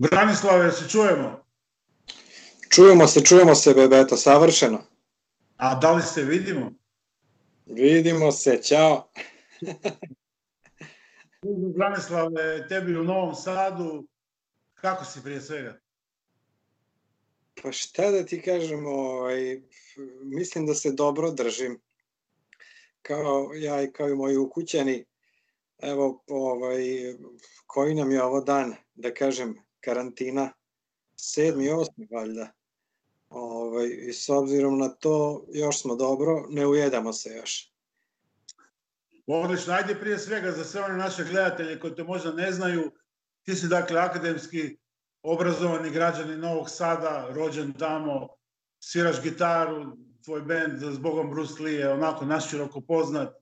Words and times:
Branislave, 0.00 0.72
se 0.72 0.88
čujemo? 0.88 1.44
Čujemo 2.68 3.06
se, 3.06 3.24
čujemo 3.24 3.54
se, 3.54 3.74
Bebeto, 3.74 4.16
savršeno. 4.16 4.82
A 5.56 5.74
da 5.74 5.92
li 5.92 6.02
se 6.02 6.22
vidimo? 6.22 6.72
Vidimo 7.66 8.32
se, 8.32 8.62
ćao. 8.62 9.10
Branislave, 11.76 12.68
tebi 12.68 12.96
u 12.96 13.04
Novom 13.04 13.34
Sadu, 13.34 14.06
kako 14.74 15.04
si 15.04 15.22
prije 15.22 15.40
svega? 15.40 15.78
Pa 17.62 17.72
šta 17.72 18.10
da 18.10 18.26
ti 18.26 18.42
kažem, 18.42 18.86
ovaj, 18.86 19.62
mislim 20.22 20.66
da 20.66 20.74
se 20.74 20.92
dobro 20.92 21.30
držim. 21.30 21.80
Kao 23.02 23.50
ja 23.54 23.82
i 23.82 23.92
kao 23.92 24.08
i 24.08 24.14
moji 24.14 24.36
ukućani, 24.36 25.04
evo, 25.78 26.24
ovaj, 26.26 26.84
koji 27.66 27.94
nam 27.94 28.10
je 28.10 28.22
ovo 28.22 28.40
dan, 28.40 28.74
da 28.94 29.14
kažem, 29.14 29.69
karantina, 29.80 30.52
sedmi, 31.16 31.70
osmi, 31.70 32.08
valjda. 32.10 32.52
Ovaj, 33.28 33.88
I 34.08 34.12
s 34.12 34.28
obzirom 34.28 34.78
na 34.78 34.88
to, 34.88 35.46
još 35.52 35.80
smo 35.80 35.96
dobro, 35.96 36.46
ne 36.48 36.66
ujedamo 36.66 37.12
se 37.12 37.30
još. 37.30 37.72
Odlično, 39.26 39.74
ajde 39.74 39.94
prije 39.94 40.18
svega 40.18 40.52
za 40.52 40.64
sve 40.64 40.82
one 40.82 40.96
naše 40.96 41.24
gledatelje 41.24 41.80
koji 41.80 41.94
te 41.94 42.04
možda 42.04 42.32
ne 42.32 42.52
znaju, 42.52 42.90
ti 43.42 43.54
si 43.54 43.68
dakle 43.68 44.00
akademski 44.00 44.76
obrazovani 45.22 45.90
građani 45.90 46.36
Novog 46.36 46.70
Sada, 46.70 47.28
rođen 47.30 47.72
tamo, 47.72 48.28
sviraš 48.78 49.22
gitaru, 49.22 49.96
tvoj 50.24 50.42
band 50.42 50.94
s 50.94 50.98
Bogom 50.98 51.30
Bruce 51.30 51.62
Lee 51.62 51.74
je 51.74 51.92
onako 51.92 52.24
naširoko 52.24 52.80
poznat, 52.80 53.34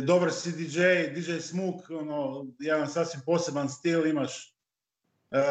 dobar 0.00 0.32
si 0.32 0.52
DJ, 0.52 0.80
DJ 1.14 1.38
Smuk, 1.38 1.90
ono, 1.90 2.46
jedan 2.58 2.88
sasvim 2.88 3.22
poseban 3.26 3.68
stil 3.68 4.06
imaš. 4.06 4.51
E, 5.32 5.42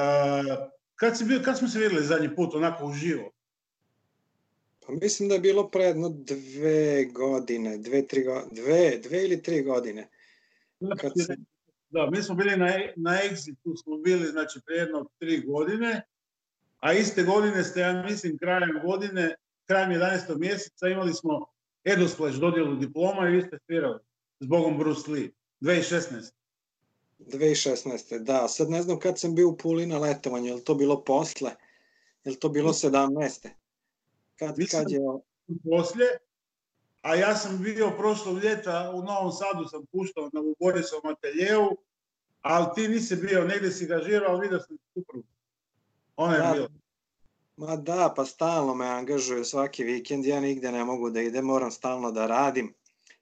kad, 0.96 1.18
si 1.18 1.26
bio, 1.26 1.42
kad 1.46 1.58
smo 1.58 1.68
se 1.68 1.80
videli 1.80 2.04
zadnji 2.04 2.36
put 2.36 2.54
onako 2.54 2.86
uživo? 2.86 3.32
Pa 4.88 4.94
mislim 5.02 5.30
da 5.30 5.36
je 5.36 5.42
bilo 5.42 5.70
pre 5.70 5.84
jedno 5.84 6.10
dve 6.10 7.06
godine, 7.06 7.78
dve, 7.78 8.08
tri 8.08 8.24
go, 8.24 8.44
dve, 8.52 8.98
dve 9.04 9.24
ili 9.24 9.44
tri 9.44 9.64
godine. 9.64 10.08
Kad 10.98 11.12
sam... 11.16 11.36
Da, 11.90 12.09
mi 12.09 12.24
smo 12.24 12.36
bili 12.36 12.58
na, 12.58 12.68
na 12.96 13.12
Exitu, 13.12 13.84
smo 13.84 13.98
bili 13.98 14.26
znači 14.26 14.59
pre 14.66 14.76
jedno 14.76 15.06
tri 15.20 15.42
godine, 15.42 16.02
a 16.80 16.94
iste 16.94 17.24
godine 17.24 17.64
ste, 17.64 17.80
ja 17.80 18.04
mislim, 18.04 18.38
krajem 18.38 18.80
godine, 18.86 19.36
krajem 19.66 19.92
11. 19.92 20.38
mjeseca 20.40 20.88
imali 20.88 21.14
smo 21.14 21.46
Edosplash 21.84 22.40
dodjelu 22.40 22.76
diploma 22.76 23.30
i 23.30 23.32
vi 23.32 23.42
ste 23.42 23.58
svirali 23.66 24.00
s 24.40 24.48
Bogom 24.48 24.78
Bruce 24.78 25.12
Lee, 25.12 25.30
2016. 25.62 26.32
2016. 27.28 28.20
Da, 28.20 28.48
sad 28.48 28.70
ne 28.70 28.82
znam 28.82 29.00
kad 29.00 29.20
sam 29.20 29.36
bio 29.36 29.50
u 29.50 29.58
Puli 29.58 29.86
na 29.86 30.00
letovanju, 30.00 30.48
je 30.48 30.54
li 30.54 30.64
to 30.64 30.76
bilo 30.76 31.04
posle? 31.04 31.52
Je 32.24 32.32
li 32.32 32.40
to 32.40 32.50
bilo 32.50 32.74
17. 32.74 33.50
Kad, 34.36 34.58
Mislim, 34.58 34.82
kad 34.84 34.92
je... 34.92 35.00
Poslije, 35.70 36.18
a 37.02 37.16
ja 37.16 37.36
sam 37.36 37.64
bio 37.64 37.92
prošlog 37.98 38.44
ljeta 38.44 38.92
u 38.94 39.04
Novom 39.04 39.32
Sadu 39.32 39.68
sam 39.68 39.86
puštao 39.86 40.30
na 40.34 40.42
Borisovom 40.60 41.14
ateljevu, 41.14 41.78
ali 42.42 42.66
ti 42.76 42.88
nisi 42.88 43.16
bio, 43.16 43.46
negde 43.46 43.72
si 43.72 43.86
gažirao, 43.86 44.38
vidio 44.38 44.60
sam 44.60 44.78
suprugu. 44.94 45.28
Ona 46.16 46.36
je 46.36 46.42
Da. 46.42 46.54
bila. 46.54 46.70
Ma 47.58 47.76
da, 47.76 48.14
pa 48.16 48.26
stalno 48.26 48.76
me 48.76 48.86
angažuju 48.86 49.46
svaki 49.46 49.84
vikend, 49.84 50.26
ja 50.26 50.40
nigde 50.40 50.72
ne 50.72 50.86
mogu 50.86 51.10
da 51.10 51.22
idem, 51.22 51.46
moram 51.46 51.72
stalno 51.72 52.12
da 52.12 52.28
radim. 52.28 52.74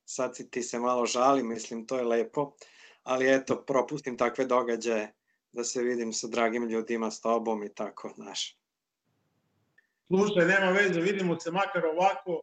Sad 0.06 0.36
si 0.36 0.50
ti 0.50 0.64
se 0.64 0.80
malo 0.80 1.06
žali, 1.06 1.44
mislim, 1.44 1.86
to 1.86 1.98
je 1.98 2.04
lepo, 2.04 2.52
ali 3.10 3.34
eto, 3.34 3.64
propustim 3.68 4.18
takve 4.18 4.46
događaje 4.46 5.14
da 5.52 5.64
se 5.64 5.82
vidim 5.82 6.14
sa 6.14 6.28
dragim 6.28 6.70
ljudima, 6.70 7.12
s 7.12 7.22
tobom 7.22 7.64
i 7.64 7.74
tako, 7.74 8.12
znaš. 8.16 8.58
Slušaj, 10.08 10.48
nema 10.48 10.72
veze, 10.72 11.02
vidimo 11.02 11.40
se 11.40 11.52
makar 11.52 11.86
ovako 11.86 12.42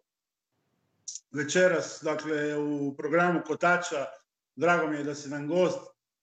večeras, 1.30 2.00
dakle, 2.02 2.56
u 2.58 2.96
programu 2.96 3.40
Kotača. 3.46 4.06
Drago 4.56 4.86
mi 4.86 4.96
je 4.96 5.04
da 5.04 5.14
si 5.14 5.28
nam 5.28 5.48
gost. 5.48 5.78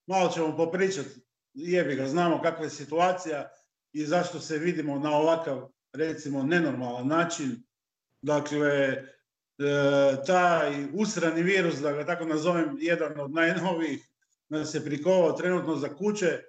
Malo 0.06 0.28
ćemo 0.28 0.56
popričati, 0.56 1.20
jebi 1.54 1.94
ga, 1.94 2.08
znamo 2.08 2.42
kakva 2.42 2.64
je 2.64 2.70
situacija 2.70 3.50
i 3.92 4.06
zašto 4.06 4.40
se 4.40 4.58
vidimo 4.58 4.98
na 4.98 5.16
ovakav, 5.16 5.68
recimo, 5.92 6.42
nenormalan 6.42 7.06
način. 7.06 7.62
Dakle, 8.22 8.68
e, 8.68 9.04
taj 10.26 10.84
usrani 10.94 11.42
virus, 11.42 11.74
da 11.74 11.92
ga 11.92 12.06
tako 12.06 12.24
nazovem, 12.24 12.76
jedan 12.80 13.20
od 13.20 13.30
najnovijih, 13.30 14.13
nas 14.48 14.74
je 14.74 14.84
prikovao 14.84 15.32
trenutno 15.32 15.76
za 15.76 15.96
kuće 15.96 16.42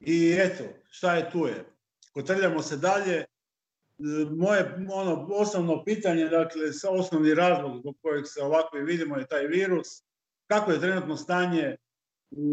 i 0.00 0.36
eto, 0.38 0.64
šta 0.90 1.14
je 1.14 1.30
tu 1.30 1.46
je. 1.46 1.64
Kotrljamo 2.12 2.62
se 2.62 2.76
dalje, 2.76 3.24
moje 4.30 4.86
ono 4.92 5.26
osnovno 5.30 5.84
pitanje, 5.84 6.24
dakle, 6.24 6.62
osnovni 6.90 7.34
razlog 7.34 7.78
zbog 7.80 7.96
kojeg 8.02 8.24
se 8.26 8.42
ovako 8.42 8.78
i 8.78 8.82
vidimo 8.82 9.16
je 9.16 9.26
taj 9.26 9.46
virus. 9.46 9.88
Kako 10.46 10.70
je 10.70 10.80
trenutno 10.80 11.16
stanje 11.16 11.76
u, 12.30 12.44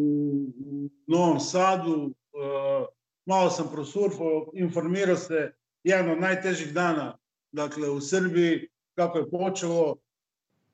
u 0.65 0.89
Novom 1.07 1.39
Sadu? 1.39 2.13
E, 2.13 2.85
malo 3.25 3.49
sam 3.49 3.69
prosurfao, 3.71 4.51
informirao 4.53 5.15
se, 5.15 5.53
jedan 5.83 6.11
od 6.11 6.19
najtežih 6.19 6.73
dana, 6.73 7.17
dakle, 7.51 7.89
u 7.89 8.01
Srbiji, 8.01 8.67
kako 8.95 9.17
je 9.17 9.29
počelo, 9.29 9.95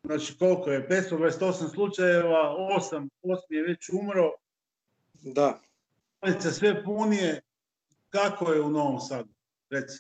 znači 0.06 0.38
koliko 0.40 0.70
je, 0.70 0.88
528 0.90 1.74
slučajeva, 1.74 2.56
8, 2.92 3.10
8 3.24 3.40
je 3.50 3.64
već 3.64 3.90
umro, 3.90 4.32
Da, 5.22 5.62
bolnice 6.22 6.52
sve 6.52 6.84
punije, 6.84 7.42
kako 8.10 8.52
je 8.52 8.62
u 8.62 8.70
Novom 8.70 9.00
Sadu? 9.00 9.34
Reci. 9.70 10.00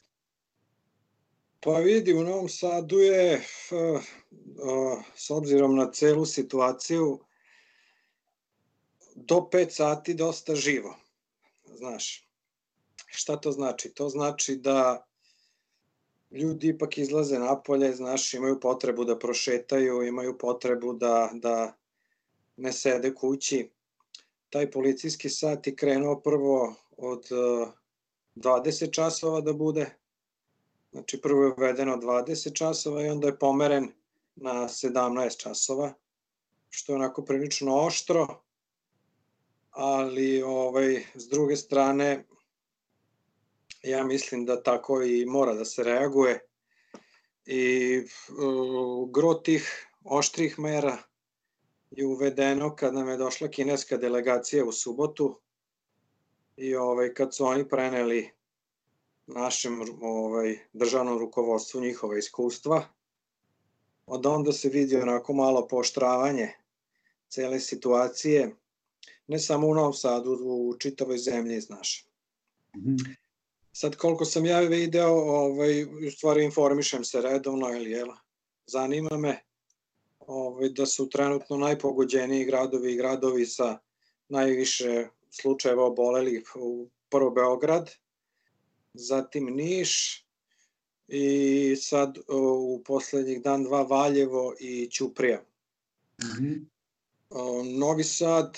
Pa 1.59 1.77
vidi, 1.77 2.13
u 2.13 2.23
Novom 2.23 2.49
Sadu 2.49 2.99
je, 2.99 3.35
uh, 3.71 4.01
uh, 4.01 5.03
s 5.15 5.29
obzirom 5.29 5.75
na 5.75 5.91
celu 5.91 6.25
situaciju, 6.25 7.19
do 9.15 9.35
5 9.35 9.69
sati 9.69 10.13
dosta 10.13 10.55
živo. 10.55 10.95
Znaš, 11.65 12.29
šta 13.07 13.35
to 13.35 13.51
znači? 13.51 13.93
To 13.93 14.09
znači 14.09 14.55
da 14.55 15.05
ljudi 16.35 16.67
ipak 16.67 16.97
izlaze 16.97 17.39
napolje, 17.39 17.93
znaš, 17.93 18.33
imaju 18.33 18.59
potrebu 18.59 19.05
da 19.05 19.19
prošetaju, 19.19 20.03
imaju 20.03 20.37
potrebu 20.37 20.93
da, 20.93 21.29
da 21.33 21.73
ne 22.57 22.73
sede 22.73 23.13
kući. 23.15 23.69
Taj 24.49 24.71
policijski 24.71 25.29
sat 25.29 25.67
je 25.67 25.75
krenuo 25.75 26.19
prvo 26.19 26.75
od 26.97 27.25
uh, 27.31 27.69
20 28.35 28.91
časova 28.91 29.41
da 29.41 29.53
bude, 29.53 29.95
Znači 30.95 31.21
prvo 31.21 31.43
je 31.43 31.53
uvedeno 31.57 31.97
20 31.97 32.53
časova 32.53 33.01
i 33.01 33.09
onda 33.09 33.27
je 33.27 33.39
pomeren 33.39 33.89
na 34.35 34.53
17 34.53 35.37
časova, 35.37 35.93
što 36.69 36.91
je 36.91 36.95
onako 36.95 37.25
prilično 37.25 37.75
oštro, 37.75 38.27
ali 39.71 40.41
ovaj, 40.41 41.03
s 41.15 41.27
druge 41.27 41.55
strane 41.55 42.25
ja 43.85 44.03
mislim 44.03 44.45
da 44.45 44.63
tako 44.63 45.01
i 45.01 45.25
mora 45.25 45.53
da 45.53 45.65
se 45.65 45.83
reaguje 45.83 46.39
i 47.45 47.97
uh, 47.99 49.11
gro 49.11 49.33
tih 49.33 49.87
oštrih 50.03 50.59
mera 50.59 50.97
je 51.91 52.05
uvedeno 52.05 52.75
kad 52.75 52.93
nam 52.93 53.09
je 53.09 53.17
došla 53.17 53.47
kineska 53.47 53.97
delegacija 53.97 54.65
u 54.65 54.71
subotu 54.71 55.39
i 56.57 56.75
ovaj, 56.75 57.13
kad 57.13 57.35
su 57.35 57.45
oni 57.45 57.69
preneli 57.69 58.29
našem 59.27 59.81
ovaj, 60.01 60.59
državnom 60.73 61.19
rukovodstvu 61.19 61.81
njihova 61.81 62.17
iskustva. 62.17 62.83
Od 64.05 64.25
onda 64.25 64.51
se 64.51 64.69
vidi 64.69 64.97
onako 64.97 65.33
malo 65.33 65.67
poštravanje 65.67 66.53
cele 67.29 67.59
situacije, 67.59 68.55
ne 69.27 69.39
samo 69.39 69.67
u 69.67 69.73
Novom 69.73 69.93
Sadu, 69.93 70.31
u 70.43 70.75
čitavoj 70.79 71.17
zemlji, 71.17 71.61
znaš. 71.61 72.05
Mm 72.75 72.79
-hmm. 72.79 73.24
Sad 73.77 73.95
koliko 73.95 74.25
sam 74.25 74.45
ja 74.45 74.59
video, 74.59 75.09
ovaj, 75.09 75.83
u 75.83 76.11
stvari 76.11 76.43
informišem 76.43 77.03
se 77.03 77.21
redovno, 77.21 77.69
ili 77.73 77.91
jel, 77.91 78.07
zanima 78.67 79.17
me 79.17 79.43
ovaj, 80.19 80.69
da 80.69 80.85
su 80.85 81.09
trenutno 81.09 81.57
najpogođeniji 81.57 82.45
gradovi 82.45 82.93
i 82.93 82.95
gradovi 82.95 83.45
sa 83.45 83.77
najviše 84.29 85.07
slučajeva 85.29 85.85
obolelih 85.85 86.51
u 86.55 86.89
prvo 87.09 87.31
Beograd, 87.31 87.91
zatim 88.93 89.45
Niš 89.45 90.23
i 91.07 91.75
sad 91.75 92.17
u 92.27 92.81
poslednjih 92.85 93.41
dan 93.41 93.63
dva 93.63 93.81
Valjevo 93.81 94.53
i 94.59 94.89
Ćuprija. 94.91 95.43
Mm 96.23 96.25
-hmm. 96.25 96.65
Novi 97.79 98.03
Sad 98.03 98.57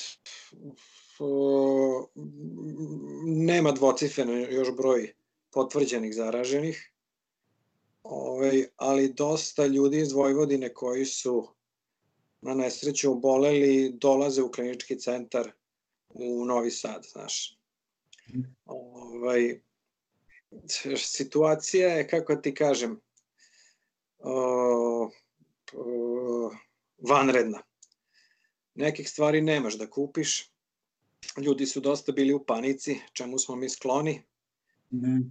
nema 3.25 3.71
dvocifreno 3.71 4.33
još 4.33 4.75
broj 4.75 5.13
potvrđenih 5.51 6.15
zaraženih, 6.15 6.93
ovaj, 8.03 8.65
ali 8.75 9.13
dosta 9.13 9.65
ljudi 9.65 9.97
iz 9.97 10.11
Vojvodine 10.11 10.73
koji 10.73 11.05
su 11.05 11.47
na 12.41 12.53
nesreću 12.53 13.11
oboleli 13.11 13.93
dolaze 13.93 14.41
u 14.41 14.51
klinički 14.51 14.99
centar 14.99 15.51
u 16.09 16.45
Novi 16.45 16.71
Sad, 16.71 17.05
znaš. 17.11 17.57
Ovaj, 18.65 19.61
situacija 20.97 21.89
je, 21.89 22.07
kako 22.07 22.35
ti 22.35 22.53
kažem, 22.53 22.99
o, 24.19 25.11
o, 25.73 26.51
vanredna. 27.09 27.61
Nekih 28.75 29.09
stvari 29.09 29.41
nemaš 29.41 29.77
da 29.77 29.89
kupiš, 29.89 30.51
ljudi 31.37 31.65
su 31.65 31.79
dosta 31.79 32.11
bili 32.11 32.33
u 32.33 32.43
panici, 32.43 32.99
čemu 33.13 33.39
smo 33.39 33.55
mi 33.55 33.69
skloni. 33.69 34.21
Mm. 34.91 35.21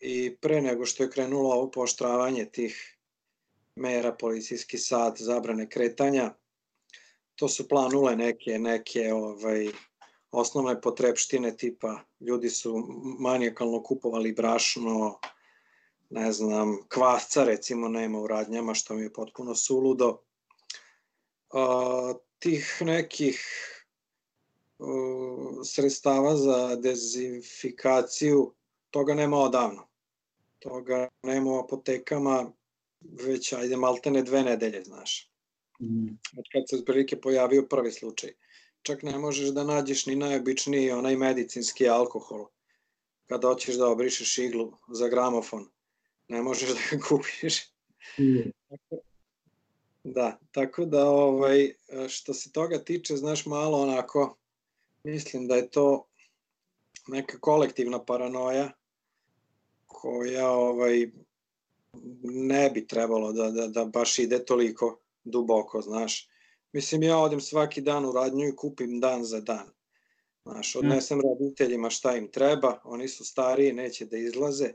I 0.00 0.36
pre 0.40 0.60
nego 0.60 0.86
što 0.86 1.02
je 1.02 1.10
krenulo 1.10 1.54
ovo 1.54 1.70
poštravanje 1.70 2.44
tih 2.44 2.96
mera, 3.76 4.12
policijski 4.12 4.78
sat, 4.78 5.18
zabrane 5.18 5.68
kretanja, 5.68 6.34
to 7.34 7.48
su 7.48 7.68
planule 7.68 8.16
neke, 8.16 8.58
neke 8.58 9.12
ovaj, 9.12 9.68
osnovne 10.30 10.80
potrepštine 10.80 11.56
tipa 11.56 12.00
ljudi 12.20 12.50
su 12.50 12.86
manijakalno 13.18 13.82
kupovali 13.82 14.32
brašno, 14.32 15.18
ne 16.10 16.32
znam, 16.32 16.78
kvasca 16.88 17.44
recimo 17.44 17.88
nema 17.88 18.20
u 18.20 18.26
radnjama 18.26 18.74
što 18.74 18.94
mi 18.94 19.02
je 19.02 19.12
potpuno 19.12 19.54
suludo. 19.54 20.18
A, 21.50 22.14
tih 22.38 22.78
nekih 22.80 23.40
sredstava 25.64 26.36
za 26.36 26.76
dezinfikaciju, 26.76 28.54
toga 28.90 29.14
nema 29.14 29.36
odavno. 29.36 29.88
Toga 30.58 31.08
nema 31.22 31.50
u 31.50 31.58
apotekama 31.58 32.52
već, 33.00 33.52
ajde, 33.52 33.76
maltene 33.76 34.22
dve 34.22 34.42
nedelje, 34.42 34.84
znaš. 34.84 35.30
Mm. 35.80 36.08
Od 36.38 36.44
kad 36.52 36.68
se 36.68 36.76
otprilike 36.76 37.20
pojavio 37.20 37.66
prvi 37.70 37.92
slučaj. 37.92 38.30
Čak 38.82 39.02
ne 39.02 39.18
možeš 39.18 39.48
da 39.48 39.64
nađeš 39.64 40.06
ni 40.06 40.16
najobičniji 40.16 40.90
onaj 40.90 41.16
medicinski 41.16 41.88
alkohol. 41.88 42.46
Kada 43.26 43.48
hoćeš 43.48 43.74
da 43.74 43.88
obrišeš 43.88 44.38
iglu 44.38 44.72
za 44.88 45.08
gramofon, 45.08 45.68
ne 46.28 46.42
možeš 46.42 46.68
da 46.68 46.80
ga 46.90 47.02
kupiš. 47.08 47.64
Mm. 48.18 48.50
Da, 50.04 50.38
tako 50.52 50.84
da 50.84 51.08
ovaj, 51.08 51.72
što 52.08 52.34
se 52.34 52.52
toga 52.52 52.84
tiče, 52.84 53.16
znaš, 53.16 53.46
malo 53.46 53.82
onako, 53.82 54.36
mislim 55.06 55.46
da 55.46 55.56
je 55.56 55.70
to 55.70 56.06
neka 57.08 57.38
kolektivna 57.40 58.04
paranoja 58.04 58.70
koja 59.86 60.50
ovaj, 60.50 61.10
ne 62.22 62.70
bi 62.70 62.86
trebalo 62.86 63.32
da, 63.32 63.50
da, 63.50 63.66
da 63.66 63.84
baš 63.84 64.18
ide 64.18 64.44
toliko 64.44 65.00
duboko, 65.24 65.80
znaš. 65.80 66.28
Mislim, 66.72 67.02
ja 67.02 67.18
odem 67.18 67.40
svaki 67.40 67.80
dan 67.80 68.04
u 68.04 68.12
radnju 68.12 68.48
i 68.48 68.56
kupim 68.56 69.00
dan 69.00 69.24
za 69.24 69.40
dan. 69.40 69.70
Znaš, 70.42 70.74
mm. 70.74 70.78
odnesem 70.78 71.20
roditeljima 71.20 71.90
šta 71.90 72.16
im 72.16 72.30
treba, 72.30 72.80
oni 72.84 73.08
su 73.08 73.24
stariji, 73.24 73.72
neće 73.72 74.04
da 74.04 74.16
izlaze 74.16 74.72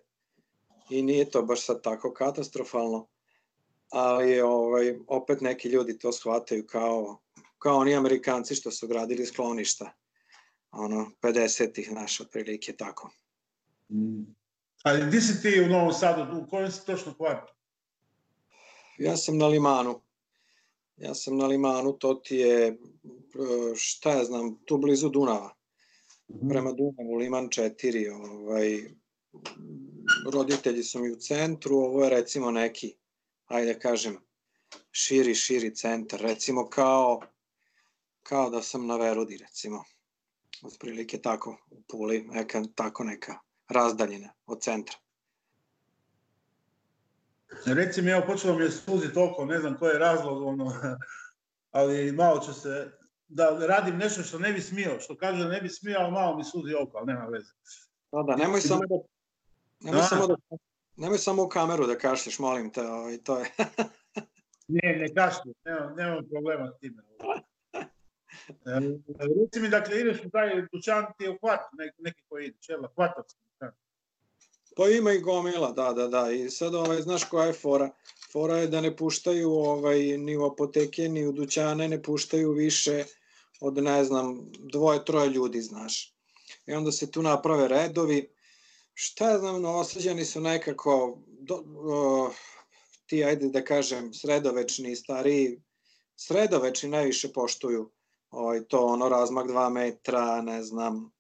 i 0.90 1.02
nije 1.02 1.30
to 1.30 1.42
baš 1.42 1.66
sad 1.66 1.84
tako 1.84 2.14
katastrofalno, 2.14 3.08
ali 3.90 4.42
ovaj, 4.42 5.00
opet 5.08 5.42
neki 5.42 5.70
ljudi 5.70 6.00
to 6.00 6.12
shvataju 6.12 6.68
kao, 6.68 7.22
kao 7.58 7.78
oni 7.78 7.96
amerikanci 7.96 8.56
što 8.56 8.72
su 8.72 8.88
gradili 8.88 9.26
skloništa 9.26 10.01
ono, 10.72 11.12
50-ih, 11.22 11.92
naš, 11.92 12.20
otprilike 12.20 12.74
tako. 12.74 13.12
Mm. 13.90 14.36
Ali 14.84 15.08
gdje 15.08 15.22
si 15.22 15.42
ti 15.42 15.62
u 15.62 15.68
Novom 15.68 15.94
Sadu, 15.94 16.38
u 16.38 16.48
kojem 16.50 16.72
si 16.72 16.86
točno 16.86 17.14
kvartu? 17.14 17.54
Ja 18.98 19.18
sam 19.18 19.38
na 19.38 19.48
Limanu. 19.48 20.02
Ja 20.98 21.16
sam 21.16 21.38
na 21.38 21.46
Limanu, 21.46 21.94
to 21.94 22.14
ti 22.14 22.36
je, 22.36 22.78
šta 23.76 24.12
ja 24.12 24.24
znam, 24.24 24.60
tu 24.66 24.78
blizu 24.78 25.10
Dunava. 25.10 25.56
Mm. 26.28 26.50
Prema 26.50 26.72
Dunavu, 26.72 27.16
Liman 27.16 27.50
4, 27.50 28.12
ovaj, 28.12 28.92
roditelji 30.32 30.84
su 30.84 31.00
mi 31.00 31.12
u 31.12 31.16
centru, 31.16 31.76
ovo 31.76 32.04
je 32.04 32.10
recimo 32.10 32.52
neki, 32.52 32.96
ajde 33.46 33.80
kažem, 33.80 34.18
širi, 34.92 35.36
širi 35.36 35.76
centar, 35.76 36.22
recimo 36.22 36.70
kao, 36.70 37.22
kao 38.24 38.50
da 38.50 38.62
sam 38.62 38.88
na 38.88 38.98
Verudi, 38.98 39.38
recimo 39.38 39.84
otprilike 40.64 41.22
tako 41.22 41.58
u 41.72 41.82
Puli, 41.82 42.28
neka, 42.32 42.64
tako 42.76 43.04
neka 43.04 43.40
razdaljina 43.70 44.30
od 44.46 44.62
centra. 44.62 44.98
Reci 47.66 48.02
mi, 48.02 48.12
evo, 48.12 48.24
počelo 48.28 48.58
mi 48.58 48.64
je 48.64 48.72
suziti 48.72 49.20
oko, 49.20 49.46
ne 49.46 49.60
znam 49.60 49.78
koji 49.78 49.92
je 49.92 50.00
razlog, 50.00 50.42
ono, 50.44 50.74
ali 51.72 52.12
malo 52.12 52.40
ću 52.40 52.54
se, 52.54 52.92
da 53.28 53.68
radim 53.68 53.98
nešto 53.98 54.24
što 54.24 54.40
ne 54.40 54.54
bi 54.54 54.62
smio, 54.62 55.00
što 55.00 55.18
kaže 55.18 55.44
da 55.44 55.50
ne 55.50 55.62
bi 55.62 55.70
smio, 55.70 55.98
ali 56.00 56.12
malo 56.12 56.38
mi 56.38 56.44
suzi 56.44 56.74
oko, 56.74 56.98
ali 56.98 57.08
nema 57.08 57.26
veze. 57.26 57.52
Da, 58.12 58.24
da, 58.28 58.36
nemoj 58.36 58.62
samo 58.62 58.82
da, 58.90 58.96
nemoj 59.80 60.02
da. 60.02 60.08
samo 60.08 60.28
da, 60.28 60.36
nemoj 60.96 61.18
samo 61.18 61.44
u 61.44 61.50
kameru 61.50 61.88
da 61.88 61.98
kašlješ, 61.98 62.40
molim 62.40 62.72
te, 62.72 62.82
ovaj, 62.82 63.18
to 63.18 63.40
je. 63.40 63.46
ne, 64.84 64.96
ne 65.00 65.14
kašlju, 65.14 65.54
nema, 65.66 65.94
nema 65.96 66.22
problema 66.32 66.72
s 66.72 66.80
time. 66.80 67.04
Reci 69.20 69.60
mi, 69.60 69.70
dakle, 69.70 70.00
ideš 70.02 70.26
u 70.26 70.30
taj 70.30 70.50
dućan, 70.72 71.06
ti 71.18 71.24
je 71.24 71.30
u 71.30 71.38
kvartu, 71.40 71.76
neki, 71.98 72.22
koji 72.30 72.46
ide, 72.46 72.58
čela, 72.60 72.94
kvartovski 72.96 73.40
dućan. 73.44 73.72
Pa 74.76 74.90
ima 74.90 75.12
i 75.12 75.20
gomila, 75.20 75.72
da, 75.72 75.94
da, 75.94 76.08
da. 76.08 76.32
I 76.32 76.50
sad, 76.50 76.76
ovaj, 76.76 77.02
znaš 77.02 77.24
koja 77.24 77.46
je 77.46 77.54
fora? 77.54 77.90
Fora 78.32 78.58
je 78.58 78.68
da 78.68 78.82
ne 78.82 78.98
puštaju 78.98 79.52
ovaj, 79.52 80.18
ni 80.18 80.38
u 80.38 80.46
apoteke, 80.46 81.10
ni 81.10 81.28
u 81.28 81.32
dućane, 81.32 81.88
ne 81.88 82.04
puštaju 82.04 82.52
više 82.52 83.04
od, 83.62 83.78
ne 83.78 84.04
znam, 84.04 84.52
dvoje, 84.60 85.06
troje 85.06 85.30
ljudi, 85.30 85.62
znaš. 85.62 86.16
I 86.66 86.74
onda 86.74 86.92
se 86.92 87.12
tu 87.12 87.22
naprave 87.22 87.68
redovi. 87.68 88.30
Šta 88.94 89.30
ja 89.30 89.40
znam, 89.40 89.62
novosađani 89.62 90.26
su 90.26 90.42
nekako, 90.42 91.18
do, 91.28 91.56
uh, 91.56 92.36
ti, 93.06 93.24
ajde 93.24 93.50
da 93.50 93.64
kažem, 93.64 94.14
sredovečni, 94.14 94.96
stariji, 94.96 95.62
sredovečni 96.16 96.90
najviše 96.90 97.34
poštuju 97.34 97.92
ovaj, 98.32 98.64
to 98.64 98.86
ono 98.86 99.10
razmak 99.10 99.48
2 99.48 99.70
metra, 99.70 100.42
ne 100.42 100.64
znam, 100.64 101.12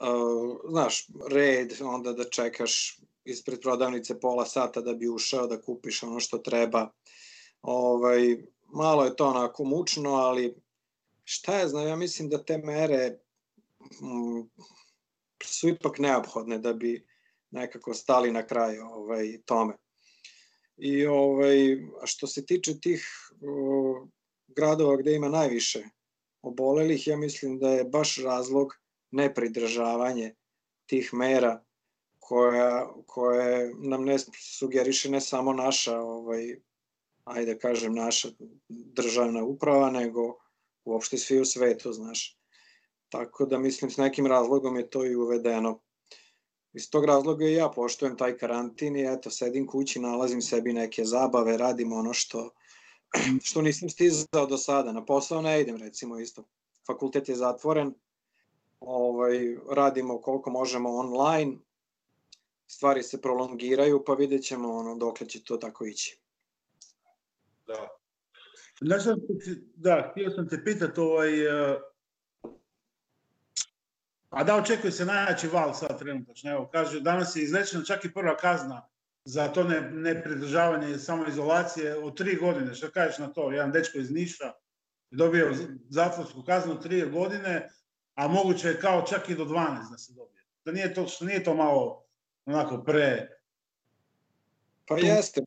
uh, 0.00 0.60
znaš, 0.70 1.06
red, 1.30 1.72
onda 1.80 2.12
da 2.12 2.24
čekaš 2.24 3.00
ispred 3.24 3.60
prodavnice 3.60 4.20
pola 4.20 4.46
sata 4.46 4.80
da 4.80 4.94
bi 4.94 5.08
ušao 5.08 5.46
da 5.46 5.60
kupiš 5.60 6.02
ono 6.02 6.20
što 6.20 6.38
treba. 6.38 6.90
Ovaj, 7.62 8.36
malo 8.66 9.04
je 9.04 9.16
to 9.16 9.26
onako 9.26 9.64
mučno, 9.64 10.14
ali 10.14 10.54
šta 11.24 11.58
je 11.58 11.68
znam, 11.68 11.88
ja 11.88 11.96
mislim 11.96 12.28
da 12.28 12.44
te 12.44 12.58
mere 12.58 13.18
m, 14.02 14.38
mm, 14.38 14.50
su 15.44 15.68
ipak 15.68 15.98
neophodne 15.98 16.58
da 16.58 16.72
bi 16.72 17.06
nekako 17.50 17.94
stali 17.94 18.32
na 18.32 18.46
kraj 18.46 18.78
ovaj, 18.78 19.38
tome. 19.44 19.74
I 20.76 21.06
ovaj, 21.06 21.56
što 22.04 22.26
se 22.26 22.46
tiče 22.46 22.80
tih 22.80 23.06
gradova 24.56 24.96
gde 24.96 25.14
ima 25.14 25.28
najviše 25.28 25.84
obolelih, 26.42 27.06
ja 27.06 27.16
mislim 27.16 27.58
da 27.58 27.70
je 27.70 27.84
baš 27.84 28.16
razlog 28.16 28.74
nepridržavanje 29.10 30.34
tih 30.86 31.14
mera 31.14 31.64
koja, 32.18 32.88
koje 33.06 33.74
nam 33.74 34.04
ne 34.04 34.16
sugeriše 34.58 35.10
ne 35.10 35.20
samo 35.20 35.52
naša, 35.52 36.00
ovaj, 36.00 36.56
ajde 37.24 37.54
da 37.54 37.58
kažem, 37.58 37.94
naša 37.94 38.28
državna 38.68 39.44
uprava, 39.44 39.90
nego 39.90 40.38
uopšte 40.84 41.18
svi 41.18 41.40
u 41.40 41.44
svetu, 41.44 41.92
znaš. 41.92 42.38
Tako 43.08 43.46
da 43.46 43.58
mislim 43.58 43.90
s 43.90 43.96
nekim 43.96 44.26
razlogom 44.26 44.76
je 44.76 44.90
to 44.90 45.04
i 45.06 45.16
uvedeno. 45.16 45.80
Iz 46.72 46.90
tog 46.90 47.04
razloga 47.04 47.46
i 47.46 47.54
ja 47.54 47.68
poštujem 47.68 48.16
taj 48.16 48.36
karantin 48.38 48.96
i 48.96 49.06
eto, 49.12 49.30
sedim 49.30 49.66
kući, 49.66 50.00
nalazim 50.00 50.42
sebi 50.42 50.72
neke 50.72 51.04
zabave, 51.04 51.56
radim 51.56 51.92
ono 51.92 52.12
što, 52.12 52.50
što 53.42 53.62
nisam 53.62 53.90
stizao 53.90 54.46
do 54.46 54.56
sada. 54.56 54.92
Na 54.92 55.04
posao 55.04 55.42
ne 55.42 55.60
idem, 55.60 55.76
recimo, 55.76 56.18
isto. 56.18 56.44
Fakultet 56.86 57.28
je 57.28 57.34
zatvoren, 57.34 57.94
ovaj, 58.80 59.56
radimo 59.70 60.20
koliko 60.20 60.50
možemo 60.50 60.94
online, 60.94 61.56
stvari 62.66 63.02
se 63.02 63.22
prolongiraju, 63.22 64.04
pa 64.06 64.14
vidjet 64.14 64.44
ćemo 64.44 64.72
ono, 64.72 64.96
dokle 64.96 65.28
će 65.28 65.44
to 65.44 65.56
tako 65.56 65.86
ići. 65.86 66.18
Da. 67.66 67.88
Da, 68.80 69.00
sam, 69.00 69.16
da, 69.74 70.08
htio 70.10 70.30
sam 70.30 70.48
te 70.48 70.64
pitati, 70.64 71.00
ovaj, 71.00 71.46
uh, 71.46 71.80
a 74.30 74.44
da 74.44 74.56
očekuje 74.56 74.92
se 74.92 75.04
najjači 75.04 75.48
val 75.48 75.74
sad 75.74 75.98
trenutačno, 75.98 76.50
evo, 76.50 76.68
kaže, 76.72 77.00
danas 77.00 77.36
je 77.36 77.42
izrečena 77.42 77.84
čak 77.84 78.04
i 78.04 78.12
prva 78.12 78.36
kazna 78.36 78.88
za 79.26 79.48
to 79.48 79.64
ne, 79.64 79.80
ne 79.80 80.22
pridržavanje 80.22 80.98
samoizolacije 80.98 81.96
od 81.98 82.16
tri 82.16 82.36
godine. 82.36 82.74
Šta 82.74 82.90
kažeš 82.90 83.18
na 83.18 83.32
to? 83.32 83.52
Jedan 83.52 83.72
dečko 83.72 83.98
iz 83.98 84.10
Niša 84.10 84.52
dobio 85.10 85.54
zatvorsku 85.88 86.42
kaznu 86.42 86.80
tri 86.80 87.10
godine, 87.10 87.70
a 88.14 88.28
moguće 88.28 88.68
je 88.68 88.80
kao 88.80 89.02
čak 89.02 89.28
i 89.28 89.34
do 89.34 89.44
12 89.44 89.90
da 89.90 89.98
se 89.98 90.12
dobije. 90.12 90.44
Da 90.64 90.72
nije 90.72 90.94
to, 90.94 91.08
što 91.08 91.24
nije 91.24 91.44
to 91.44 91.54
malo 91.54 92.04
onako 92.46 92.82
pre... 92.82 93.28
Pa 94.86 94.98
jeste. 94.98 95.40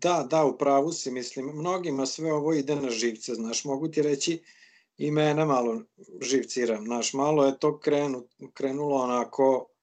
Da, 0.00 0.26
da, 0.30 0.44
u 0.44 0.58
pravu 0.58 0.92
si, 0.92 1.10
mislim. 1.10 1.46
Mnogima 1.46 2.06
sve 2.06 2.32
ovo 2.32 2.54
ide 2.54 2.76
na 2.76 2.90
živce, 2.90 3.34
znaš. 3.34 3.64
Mogu 3.64 3.88
ti 3.88 4.02
reći, 4.02 4.42
i 4.98 5.10
mene 5.10 5.44
malo 5.44 5.82
živciram, 6.20 6.84
znaš, 6.84 7.12
malo 7.12 7.46
je 7.46 7.58
to 7.58 7.78
krenu, 7.78 8.26
krenulo 8.54 8.96
onako 8.96 9.73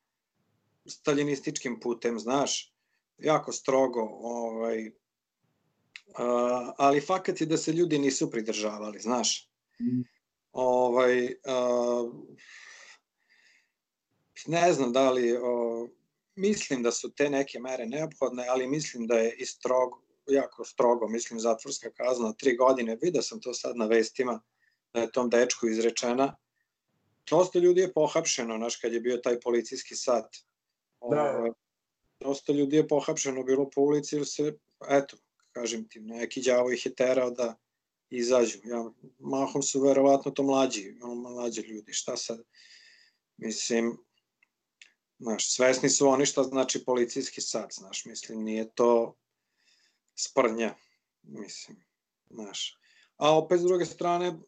staljinističkim 0.85 1.79
putem, 1.79 2.19
znaš, 2.19 2.73
jako 3.17 3.51
strogo, 3.51 4.01
ovaj, 4.21 4.87
uh, 4.87 4.93
ali 6.77 7.01
fakat 7.01 7.41
je 7.41 7.47
da 7.47 7.57
se 7.57 7.71
ljudi 7.71 7.99
nisu 7.99 8.31
pridržavali, 8.31 8.99
znaš. 8.99 9.49
Mm. 9.81 10.01
Ovaj, 10.51 11.25
uh, 11.25 12.13
ne 14.47 14.73
znam 14.73 14.93
da 14.93 15.11
li, 15.11 15.33
mislim 16.35 16.83
da 16.83 16.91
su 16.91 17.11
te 17.11 17.29
neke 17.29 17.59
mere 17.59 17.85
neophodne, 17.85 18.45
ali 18.49 18.67
mislim 18.67 19.07
da 19.07 19.17
je 19.17 19.35
i 19.35 19.45
strogo, 19.45 20.01
jako 20.27 20.65
strogo, 20.65 21.07
mislim 21.07 21.39
zatvorska 21.39 21.91
kazna 21.91 22.33
tri 22.33 22.55
godine, 22.55 22.97
vidio 23.01 23.21
sam 23.21 23.41
to 23.41 23.53
sad 23.53 23.77
na 23.77 23.85
vestima, 23.85 24.41
da 24.93 25.01
je 25.01 25.11
tom 25.11 25.29
dečku 25.29 25.67
izrečena. 25.67 26.35
Dosta 27.29 27.59
ljudi 27.59 27.81
je 27.81 27.93
pohapšeno, 27.93 28.57
znaš, 28.57 28.75
kad 28.75 28.93
je 28.93 28.99
bio 28.99 29.17
taj 29.17 29.39
policijski 29.39 29.95
sat. 29.95 30.37
Da. 31.09 31.53
Dosta 32.19 32.53
ljudi 32.53 32.75
je 32.75 32.87
pohapšeno 32.87 33.43
bilo 33.43 33.69
po 33.69 33.81
ulici 33.81 34.15
ili 34.15 34.25
se, 34.25 34.57
eto, 34.89 35.17
kažem 35.51 35.89
ti, 35.89 35.99
neki 35.99 36.41
đavo 36.41 36.71
ih 36.71 36.85
je 36.85 36.95
terao 36.95 37.31
da 37.31 37.55
izađu. 38.09 38.57
Ja, 38.63 38.91
mahom 39.19 39.63
su 39.63 39.81
verovatno 39.81 40.31
to 40.31 40.43
mlađi, 40.43 40.95
mlađi 41.15 41.61
ljudi, 41.61 41.93
šta 41.93 42.17
sad? 42.17 42.43
Mislim, 43.37 43.97
znaš, 45.19 45.55
svesni 45.55 45.89
su 45.89 46.07
oni 46.07 46.25
šta 46.25 46.43
znači 46.43 46.85
policijski 46.85 47.41
sat, 47.41 47.73
znaš, 47.73 48.05
mislim, 48.05 48.43
nije 48.43 48.71
to 48.75 49.17
sprnja, 50.15 50.75
mislim, 51.21 51.83
znaš. 52.29 52.77
A 53.17 53.37
opet 53.37 53.59
s 53.59 53.63
druge 53.63 53.85
strane, 53.85 54.39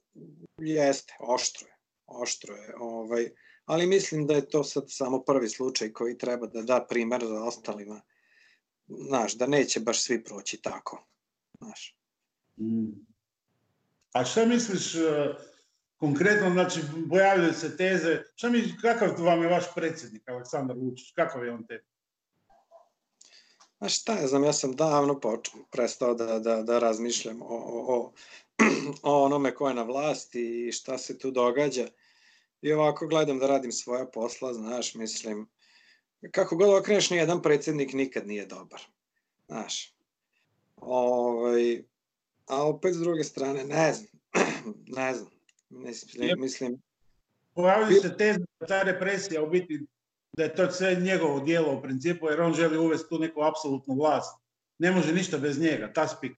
jeste, 0.58 1.14
oštro 1.20 1.68
je, 1.68 1.78
oštro 2.06 2.56
je, 2.56 2.76
ovaj, 2.80 3.30
ali 3.66 3.88
mislim 3.88 4.28
da 4.28 4.34
je 4.34 4.50
to 4.50 4.64
sad 4.64 4.84
samo 4.88 5.24
prvi 5.24 5.50
slučaj 5.50 5.94
koji 5.94 6.18
treba 6.18 6.48
da 6.48 6.62
da 6.62 6.86
primer 6.90 7.26
za 7.26 7.44
ostalima, 7.44 8.02
znaš, 8.88 9.34
da 9.34 9.48
neće 9.48 9.80
baš 9.80 10.04
svi 10.04 10.24
proći 10.24 10.62
tako, 10.62 11.04
znaš. 11.58 11.96
Mm. 12.58 13.06
A 14.14 14.26
šta 14.26 14.46
misliš, 14.46 14.96
uh, 14.96 15.02
konkretno, 15.98 16.50
znači, 16.50 16.80
pojavljaju 17.10 17.54
se 17.54 17.78
teze, 17.78 18.22
šta 18.36 18.50
mi, 18.50 18.78
kakav 18.82 19.24
vam 19.24 19.42
je 19.42 19.50
vaš 19.50 19.64
predsjednik, 19.76 20.30
Aleksandar 20.30 20.78
Vučić, 20.78 21.12
kakav 21.16 21.46
je 21.46 21.52
on 21.54 21.68
te? 21.68 21.84
A 23.80 23.90
šta 23.90 24.14
ja 24.20 24.28
znam, 24.28 24.44
ja 24.44 24.54
sam 24.54 24.76
davno 24.76 25.20
počeo, 25.20 25.62
prestao 25.72 26.14
da, 26.14 26.40
da, 26.40 26.62
da 26.64 26.80
razmišljam 26.80 27.42
o, 27.42 27.46
o, 27.46 27.96
o, 27.96 28.14
o 29.12 29.24
onome 29.26 29.56
ko 29.56 29.68
je 29.68 29.74
na 29.74 29.84
vlasti 29.84 30.68
i 30.68 30.72
šta 30.72 30.98
se 30.98 31.18
tu 31.18 31.32
događa. 31.32 31.88
I 32.64 32.74
ovako 32.74 33.08
gledam 33.08 33.40
da 33.40 33.48
radim 33.48 33.72
svoja 33.72 34.06
posla, 34.06 34.54
znaš, 34.54 34.96
mislim, 34.96 35.48
kako 36.32 36.56
god 36.56 36.80
okreneš, 36.80 37.10
nijedan 37.10 37.42
predsednik 37.42 37.94
nikad 37.94 38.28
nije 38.28 38.46
dobar. 38.46 38.82
Znaš, 39.48 39.96
ovaj, 40.76 41.84
a 42.48 42.68
opet 42.68 42.94
s 42.94 42.98
druge 42.98 43.24
strane, 43.24 43.64
ne 43.64 43.94
znam, 43.94 44.12
ne 44.98 45.14
znam, 45.14 45.32
mislim, 45.70 46.42
mislim 46.42 46.82
Pojavili 47.54 48.00
se 48.00 48.18
teza 48.18 48.40
da 48.60 48.66
ta 48.68 48.84
represija 48.84 49.44
u 49.44 49.50
biti 49.50 49.86
da 50.38 50.44
je 50.44 50.56
to 50.56 50.72
sve 50.72 50.96
njegovo 50.96 51.40
dijelo 51.40 51.78
u 51.78 51.82
principu, 51.82 52.30
jer 52.30 52.42
on 52.42 52.54
želi 52.54 52.78
uvesti 52.78 53.10
tu 53.10 53.20
neku 53.20 53.42
apsolutnu 53.42 53.96
vlast. 53.96 54.42
Ne 54.80 54.92
može 54.92 55.14
ništa 55.14 55.38
bez 55.38 55.60
njega, 55.60 55.94
ta 55.94 56.08
spik. 56.08 56.32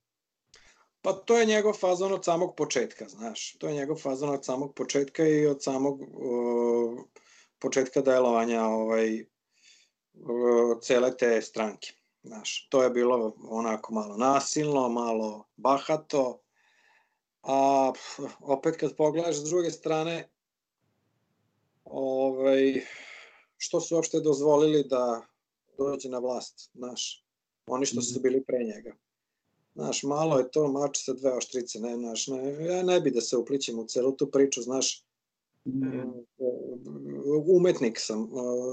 Pa 1.06 1.14
to 1.14 1.38
je 1.38 1.46
njegov 1.46 1.74
fazon 1.74 2.14
od 2.14 2.26
samog 2.26 2.56
početka, 2.56 3.06
znaš. 3.10 3.56
To 3.58 3.68
je 3.68 3.74
njegov 3.74 3.98
fazon 3.98 4.30
od 4.30 4.46
samog 4.46 4.74
početka 4.76 5.28
i 5.28 5.46
od 5.46 5.64
samog 5.64 6.02
uh, 6.02 7.00
početka 7.60 8.02
delovanja 8.02 8.64
ovaj, 8.64 9.22
uh, 9.22 10.82
cele 10.82 11.18
te 11.18 11.42
stranke. 11.42 11.94
Znaš, 12.24 12.68
to 12.70 12.84
je 12.84 12.90
bilo 12.90 13.36
onako 13.50 13.94
malo 13.94 14.18
nasilno, 14.18 14.90
malo 14.90 15.46
bahato, 15.56 16.42
a 17.44 17.92
opet 18.42 18.78
kad 18.78 18.96
pogledaš 18.96 19.36
s 19.36 19.44
druge 19.44 19.72
strane, 19.72 20.30
ovaj, 21.84 22.82
što 23.58 23.82
su 23.82 23.96
uopšte 23.96 24.20
dozvolili 24.20 24.84
da 24.84 25.22
dođe 25.78 26.10
na 26.10 26.20
vlast, 26.20 26.70
znaš, 26.74 27.26
oni 27.68 27.86
što 27.86 28.02
su 28.02 28.20
mhm. 28.20 28.24
bili 28.24 28.44
pre 28.44 28.64
njega. 28.64 29.05
Znaš, 29.76 30.04
malo 30.04 30.38
je 30.38 30.52
to 30.52 30.68
mač 30.68 31.04
sa 31.04 31.14
dve 31.14 31.34
oštrice, 31.34 31.80
ne, 31.80 31.96
znaš, 31.96 32.28
ne, 32.28 32.66
ja 32.66 32.84
ne 32.84 33.00
bi 33.02 33.12
da 33.12 33.22
se 33.22 33.38
uplićem 33.38 33.80
u 33.80 33.86
celu 33.86 34.12
tu 34.12 34.32
priču, 34.32 34.62
znaš, 34.62 35.04
mm. 35.66 36.12
umetnik 37.48 38.00
sam. 38.00 38.30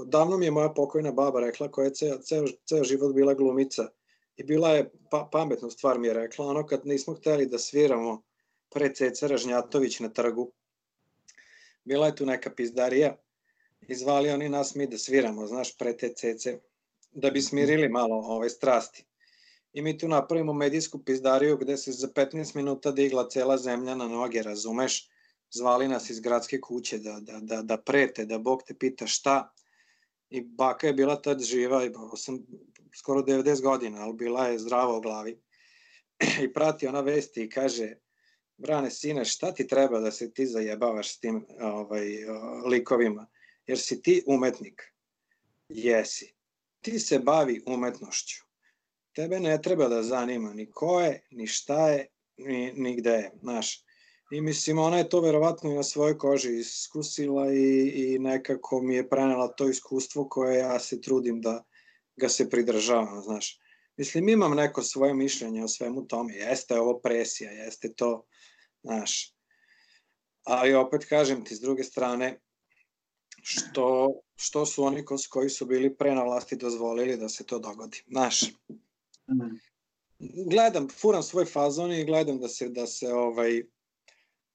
Davno 0.07 0.37
mi 0.37 0.45
je 0.45 0.51
moja 0.51 0.69
pokojna 0.69 1.11
baba 1.11 1.39
rekla 1.39 1.71
koja 1.71 1.85
je 1.85 1.93
ceo, 1.93 2.17
ceo, 2.17 2.45
ceo 2.65 2.83
život 2.83 3.15
bila 3.15 3.33
glumica 3.33 3.87
i 4.37 4.43
bila 4.43 4.69
je 4.69 4.91
pa, 5.09 5.29
pametnu 5.31 5.69
stvar 5.69 5.99
mi 5.99 6.07
je 6.07 6.13
rekla, 6.13 6.45
ono 6.45 6.65
kad 6.65 6.85
nismo 6.85 7.13
hteli 7.13 7.45
da 7.45 7.59
sviramo 7.59 8.21
pre 8.69 8.93
Ceca 8.95 9.27
Ražnjatović 9.27 9.99
na 9.99 10.09
trgu, 10.09 10.51
bila 11.83 12.05
je 12.05 12.15
tu 12.15 12.25
neka 12.25 12.49
pizdarija 12.49 13.17
i 13.87 13.95
zvali 13.95 14.29
oni 14.29 14.49
nas 14.49 14.75
mi 14.75 14.87
da 14.87 14.97
sviramo, 14.97 15.47
znaš, 15.47 15.77
pre 15.77 15.97
te 15.97 16.13
cece, 16.13 16.59
da 17.11 17.29
bi 17.29 17.41
smirili 17.41 17.89
malo 17.89 18.15
ove 18.15 18.49
strasti 18.49 19.05
i 19.73 19.81
mi 19.81 19.97
tu 19.97 20.07
napravimo 20.07 20.53
medijsku 20.53 21.03
pizdariju 21.03 21.57
gde 21.57 21.77
se 21.77 21.91
za 21.91 22.07
15 22.07 22.55
minuta 22.55 22.91
digla 22.91 23.29
cela 23.29 23.57
zemlja 23.57 23.95
na 23.95 24.07
noge, 24.07 24.41
razumeš? 24.41 25.09
Zvali 25.51 25.87
nas 25.87 26.09
iz 26.09 26.19
gradske 26.19 26.61
kuće 26.61 26.97
da, 26.97 27.19
da, 27.19 27.39
da, 27.39 27.61
da 27.61 27.77
prete, 27.77 28.25
da 28.25 28.37
Bog 28.37 28.63
te 28.63 28.73
pita 28.73 29.07
šta. 29.07 29.53
I 30.29 30.41
baka 30.41 30.87
je 30.87 30.93
bila 30.93 31.21
tad 31.21 31.41
živa, 31.41 31.81
sam 32.15 32.45
skoro 32.95 33.21
90 33.21 33.61
godina, 33.61 34.01
ali 34.01 34.13
bila 34.13 34.47
je 34.47 34.59
zdrava 34.59 34.97
u 34.97 35.01
glavi. 35.01 35.41
I 36.43 36.53
prati 36.53 36.87
ona 36.87 37.01
vesti 37.01 37.43
i 37.43 37.49
kaže, 37.49 37.95
Brane, 38.57 38.91
sine, 38.91 39.25
šta 39.25 39.51
ti 39.53 39.67
treba 39.67 39.99
da 39.99 40.11
se 40.11 40.33
ti 40.33 40.45
zajebavaš 40.45 41.13
s 41.13 41.19
tim 41.19 41.45
ovaj, 41.59 42.07
likovima? 42.65 43.27
Jer 43.67 43.79
si 43.79 44.01
ti 44.01 44.23
umetnik. 44.27 44.93
Jesi. 45.69 46.33
Ti 46.81 46.99
se 46.99 47.19
bavi 47.19 47.63
umetnošću 47.65 48.52
tebe 49.15 49.39
ne 49.39 49.61
treba 49.61 49.87
da 49.87 50.03
zanima 50.03 50.53
ni 50.53 50.71
ko 50.71 51.01
je, 51.01 51.21
ni 51.31 51.47
šta 51.47 51.89
je, 51.89 52.07
ni, 52.37 52.73
ni 52.75 52.95
gde 52.95 53.11
je, 53.11 53.31
znaš. 53.41 53.83
I 54.31 54.41
mislim, 54.41 54.79
ona 54.79 54.97
je 54.97 55.09
to 55.09 55.21
verovatno 55.21 55.71
i 55.71 55.75
na 55.75 55.83
svojoj 55.83 56.17
koži 56.17 56.57
iskusila 56.57 57.53
i, 57.53 57.93
i 57.95 58.19
nekako 58.19 58.81
mi 58.81 58.95
je 58.95 59.09
prenela 59.09 59.47
to 59.47 59.69
iskustvo 59.69 60.29
koje 60.29 60.57
ja 60.57 60.79
se 60.79 61.01
trudim 61.01 61.41
da 61.41 61.63
ga 62.15 62.29
se 62.29 62.49
pridržavam, 62.49 63.21
znaš. 63.21 63.59
Mislim, 63.97 64.29
imam 64.29 64.55
neko 64.55 64.81
svoje 64.81 65.13
mišljenje 65.13 65.63
o 65.63 65.67
svemu 65.67 66.07
tome. 66.07 66.33
Jeste 66.33 66.79
ovo 66.79 66.99
presija, 66.99 67.51
jeste 67.51 67.93
to, 67.93 68.25
znaš. 68.83 69.33
Ali 70.43 70.73
opet 70.73 71.05
kažem 71.05 71.45
ti, 71.45 71.55
s 71.55 71.61
druge 71.61 71.83
strane, 71.83 72.39
što, 73.41 74.09
što 74.35 74.65
su 74.65 74.83
oni 74.83 75.05
koji 75.29 75.49
su 75.49 75.65
bili 75.65 75.95
pre 75.95 76.15
na 76.15 76.23
vlasti 76.23 76.55
dozvolili 76.55 77.17
da 77.17 77.29
se 77.29 77.45
to 77.45 77.59
dogodi. 77.59 78.03
Znaš. 78.07 78.41
Gledam, 80.49 80.89
furam 80.89 81.23
svoj 81.23 81.45
fazon 81.45 81.91
i 81.91 82.05
gledam 82.05 82.39
da 82.39 82.47
se, 82.47 82.69
da 82.69 82.87
se 82.87 83.13
ovaj, 83.13 83.63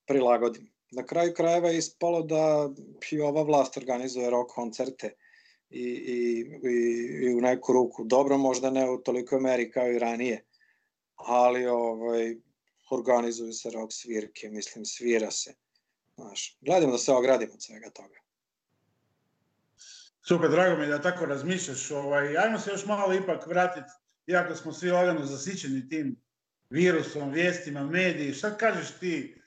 prilagodim. 0.05 0.71
Na 0.91 1.05
kraju 1.05 1.33
krajeva 1.33 1.69
je 1.69 1.77
ispalo 1.77 2.21
da 2.21 2.69
i 3.11 3.21
ova 3.21 3.41
vlast 3.43 3.77
organizuje 3.77 4.29
rock 4.29 4.51
koncerte 4.51 5.13
i, 5.69 5.83
i, 5.83 6.39
i, 6.69 7.25
i 7.25 7.35
u 7.35 7.41
neku 7.41 7.73
ruku. 7.73 8.03
Dobro, 8.03 8.37
možda 8.37 8.69
ne 8.69 8.89
u 8.89 8.97
toliko 8.97 9.39
meri 9.39 9.71
kao 9.71 9.91
i 9.91 9.99
ranije, 9.99 10.45
ali 11.15 11.65
ovaj, 11.65 12.35
organizuju 12.91 13.53
se 13.53 13.71
rock 13.71 13.93
svirke, 13.93 14.49
mislim, 14.49 14.85
svira 14.85 15.31
se. 15.31 15.53
Znaš, 16.15 16.57
gledam 16.61 16.91
da 16.91 16.97
se 16.97 17.13
ogradim 17.13 17.49
od 17.53 17.63
svega 17.63 17.89
toga. 17.89 18.19
Super, 20.27 20.49
drago 20.49 20.81
mi 20.81 20.87
da 20.87 21.01
tako 21.01 21.25
razmišljaš. 21.25 21.91
Ovaj, 21.91 22.37
ajmo 22.37 22.59
se 22.59 22.71
još 22.71 22.85
malo 22.85 23.13
ipak 23.13 23.47
vratiti 23.47 23.89
iako 24.29 24.55
smo 24.55 24.73
svi 24.73 24.91
lagano 24.91 25.25
zasićeni 25.25 25.89
tim 25.89 26.21
virusom, 26.69 27.31
vijestima, 27.31 27.83
mediji, 27.83 28.33
šta 28.33 28.57
kažeš 28.57 28.91
ti, 28.99 29.41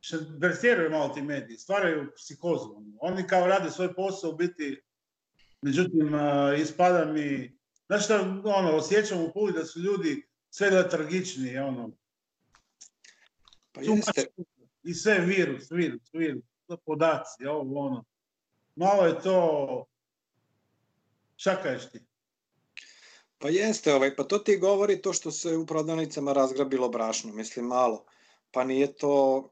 šta 0.00 0.18
berstjeruju 0.38 0.90
malo 0.90 1.14
ti 1.14 1.22
mediji, 1.22 1.56
stvaraju 1.56 2.12
psikozu. 2.16 2.82
Oni 3.00 3.26
kao 3.26 3.46
rade 3.46 3.70
svoj 3.70 3.94
posao, 3.94 4.32
biti, 4.32 4.82
međutim, 5.62 6.10
ispada 6.58 7.12
mi, 7.12 7.58
znaš 7.86 8.04
šta, 8.04 8.20
ono, 8.44 8.76
osjećam 8.76 9.20
u 9.20 9.32
puli 9.32 9.52
da 9.52 9.64
su 9.64 9.80
ljudi 9.80 10.28
sve 10.50 10.70
letargični, 10.70 11.58
ono, 11.58 11.90
pa 13.72 13.80
jeste. 13.80 14.26
I 14.82 14.94
sve 14.94 15.18
virus, 15.18 15.70
virus, 15.70 16.10
virus, 16.12 16.44
podaci, 16.84 17.46
ovo, 17.46 17.80
ono. 17.80 18.04
Malo 18.74 19.06
je 19.06 19.20
to, 19.20 19.86
šta 21.36 21.62
kažeš 21.62 21.90
ti? 21.90 22.07
Pa 23.38 23.48
jeste, 23.48 23.94
ovaj, 23.94 24.16
pa 24.16 24.24
to 24.24 24.38
ti 24.38 24.56
govori 24.56 25.02
to 25.02 25.12
što 25.12 25.30
se 25.30 25.56
u 25.56 25.66
prodavnicama 25.66 26.32
razgrabilo 26.32 26.88
brašno, 26.88 27.32
mislim 27.32 27.66
malo. 27.66 28.04
Pa 28.50 28.64
nije 28.64 28.96
to, 28.96 29.48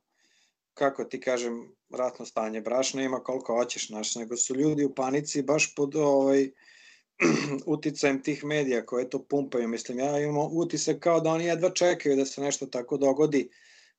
kako 0.75 1.05
ti 1.05 1.21
kažem, 1.21 1.77
ratno 1.91 2.27
stanje. 2.27 2.61
Brašna 2.61 3.03
ima 3.03 3.23
koliko 3.23 3.55
hoćeš, 3.55 3.89
naš, 3.89 4.15
nego 4.15 4.37
su 4.37 4.55
ljudi 4.55 4.85
u 4.85 4.95
panici 4.95 5.43
baš 5.43 5.75
pod 5.75 5.97
ovaj, 5.97 6.51
uticajem 7.67 8.23
tih 8.23 8.45
medija 8.45 8.87
koje 8.87 9.11
to 9.11 9.25
pumpaju. 9.25 9.69
Mislim, 9.69 9.99
ja 9.99 10.21
imam 10.21 10.49
utisak 10.53 10.99
kao 10.99 11.21
da 11.21 11.31
oni 11.31 11.45
jedva 11.45 11.71
čekaju 11.71 12.17
da 12.17 12.27
se 12.27 12.41
nešto 12.41 12.67
tako 12.67 12.97
dogodi, 12.97 13.51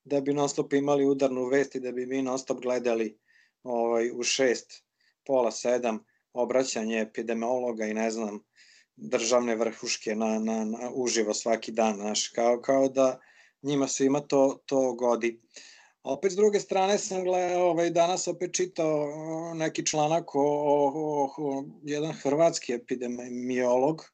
da 0.04 0.22
bi 0.22 0.34
non 0.34 0.50
stop 0.50 0.74
imali 0.74 1.06
udarnu 1.06 1.46
vest 1.46 1.76
i 1.76 1.80
da 1.80 1.92
bi 1.92 2.06
mi 2.06 2.22
non 2.22 2.40
stop 2.40 2.62
gledali 2.62 3.20
ovaj, 3.64 4.12
u 4.14 4.24
šest, 4.24 4.84
pola 5.26 5.52
sedam, 5.52 6.06
obraćanje 6.34 7.02
epidemiologa 7.02 7.86
i 7.86 7.94
ne 7.94 8.12
znam, 8.12 8.44
državne 8.98 9.56
vrhuške 9.56 10.16
na, 10.16 10.40
na, 10.40 10.66
na 10.66 10.92
uživo 10.94 11.34
svaki 11.34 11.72
dan, 11.72 11.96
znaš, 11.96 12.28
kao, 12.28 12.62
kao 12.62 12.90
da 12.90 13.20
njima 13.62 13.88
svima 13.88 14.20
to, 14.20 14.60
to 14.66 14.94
godi. 14.94 15.40
Opet 16.04 16.32
s 16.32 16.36
druge 16.36 16.60
strane 16.60 16.98
sam 16.98 17.24
gledao, 17.24 17.70
ovaj, 17.70 17.90
danas 17.90 18.28
opet 18.28 18.54
čitao 18.54 19.54
neki 19.54 19.86
članak 19.86 20.36
o, 20.36 20.40
o, 20.40 21.34
o, 21.38 21.64
jedan 21.84 22.12
hrvatski 22.12 22.74
epidemiolog 22.74 24.06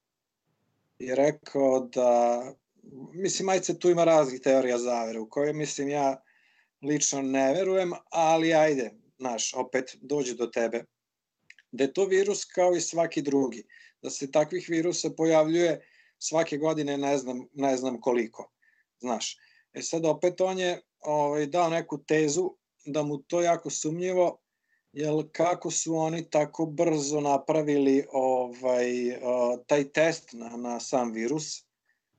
je 1.00 1.16
rekao 1.16 1.80
da, 1.80 2.42
mislim, 3.14 3.46
majce 3.46 3.80
tu 3.80 3.90
ima 3.90 4.04
raznih 4.04 4.42
teorija 4.42 4.78
zavere 4.78 5.20
u 5.20 5.30
koje, 5.30 5.54
mislim, 5.54 5.90
ja 5.90 6.24
lično 6.82 7.22
ne 7.22 7.54
verujem, 7.54 7.92
ali 8.10 8.54
ajde, 8.54 8.92
znaš, 9.18 9.54
opet 9.54 9.98
dođe 10.02 10.34
do 10.34 10.48
tebe. 10.48 10.84
Da 11.72 11.84
je 11.84 11.94
to 11.94 12.06
virus 12.06 12.46
kao 12.46 12.76
i 12.76 12.82
svaki 12.82 13.22
drugi, 13.22 13.64
da 14.04 14.10
se 14.10 14.32
takvih 14.32 14.66
virusa 14.70 15.10
pojavljuje 15.18 15.82
svake 16.20 16.58
godine 16.58 16.98
ne 16.98 17.18
znam, 17.18 17.48
ne 17.54 17.78
znam 17.78 18.02
koliko, 18.02 18.52
znaš. 19.00 19.38
E 19.74 19.82
sad 19.82 20.06
opet 20.06 20.42
on 20.42 20.60
je 20.60 20.82
ovaj, 21.00 21.46
dao 21.46 21.70
neku 21.70 22.04
tezu 22.04 22.56
da 22.86 23.04
mu 23.04 23.18
to 23.18 23.42
jako 23.42 23.70
sumnjivo, 23.70 24.40
jel 24.94 25.24
kako 25.32 25.72
su 25.72 25.96
oni 25.96 26.30
tako 26.30 26.66
brzo 26.66 27.22
napravili 27.22 28.06
ovaj 28.12 28.86
taj 29.68 29.90
test 29.90 30.34
na, 30.34 30.50
na 30.58 30.80
sam 30.80 31.12
virus, 31.12 31.66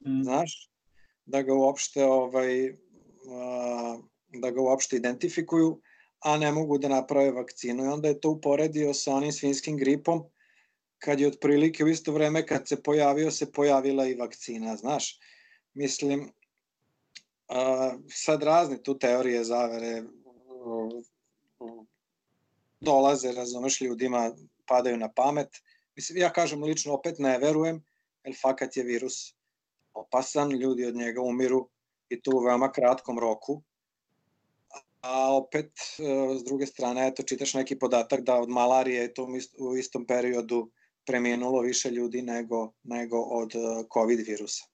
mm. 0.06 0.22
znaš, 0.22 0.70
da 1.26 1.42
ga 1.42 1.54
uopšte 1.54 2.04
ovaj 2.04 2.76
da 4.40 4.50
ga 4.50 4.60
uopšte 4.60 4.96
identifikuju, 4.96 5.80
a 6.20 6.36
ne 6.36 6.52
mogu 6.52 6.78
da 6.78 6.88
naprave 6.88 7.30
vakcinu 7.30 7.84
i 7.84 7.88
onda 7.88 8.08
je 8.08 8.20
to 8.20 8.30
uporedio 8.30 8.94
sa 8.94 9.14
onim 9.14 9.32
svinskim 9.32 9.76
gripom 9.76 10.24
kad 10.98 11.20
je 11.20 11.26
otprilike 11.26 11.84
u 11.84 11.88
isto 11.88 12.12
vreme 12.12 12.46
kad 12.46 12.68
se 12.68 12.82
pojavio 12.82 13.30
se 13.30 13.52
pojavila 13.52 14.06
i 14.06 14.14
vakcina, 14.14 14.76
znaš. 14.76 15.18
Mislim, 15.74 16.32
A, 17.48 17.92
sad 18.08 18.42
razne 18.42 18.82
tu 18.82 18.98
teorije 18.98 19.44
zavere 19.44 20.02
dolaze, 22.80 23.32
razumeš, 23.32 23.80
ljudima 23.80 24.32
padaju 24.66 24.96
na 24.96 25.12
pamet. 25.12 25.48
Mislim, 25.96 26.18
ja 26.18 26.32
kažem 26.32 26.62
lično 26.62 26.94
opet 26.94 27.18
ne 27.18 27.38
verujem, 27.38 27.84
jer 28.24 28.36
fakat 28.42 28.76
je 28.76 28.84
virus 28.84 29.34
opasan, 29.94 30.50
ljudi 30.50 30.86
od 30.86 30.96
njega 30.96 31.20
umiru 31.20 31.68
i 32.08 32.22
to 32.22 32.30
u 32.34 32.44
veoma 32.44 32.72
kratkom 32.72 33.18
roku. 33.18 33.62
A 35.00 35.36
opet, 35.36 35.72
e, 35.98 36.38
s 36.38 36.44
druge 36.44 36.66
strane, 36.66 37.06
eto, 37.06 37.22
čitaš 37.22 37.54
neki 37.54 37.78
podatak 37.78 38.20
da 38.20 38.40
od 38.40 38.48
malarije 38.48 39.02
je 39.02 39.14
to 39.14 39.28
u 39.58 39.76
istom 39.76 40.06
periodu 40.06 40.70
preminulo 41.06 41.60
više 41.60 41.90
ljudi 41.90 42.22
nego, 42.22 42.72
nego 42.82 43.18
od 43.18 43.54
e, 43.54 43.58
COVID 43.92 44.20
virusa. 44.26 44.64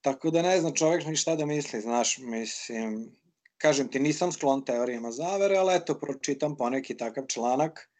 Tako 0.00 0.30
da 0.30 0.42
ne 0.42 0.60
znam 0.60 0.74
čovjek 0.74 1.06
ni 1.06 1.16
šta 1.16 1.36
da 1.36 1.46
misli, 1.46 1.80
znaš, 1.80 2.18
mislim, 2.18 3.16
kažem 3.58 3.88
ti, 3.88 4.00
nisam 4.00 4.32
sklon 4.32 4.64
teorijama 4.64 5.12
zavere, 5.12 5.56
ali 5.56 5.74
eto, 5.74 5.98
pročitam 5.98 6.56
poneki 6.56 6.96
takav 6.96 7.26
članak 7.26 7.90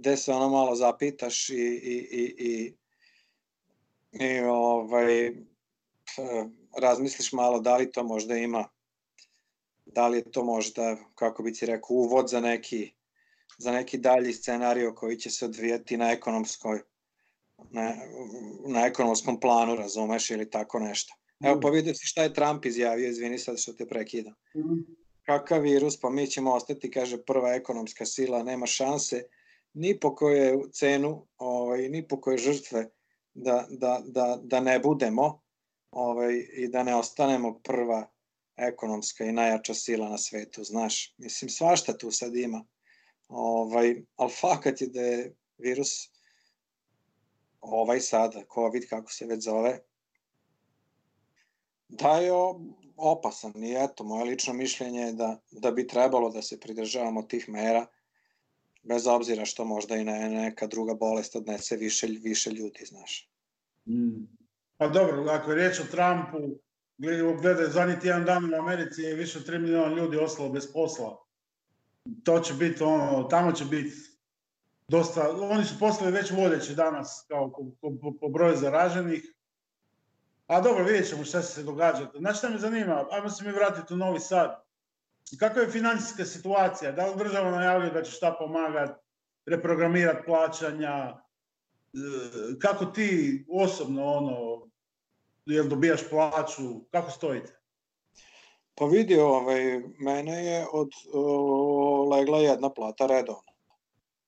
gde 0.00 0.16
se 0.16 0.32
ono 0.32 0.48
malo 0.48 0.74
zapitaš 0.74 1.50
i, 1.50 1.54
i, 1.54 1.96
i, 2.10 2.34
i, 2.38 2.74
i 4.24 4.40
ovaj, 4.40 5.32
razmisliš 6.78 7.32
malo 7.32 7.60
da 7.60 7.76
li 7.76 7.92
to 7.92 8.04
možda 8.04 8.36
ima, 8.36 8.68
da 9.86 10.08
li 10.08 10.18
je 10.18 10.30
to 10.32 10.44
možda, 10.44 10.96
kako 11.14 11.42
bi 11.42 11.52
ti 11.52 11.66
rekao, 11.66 11.94
uvod 11.96 12.28
za 12.28 12.40
neki, 12.40 12.92
za 13.60 13.72
neki 13.72 13.98
dalji 13.98 14.32
scenario 14.32 14.94
koji 14.94 15.16
će 15.16 15.30
se 15.30 15.44
odvijati 15.44 15.96
na 15.96 16.10
ekonomskoj 16.10 16.80
na, 17.70 17.94
na 18.66 18.86
ekonomskom 18.86 19.40
planu, 19.40 19.76
razumeš, 19.76 20.30
ili 20.30 20.50
tako 20.50 20.78
nešto. 20.78 21.14
Evo 21.40 21.60
pa 21.60 21.68
vidio 21.68 21.94
si 21.94 22.06
šta 22.06 22.22
je 22.22 22.34
Trump 22.34 22.64
izjavio, 22.64 23.08
izvini 23.08 23.38
sad 23.38 23.58
što 23.58 23.72
te 23.72 23.88
prekidam. 23.88 24.34
Mm. 24.56 24.94
Kakav 25.26 25.62
virus, 25.62 26.00
pa 26.00 26.10
mi 26.10 26.26
ćemo 26.26 26.52
ostati, 26.52 26.90
kaže, 26.90 27.22
prva 27.22 27.54
ekonomska 27.54 28.06
sila, 28.06 28.42
nema 28.42 28.66
šanse, 28.66 29.22
ni 29.72 30.00
po 30.00 30.14
koje 30.14 30.58
cenu, 30.72 31.26
ovaj, 31.38 31.88
ni 31.88 32.08
po 32.08 32.20
koje 32.20 32.38
žrtve 32.38 32.90
da, 33.34 33.66
da, 33.70 34.02
da, 34.04 34.38
da 34.42 34.60
ne 34.60 34.78
budemo 34.78 35.42
ovaj, 35.90 36.46
i 36.52 36.68
da 36.68 36.82
ne 36.82 36.94
ostanemo 36.94 37.60
prva 37.64 38.10
ekonomska 38.56 39.24
i 39.24 39.32
najjača 39.32 39.74
sila 39.74 40.08
na 40.08 40.18
svetu, 40.18 40.64
znaš. 40.64 41.14
Mislim, 41.18 41.48
svašta 41.48 41.98
tu 41.98 42.10
sad 42.10 42.36
ima. 42.36 42.64
Ovaj, 43.30 44.02
ali 44.16 44.32
fakat 44.40 44.80
je 44.80 44.86
da 44.86 45.00
je 45.00 45.34
virus 45.58 46.10
ovaj 47.60 48.00
sada, 48.00 48.42
COVID, 48.54 48.88
kako 48.88 49.12
se 49.12 49.26
već 49.26 49.44
zove, 49.44 49.78
da 51.88 52.08
je 52.08 52.32
opasan 52.96 53.64
i 53.64 53.74
eto, 53.78 54.04
moje 54.04 54.24
lično 54.24 54.52
mišljenje 54.52 55.00
je 55.00 55.12
da, 55.12 55.40
da 55.50 55.70
bi 55.70 55.86
trebalo 55.86 56.30
da 56.30 56.42
se 56.42 56.60
pridržavamo 56.60 57.22
tih 57.22 57.48
mera, 57.48 57.86
bez 58.82 59.06
obzira 59.06 59.44
što 59.44 59.64
možda 59.64 59.96
i 59.96 60.04
ne, 60.04 60.28
neka 60.28 60.66
druga 60.66 60.94
bolest 60.94 61.36
odnese 61.36 61.76
više, 61.76 62.06
više 62.06 62.50
ljudi, 62.50 62.84
znaš. 62.84 63.30
Mm. 63.88 64.26
Pa 64.76 64.88
dobro, 64.88 65.30
ako 65.30 65.50
je 65.50 65.56
riječ 65.56 65.80
o 65.80 65.84
Trumpu, 65.84 66.60
gledaj, 67.40 67.66
zadnji 67.66 68.00
tijan 68.00 68.24
dan 68.24 68.54
u 68.54 68.56
Americi 68.56 69.02
je 69.02 69.14
više 69.14 69.38
od 69.38 69.46
3 69.46 69.58
miliona 69.58 69.94
ljudi 69.94 70.16
ostalo 70.16 70.48
bez 70.48 70.72
posla. 70.72 71.29
To 72.24 72.40
će 72.40 72.54
biti 72.54 72.82
ono, 72.82 73.22
tamo 73.22 73.52
će 73.52 73.64
biti 73.64 73.96
dosta, 74.88 75.30
oni 75.30 75.64
su 75.64 75.78
poslali 75.78 76.12
već 76.12 76.30
vodeći 76.30 76.74
danas 76.74 77.24
kao 77.28 77.52
po, 77.52 77.92
po, 78.00 78.12
po 78.20 78.28
broju 78.28 78.56
zaraženih, 78.56 79.34
A 80.50 80.60
dobro, 80.60 80.84
vidjet 80.84 81.08
ćemo 81.08 81.24
šta 81.24 81.42
se 81.42 81.62
događa. 81.62 82.10
Znaš 82.18 82.38
šta 82.38 82.48
me 82.48 82.58
zanima? 82.58 83.06
Ajmo 83.10 83.30
se 83.30 83.44
mi 83.44 83.52
vratiti 83.52 83.94
u 83.94 83.96
Novi 83.96 84.20
Sad. 84.20 84.64
Kakva 85.38 85.62
je 85.62 85.70
financijska 85.70 86.24
situacija? 86.24 86.92
Da 86.92 87.06
li 87.06 87.18
država 87.18 87.50
najavljuje 87.50 87.92
da 87.92 88.02
će 88.02 88.12
šta 88.12 88.36
pomagati, 88.38 89.00
reprogramirati 89.46 90.24
plaćanja? 90.26 90.88
E, 90.88 91.18
kako 92.58 92.84
ti 92.84 93.44
osobno 93.50 94.04
ono, 94.04 94.68
jel 95.46 95.68
dobijaš 95.68 96.08
plaću? 96.10 96.84
Kako 96.90 97.10
stojite? 97.10 97.59
Pa 98.80 98.86
vidi, 98.86 99.18
ovaj, 99.18 99.80
mene 99.98 100.44
je 100.44 100.66
od 100.72 100.88
o, 101.12 102.08
legla 102.08 102.38
jedna 102.38 102.70
plata 102.72 103.06
redovno. 103.06 103.52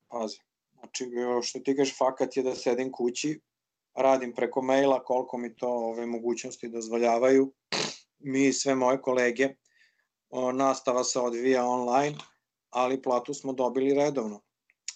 Pazi. 0.08 0.38
Znači, 0.74 1.08
što 1.42 1.60
ti 1.60 1.76
kažeš, 1.76 1.96
fakat 1.98 2.36
je 2.36 2.42
da 2.42 2.54
sedim 2.54 2.92
kući, 2.92 3.40
radim 3.94 4.34
preko 4.34 4.62
maila 4.62 5.04
koliko 5.04 5.38
mi 5.38 5.56
to 5.56 5.68
ove 5.68 6.06
mogućnosti 6.06 6.68
dozvoljavaju. 6.68 7.52
Mi 8.18 8.46
i 8.46 8.52
sve 8.52 8.74
moje 8.74 9.00
kolege, 9.02 9.48
o, 10.30 10.52
nastava 10.52 11.04
se 11.04 11.20
odvija 11.20 11.64
online, 11.64 12.16
ali 12.70 13.02
platu 13.02 13.34
smo 13.34 13.52
dobili 13.52 13.94
redovno. 13.94 14.40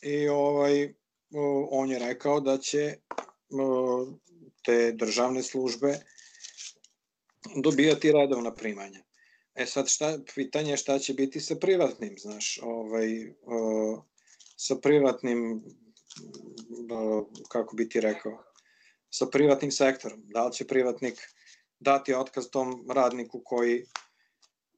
I 0.03 0.29
ovaj, 0.29 0.95
o, 1.35 1.69
on 1.71 1.91
je 1.91 1.99
rekao 1.99 2.41
da 2.41 2.59
će 2.59 2.97
o, 3.51 4.07
te 4.65 4.93
državne 4.93 5.43
službe 5.43 5.99
dobijati 7.63 8.13
redovna 8.13 8.55
primanja. 8.55 9.06
E 9.57 9.67
sad 9.67 9.89
šta, 9.89 10.19
pitanje 10.35 10.71
je 10.71 10.77
šta 10.77 10.99
će 10.99 11.15
biti 11.15 11.41
sa 11.41 11.55
privatnim, 11.55 12.17
znaš, 12.19 12.59
ovaj, 12.63 13.33
o, 13.47 14.03
sa 14.57 14.77
privatnim, 14.77 15.65
o, 16.91 17.29
kako 17.49 17.77
bi 17.77 17.89
ti 17.89 18.01
rekao, 18.01 18.45
sa 19.11 19.27
privatnim 19.27 19.71
sektorom. 19.71 20.23
Da 20.25 20.47
li 20.47 20.53
će 20.53 20.67
privatnik 20.67 21.15
dati 21.81 22.15
otkaz 22.15 22.51
tom 22.51 22.87
radniku 22.91 23.43
koji 23.45 23.85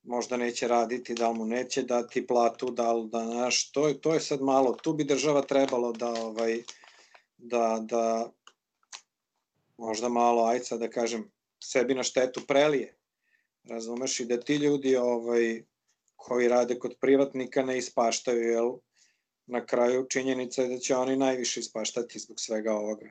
možda 0.03 0.37
neće 0.37 0.69
raditi, 0.69 1.15
da 1.15 1.31
li 1.31 1.39
mu 1.39 1.47
neće 1.47 1.83
dati 1.83 2.27
platu, 2.27 2.71
da 2.71 2.93
li 2.93 3.09
da 3.09 3.25
naš, 3.25 3.71
to 3.73 3.89
je, 3.89 4.01
to 4.01 4.15
je 4.15 4.21
sad 4.21 4.41
malo, 4.41 4.77
tu 4.83 4.93
bi 4.93 5.05
država 5.05 5.43
trebalo 5.43 5.93
da, 5.93 6.09
ovaj, 6.09 6.63
da, 7.39 7.79
da 7.83 8.33
možda 9.77 10.09
malo, 10.09 10.45
ajca 10.45 10.77
da 10.77 10.91
kažem, 10.91 11.31
sebi 11.61 11.95
na 11.95 12.03
štetu 12.03 12.41
prelije. 12.47 12.98
Razumeš 13.65 14.21
i 14.21 14.25
da 14.25 14.41
ti 14.41 14.57
ljudi 14.57 14.97
ovaj, 14.97 15.63
koji 16.17 16.49
rade 16.49 16.79
kod 16.79 16.95
privatnika 17.01 17.63
ne 17.63 17.79
ispaštaju, 17.79 18.43
jel? 18.43 18.73
Na 19.47 19.67
kraju 19.67 20.07
činjenica 20.11 20.63
je 20.63 20.69
da 20.69 20.79
će 20.79 20.97
oni 20.97 21.17
najviše 21.17 21.61
ispaštati 21.61 22.19
zbog 22.19 22.41
svega 22.41 22.73
ovoga. 22.73 23.11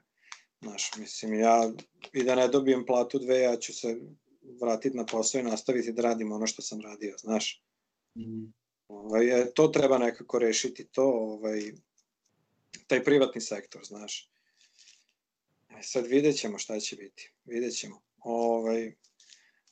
Znaš, 0.61 0.91
mislim, 0.97 1.33
ja 1.33 1.71
i 2.13 2.23
da 2.23 2.35
ne 2.35 2.47
dobijem 2.47 2.85
platu 2.85 3.19
dve, 3.19 3.39
ja 3.39 3.55
ću 3.57 3.73
se 3.73 3.97
vratiti 4.61 4.97
na 4.97 5.05
posao 5.05 5.39
i 5.39 5.43
nastaviti 5.43 5.91
da 5.91 6.01
radim 6.01 6.31
ono 6.31 6.47
što 6.47 6.61
sam 6.61 6.81
radio, 6.81 7.15
znaš. 7.17 7.63
Mm. 8.17 8.53
Ovaj, 8.87 9.41
e, 9.41 9.53
to 9.53 9.67
treba 9.67 9.97
nekako 9.97 10.39
rešiti, 10.39 10.87
to, 10.87 11.03
ovaj, 11.03 11.71
taj 12.87 13.03
privatni 13.03 13.41
sektor, 13.41 13.85
znaš. 13.85 14.31
E, 15.69 15.83
sad 15.83 16.05
vidjet 16.05 16.37
ćemo 16.37 16.57
šta 16.57 16.79
će 16.79 16.95
biti, 16.95 17.33
vidjet 17.45 17.77
ćemo. 17.77 18.01
Ovaj, 18.19 18.95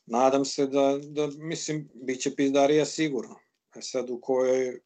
nadam 0.06 0.46
se 0.46 0.68
da, 0.68 1.00
da 1.02 1.28
mislim, 1.28 1.90
bit 1.94 2.22
će 2.22 2.36
pizdarija 2.36 2.86
sigurno. 2.86 3.40
E 3.76 3.82
sad 3.82 4.10
u 4.10 4.20
kojoj, 4.22 4.80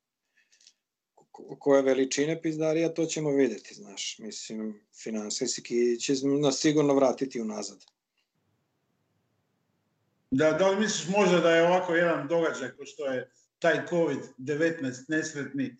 koje 1.59 1.81
veličine 1.81 2.41
pizdarija, 2.41 2.93
to 2.93 3.05
ćemo 3.05 3.31
videti, 3.31 3.73
znaš. 3.73 4.19
Mislim, 4.19 4.81
finansijski 5.03 5.99
će 5.99 6.13
nas 6.41 6.59
sigurno 6.59 6.93
vratiti 6.93 7.41
unazad. 7.41 7.85
Da, 10.31 10.51
da 10.51 10.69
li 10.69 10.79
misliš 10.79 11.09
možda 11.09 11.39
da 11.39 11.55
je 11.55 11.67
ovako 11.67 11.95
jedan 11.95 12.27
događaj 12.27 12.71
ko 12.71 12.85
što 12.85 13.05
je 13.05 13.31
taj 13.59 13.85
COVID-19 13.89 15.05
nesretni 15.07 15.77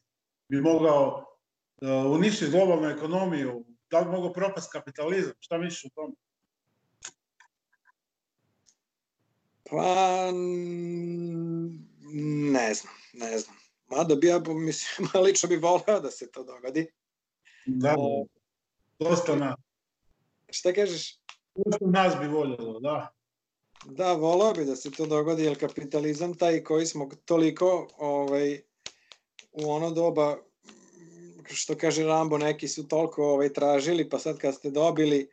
bi 0.50 0.62
mogao 0.62 1.26
uh, 1.82 2.12
uništiti 2.12 2.52
globalnu 2.52 2.90
ekonomiju? 2.90 3.66
Da 3.92 4.00
li 4.00 4.12
mogao 4.12 4.34
propast 4.34 4.72
kapitalizam? 4.72 5.34
Šta 5.40 5.58
misliš 5.58 5.86
o 5.86 5.90
tome? 5.96 6.14
Pa, 9.70 10.32
ne 12.52 12.74
znam, 12.74 12.94
ne 13.14 13.38
znam. 13.38 13.56
Mada 13.88 14.16
bi 14.16 14.28
ja, 14.28 14.40
mislim, 14.40 15.10
lično 15.26 15.50
bi 15.50 15.56
voleo 15.56 16.00
da 16.00 16.12
se 16.12 16.32
to 16.32 16.44
dogodi. 16.44 16.88
Da, 17.66 17.96
o, 17.98 18.26
dosta 19.00 19.36
nas. 19.36 19.56
Šta 20.50 20.74
kažeš? 20.74 21.20
Dosta 21.56 21.86
nas 21.86 22.20
bi 22.20 22.28
voljelo, 22.28 22.80
da. 22.80 23.14
Da, 23.86 24.14
volao 24.14 24.54
bi 24.54 24.66
da 24.66 24.76
se 24.76 24.92
to 24.92 25.06
dogodi, 25.06 25.44
jer 25.44 25.60
kapitalizam 25.60 26.38
taj 26.38 26.64
koji 26.64 26.86
smo 26.86 27.10
toliko 27.26 27.88
ovaj, 27.98 28.62
u 29.52 29.72
ono 29.72 29.92
doba, 29.92 30.38
što 31.48 31.78
kaže 31.78 32.04
Rambo, 32.04 32.38
neki 32.38 32.68
su 32.68 32.88
toliko 32.88 33.24
ovaj, 33.26 33.54
tražili, 33.54 34.10
pa 34.10 34.20
sad 34.20 34.38
kad 34.38 34.56
ste 34.56 34.70
dobili, 34.70 35.30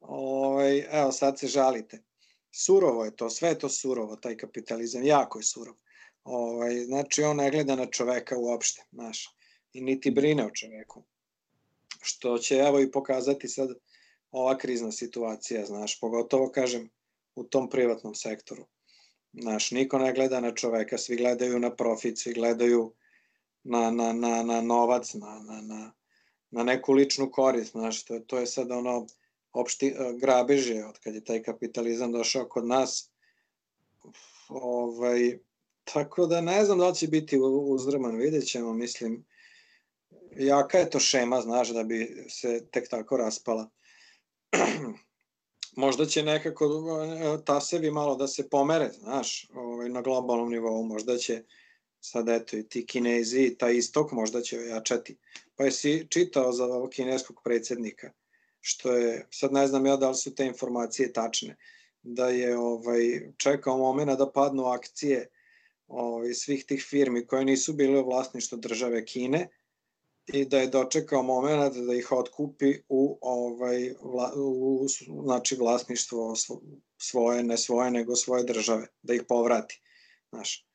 ovaj, 0.00 0.84
evo 0.90 1.12
sad 1.12 1.38
se 1.38 1.46
žalite. 1.46 2.02
Surovo 2.56 3.04
je 3.04 3.16
to, 3.16 3.30
sve 3.30 3.48
je 3.48 3.58
to 3.58 3.68
surovo, 3.68 4.16
taj 4.16 4.36
kapitalizam, 4.36 5.02
jako 5.02 5.38
je 5.38 5.42
surov. 5.42 5.74
Ovaj, 6.24 6.84
znači, 6.84 7.22
on 7.22 7.36
ne 7.36 7.50
gleda 7.50 7.76
na 7.76 7.86
čoveka 7.86 8.38
uopšte, 8.38 8.82
znaš, 8.92 9.36
i 9.72 9.80
niti 9.80 10.10
brine 10.10 10.46
o 10.46 10.50
čoveku. 10.50 11.02
Što 12.02 12.38
će, 12.38 12.56
evo, 12.56 12.80
i 12.80 12.90
pokazati 12.90 13.48
sad 13.48 13.68
ova 14.30 14.58
krizna 14.58 14.92
situacija, 14.92 15.66
znaš, 15.66 16.00
pogotovo, 16.00 16.50
kažem, 16.50 16.90
u 17.34 17.44
tom 17.44 17.70
privatnom 17.70 18.14
sektoru. 18.14 18.66
Znaš, 19.32 19.70
niko 19.70 19.98
ne 19.98 20.12
gleda 20.12 20.40
na 20.40 20.54
čoveka, 20.54 20.98
svi 20.98 21.16
gledaju 21.16 21.58
na 21.58 21.74
profit, 21.76 22.18
svi 22.18 22.32
gledaju 22.32 22.92
na, 23.64 23.90
na, 23.90 24.12
na, 24.12 24.42
na 24.42 24.60
novac, 24.60 25.14
na, 25.14 25.38
na, 25.38 25.60
na, 25.60 25.92
na 26.50 26.62
neku 26.62 26.92
ličnu 26.92 27.30
korist, 27.30 27.70
znaš, 27.70 28.04
to, 28.04 28.18
to 28.18 28.38
je 28.38 28.46
sad 28.46 28.70
ono 28.70 29.06
opšti 29.54 29.92
uh, 29.92 30.20
grabeže 30.20 30.84
od 30.84 30.98
kad 30.98 31.14
je 31.14 31.24
taj 31.24 31.42
kapitalizam 31.42 32.12
došao 32.12 32.48
kod 32.48 32.66
nas. 32.66 33.10
Ovaj, 34.48 35.38
tako 35.84 36.26
da 36.26 36.40
ne 36.40 36.64
znam 36.64 36.78
da 36.78 36.88
li 36.88 36.94
će 36.94 37.08
biti 37.08 37.38
uzdrman, 37.40 38.16
vidjet 38.16 38.46
ćemo, 38.46 38.72
mislim, 38.72 39.24
jaka 40.36 40.78
je 40.78 40.90
to 40.90 41.00
šema, 41.00 41.40
znaš, 41.40 41.68
da 41.68 41.84
bi 41.84 42.26
se 42.28 42.66
tek 42.70 42.88
tako 42.88 43.16
raspala. 43.16 43.70
možda 45.76 46.06
će 46.06 46.22
nekako 46.22 46.64
e, 46.64 47.44
tasevi 47.44 47.90
malo 47.90 48.16
da 48.16 48.26
se 48.26 48.48
pomere, 48.48 48.90
znaš, 48.92 49.48
ovaj, 49.54 49.88
na 49.88 50.02
globalnom 50.02 50.50
nivou, 50.50 50.82
možda 50.82 51.16
će 51.16 51.42
sad 52.00 52.28
eto 52.28 52.56
i 52.56 52.68
ti 52.68 52.86
kinezi, 52.86 53.56
taj 53.58 53.76
istok 53.76 54.12
možda 54.12 54.40
će 54.40 54.58
ojačati. 54.58 55.16
Pa 55.56 55.64
jesi 55.64 56.06
čitao 56.10 56.52
za 56.52 56.64
ovog 56.64 56.90
kineskog 56.90 57.40
predsednika, 57.44 58.12
što 58.66 58.92
je, 58.92 59.26
sad 59.30 59.52
ne 59.52 59.66
znam 59.66 59.86
ja 59.86 59.96
da 59.96 60.08
li 60.08 60.16
su 60.16 60.34
te 60.34 60.46
informacije 60.46 61.12
tačne, 61.12 61.56
da 62.02 62.28
je 62.28 62.56
ovaj, 62.58 63.32
čekao 63.36 63.78
momena 63.78 64.14
da 64.14 64.30
padnu 64.32 64.64
akcije 64.64 65.28
ovaj, 65.86 66.34
svih 66.34 66.64
tih 66.64 66.86
firmi 66.90 67.26
koje 67.26 67.44
nisu 67.44 67.72
bile 67.72 68.00
u 68.00 68.04
vlasništvu 68.04 68.58
države 68.58 69.04
Kine, 69.04 69.48
i 70.26 70.44
da 70.44 70.58
je 70.58 70.66
dočekao 70.66 71.22
moment 71.22 71.76
da 71.76 71.94
ih 71.94 72.12
otkupi 72.12 72.74
u 72.88 73.18
ovaj 73.20 73.94
vla, 74.02 74.32
u 74.36 74.86
znači 75.24 75.56
vlasništvo 75.56 76.34
svoje 76.98 77.42
ne 77.42 77.58
svoje 77.58 77.90
nego 77.90 78.16
svoje 78.16 78.44
države 78.44 78.86
da 79.02 79.14
ih 79.14 79.22
povrati 79.28 79.82
znaš. 80.30 80.66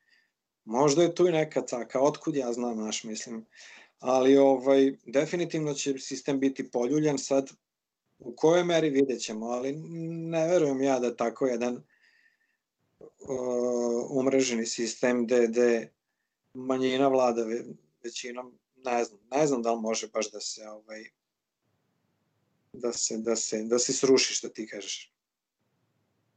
Možda 0.64 1.02
je 1.02 1.14
tu 1.14 1.28
i 1.28 1.32
neka 1.32 1.62
caka 1.66 2.00
otkud 2.00 2.36
ja 2.36 2.52
znam 2.52 2.78
naš 2.78 3.04
mislim. 3.04 3.46
Ali 3.98 4.36
ovaj 4.36 4.92
definitivno 5.06 5.74
će 5.74 5.98
sistem 5.98 6.40
biti 6.40 6.70
poljuljan 6.70 7.18
sad 7.18 7.50
u 8.20 8.36
kojoj 8.36 8.64
meri 8.64 8.90
videćemo 8.90 9.46
ali 9.46 9.72
ne 10.30 10.48
verujem 10.48 10.82
ja 10.82 10.98
da 10.98 11.16
tako 11.16 11.46
jedan 11.46 11.74
uh, 11.74 11.80
umreženi 14.10 14.66
sistem 14.66 15.26
DD 15.26 15.58
manjina 16.54 17.08
vlada 17.08 17.44
većinom 18.04 18.58
ne 18.84 19.04
znam, 19.04 19.20
ne 19.30 19.46
znam 19.46 19.62
da 19.62 19.72
li 19.72 19.80
može 19.80 20.08
baš 20.08 20.30
da 20.30 20.40
se 20.40 20.68
ovaj 20.68 21.04
da 22.72 22.92
se, 22.92 23.18
da 23.18 23.36
se, 23.36 23.62
da 23.62 23.78
se 23.78 23.92
sruši 23.92 24.34
što 24.34 24.48
ti 24.48 24.66
kažeš. 24.66 25.12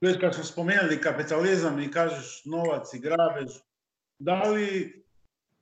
Već 0.01 0.19
kad 0.19 0.35
smo 0.35 0.43
spomenuli 0.43 1.01
kapitalizam 1.01 1.79
i 1.79 1.91
kažeš 1.91 2.41
novac 2.45 2.93
i 2.93 2.99
grabež, 2.99 3.51
da 4.19 4.43
li 4.43 5.02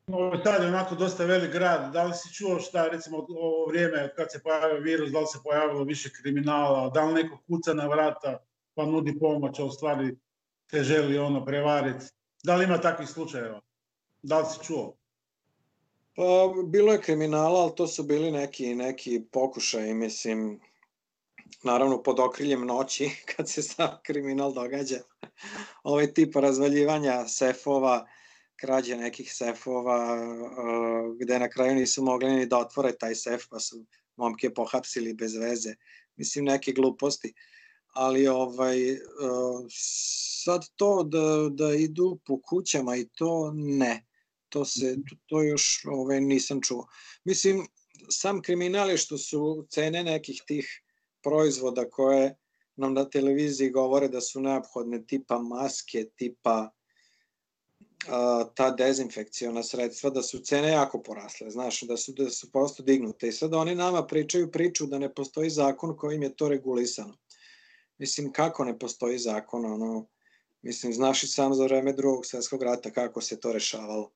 Novi 0.07 0.37
Sad 0.43 0.63
je 0.63 0.67
onako 0.67 0.95
dosta 0.95 1.25
velik 1.25 1.51
grad, 1.51 1.93
da 1.93 2.03
li 2.03 2.13
si 2.13 2.33
čuo 2.33 2.59
šta 2.59 2.87
recimo 2.87 3.17
ovo 3.17 3.65
vrijeme 3.65 4.13
kad 4.15 4.31
se 4.31 4.43
pojavio 4.43 4.79
virus, 4.79 5.11
da 5.11 5.19
li 5.19 5.25
se 5.25 5.39
pojavilo 5.43 5.83
više 5.83 6.09
kriminala, 6.21 6.89
da 6.89 7.05
li 7.05 7.23
neko 7.23 7.37
kuca 7.47 7.73
na 7.73 7.87
vrata 7.87 8.43
pa 8.73 8.85
nudi 8.85 9.19
pomoć, 9.19 9.59
a 9.59 9.65
u 9.65 9.71
stvari 9.71 10.15
te 10.69 10.83
želi 10.83 11.17
ono 11.17 11.45
prevariti. 11.45 12.05
Da 12.43 12.55
li 12.55 12.63
ima 12.63 12.77
takvih 12.77 13.09
slučajeva? 13.09 13.61
Da 14.21 14.39
li 14.39 14.45
si 14.45 14.65
čuo? 14.65 14.95
Pa, 16.15 16.23
bilo 16.65 16.91
je 16.91 17.01
kriminala, 17.01 17.59
ali 17.59 17.75
to 17.75 17.87
su 17.87 18.03
bili 18.03 18.31
neki, 18.31 18.75
neki 18.75 19.21
pokušaj, 19.31 19.93
mislim, 19.93 20.59
naravno 21.63 22.03
pod 22.03 22.19
okriljem 22.19 22.65
noći, 22.65 23.09
kad 23.35 23.49
se 23.49 23.63
sam 23.63 23.89
kriminal 24.03 24.53
događa. 24.53 24.99
Ovaj 25.83 26.13
tip 26.13 26.35
razvaljivanja 26.35 27.27
sefova, 27.27 28.07
krađe 28.61 28.97
nekih 28.97 29.33
sefova, 29.33 30.17
gde 31.19 31.39
na 31.39 31.49
kraju 31.49 31.75
nisu 31.75 32.03
mogli 32.03 32.29
ni 32.29 32.45
da 32.45 32.57
otvore 32.57 32.91
taj 32.97 33.15
sef, 33.15 33.47
pa 33.49 33.59
su 33.59 33.85
momke 34.17 34.53
pohapsili 34.53 35.13
bez 35.13 35.35
veze. 35.35 35.75
Mislim, 36.15 36.45
neke 36.45 36.71
gluposti. 36.71 37.33
Ali 37.93 38.27
ovaj, 38.27 38.77
sad 40.43 40.61
to 40.75 41.03
da, 41.03 41.49
da 41.49 41.73
idu 41.73 42.19
po 42.25 42.41
kućama 42.41 42.95
i 42.95 43.07
to 43.07 43.51
ne 43.55 44.05
to 44.51 44.65
se 44.65 44.97
to 45.25 45.41
još 45.41 45.85
ovaj 45.85 46.21
nisam 46.21 46.61
čuo. 46.61 46.87
Mislim 47.23 47.67
sam 48.09 48.41
kriminal 48.41 48.89
je 48.89 48.97
što 48.97 49.17
su 49.17 49.67
cene 49.69 50.03
nekih 50.03 50.41
tih 50.47 50.81
proizvoda 51.23 51.89
koje 51.89 52.35
nam 52.75 52.93
na 52.93 53.09
televiziji 53.09 53.69
govore 53.69 54.07
da 54.07 54.21
su 54.21 54.41
neophodne 54.41 55.05
tipa 55.05 55.39
maske, 55.39 56.05
tipa 56.15 56.71
a, 58.07 58.43
ta 58.55 58.71
dezinfekciona 58.71 59.63
sredstva, 59.63 60.09
da 60.09 60.21
su 60.21 60.39
cene 60.39 60.71
jako 60.71 61.01
porasle, 61.03 61.49
znaš, 61.49 61.81
da 61.81 61.97
su, 61.97 62.13
da 62.13 62.29
su 62.29 62.51
prosto 62.51 62.83
dignute. 62.83 63.27
I 63.27 63.31
sad 63.31 63.53
oni 63.53 63.75
nama 63.75 64.05
pričaju 64.07 64.51
priču 64.51 64.85
da 64.87 64.99
ne 64.99 65.13
postoji 65.13 65.49
zakon 65.49 65.97
kojim 65.97 66.23
je 66.23 66.35
to 66.35 66.49
regulisano. 66.49 67.17
Mislim, 67.97 68.31
kako 68.33 68.65
ne 68.65 68.79
postoji 68.79 69.17
zakon, 69.17 69.65
ono, 69.65 70.07
mislim, 70.61 70.93
znaš 70.93 71.23
i 71.23 71.27
sam 71.27 71.53
za 71.53 71.63
vreme 71.63 71.93
drugog 71.93 72.25
svetskog 72.25 72.63
rata 72.63 72.91
kako 72.91 73.21
se 73.21 73.39
to 73.39 73.53
rešavalo. 73.53 74.11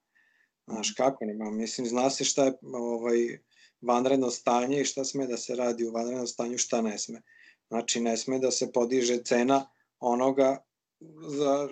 Znaš, 0.68 0.94
kako 0.98 1.26
nema, 1.26 1.52
mislim, 1.52 1.88
zna 1.88 2.10
se 2.10 2.24
šta 2.24 2.46
je 2.46 2.54
ovaj, 2.74 3.40
vanredno 3.82 4.32
stanje 4.32 4.82
i 4.82 4.86
šta 4.86 5.04
sme 5.04 5.28
da 5.28 5.38
se 5.38 5.56
radi 5.56 5.86
u 5.86 5.92
vanrednom 5.92 6.28
stanju, 6.28 6.58
šta 6.58 6.82
ne 6.82 6.98
sme. 6.98 7.22
Znači, 7.68 8.00
ne 8.00 8.18
sme 8.18 8.40
da 8.40 8.52
se 8.52 8.72
podiže 8.72 9.24
cena 9.24 9.70
onoga 10.00 10.66
za, 11.28 11.70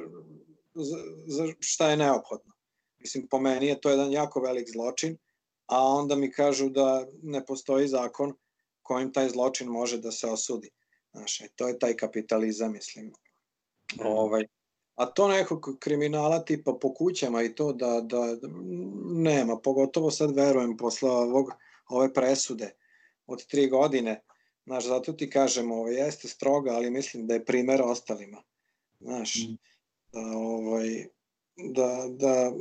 za, 0.76 0.98
za 1.28 1.54
šta 1.60 1.90
je 1.90 1.98
neophodno. 1.98 2.54
Mislim, 2.98 3.28
po 3.28 3.40
meni 3.40 3.68
je 3.68 3.82
to 3.82 3.90
jedan 3.90 4.12
jako 4.12 4.40
velik 4.40 4.70
zločin, 4.72 5.18
a 5.66 5.84
onda 5.84 6.16
mi 6.16 6.32
kažu 6.32 6.70
da 6.70 7.08
ne 7.22 7.46
postoji 7.46 7.88
zakon 7.88 8.34
kojim 8.82 9.14
taj 9.14 9.30
zločin 9.30 9.68
može 9.68 9.98
da 9.98 10.12
se 10.12 10.28
osudi. 10.28 10.70
Znaš, 11.12 11.42
e, 11.42 11.48
to 11.56 11.68
je 11.68 11.80
taj 11.80 11.96
kapitalizam, 11.96 12.72
mislim. 12.72 13.14
Da. 13.96 14.08
Ovaj, 14.08 14.46
A 14.96 15.06
to 15.06 15.28
nekog 15.28 15.78
kriminala 15.80 16.40
tipa 16.46 16.74
po 16.82 16.94
kućama 16.94 17.44
i 17.44 17.56
to 17.56 17.74
da, 17.74 18.02
da 18.02 18.38
nema, 19.14 19.58
pogotovo 19.58 20.12
sad 20.12 20.36
verujem 20.36 20.78
posle 20.78 21.10
ovog, 21.12 21.52
ove 21.90 22.14
presude 22.14 22.76
od 23.28 23.46
tri 23.48 23.70
godine, 23.70 24.22
znaš, 24.66 24.88
zato 24.88 25.14
ti 25.14 25.30
kažem, 25.30 25.72
ovo 25.72 25.88
jeste 25.88 26.28
stroga, 26.28 26.72
ali 26.72 26.92
mislim 26.92 27.28
da 27.28 27.34
je 27.34 27.46
primer 27.46 27.82
ostalima, 27.82 28.44
znaš, 29.00 29.36
mm. 29.36 29.56
Da, 30.14 30.38
ovaj, 30.38 31.08
da, 31.56 32.06
da 32.10 32.52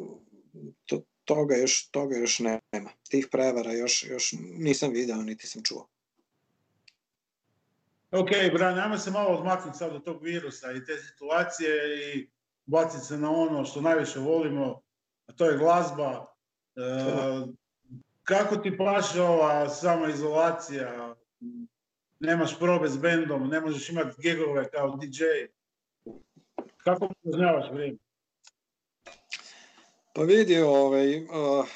to, 0.86 1.02
toga 1.24 1.56
još, 1.56 1.90
toga 1.90 2.16
još 2.16 2.38
nema. 2.38 2.90
Tih 3.10 3.28
prevara 3.30 3.72
još, 3.72 4.04
još 4.08 4.34
nisam 4.58 4.92
video, 4.92 5.16
niti 5.16 5.46
sam 5.46 5.62
čuo. 5.62 5.88
Ok, 8.10 8.28
Bran, 8.52 8.78
ajmo 8.78 8.98
se 8.98 9.10
malo 9.10 9.38
odmaknuti 9.38 9.78
sad 9.78 9.94
od 9.94 10.04
tog 10.04 10.22
virusa 10.22 10.72
i 10.72 10.84
te 10.84 10.96
situacije 10.96 11.74
i 12.14 12.28
baciti 12.66 13.04
se 13.04 13.18
na 13.18 13.30
ono 13.30 13.64
što 13.64 13.80
najviše 13.80 14.18
volimo, 14.18 14.80
a 15.26 15.32
to 15.32 15.46
je 15.46 15.58
glazba. 15.58 16.34
E, 16.76 16.80
kako 18.22 18.56
ti 18.56 18.76
paše 18.78 19.22
ova 19.22 19.68
samoizolacija? 19.68 21.16
Nemaš 22.20 22.58
probe 22.58 22.88
s 22.88 22.96
bendom, 22.96 23.48
ne 23.48 23.60
možeš 23.60 23.88
imati 23.88 24.22
gigove 24.22 24.70
kao 24.70 24.96
DJ. 24.96 25.24
Kako 26.84 27.08
poznavaš 27.24 27.70
vrijeme? 27.72 27.98
Pa 30.14 30.22
vidi, 30.22 30.58
ovaj, 30.58 31.24
uh, 31.24 31.66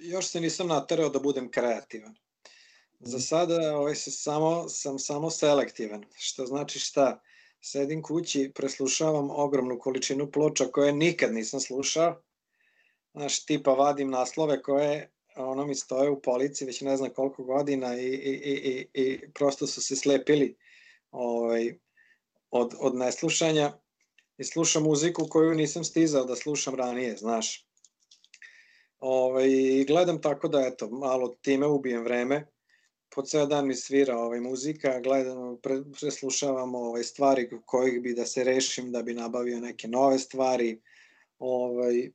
još 0.00 0.26
se 0.26 0.40
nisam 0.40 0.68
naterao 0.68 1.08
da 1.08 1.18
budem 1.18 1.50
kreativan. 1.50 2.14
Za 3.00 3.18
sada 3.18 3.76
ovaj, 3.76 3.94
se 3.94 4.10
samo, 4.10 4.68
sam 4.68 4.98
samo 4.98 5.30
selektivan, 5.30 6.04
što 6.18 6.46
znači 6.46 6.78
šta? 6.78 7.20
Sedim 7.60 8.02
kući, 8.02 8.52
preslušavam 8.54 9.30
ogromnu 9.30 9.78
količinu 9.78 10.30
ploča 10.30 10.64
koje 10.64 10.92
nikad 10.92 11.34
nisam 11.34 11.60
slušao. 11.60 12.22
Znaš, 13.14 13.44
tipa 13.44 13.70
vadim 13.70 14.10
naslove 14.10 14.62
koje 14.62 15.10
ono 15.36 15.66
mi 15.66 15.74
stoje 15.74 16.10
u 16.10 16.22
polici 16.22 16.64
već 16.64 16.80
ne 16.80 16.96
znam 16.96 17.10
koliko 17.10 17.44
godina 17.44 17.96
i, 17.96 18.06
i, 18.06 18.32
i, 18.32 18.88
i, 18.94 19.02
i 19.02 19.32
prosto 19.32 19.66
su 19.66 19.82
se 19.82 19.96
slepili 19.96 20.56
ovaj, 21.10 21.78
od, 22.50 22.74
od 22.80 22.94
neslušanja 22.94 23.81
i 24.42 24.44
slušam 24.44 24.82
muziku 24.82 25.26
koju 25.30 25.54
nisam 25.54 25.84
stizao 25.84 26.24
da 26.24 26.36
slušam 26.36 26.74
ranije, 26.74 27.16
znaš. 27.16 27.66
Ovaj, 29.00 29.50
I 29.50 29.84
gledam 29.84 30.20
tako 30.20 30.48
da, 30.48 30.66
eto, 30.66 30.88
malo 30.90 31.34
time 31.42 31.66
ubijem 31.66 32.04
vreme. 32.04 32.46
Po 33.14 33.22
ceo 33.22 33.46
dan 33.46 33.66
mi 33.66 33.74
svira 33.74 34.16
ovaj, 34.18 34.40
muzika, 34.40 35.00
gledam, 35.00 35.58
pre, 35.62 35.78
preslušavam 36.00 36.74
ovaj, 36.74 37.04
stvari 37.04 37.50
kojih 37.66 38.00
bi 38.02 38.14
da 38.14 38.26
se 38.26 38.44
rešim, 38.44 38.92
da 38.92 39.02
bi 39.02 39.14
nabavio 39.14 39.60
neke 39.60 39.88
nove 39.88 40.18
stvari. 40.18 40.80
Ovaj, 41.38 42.10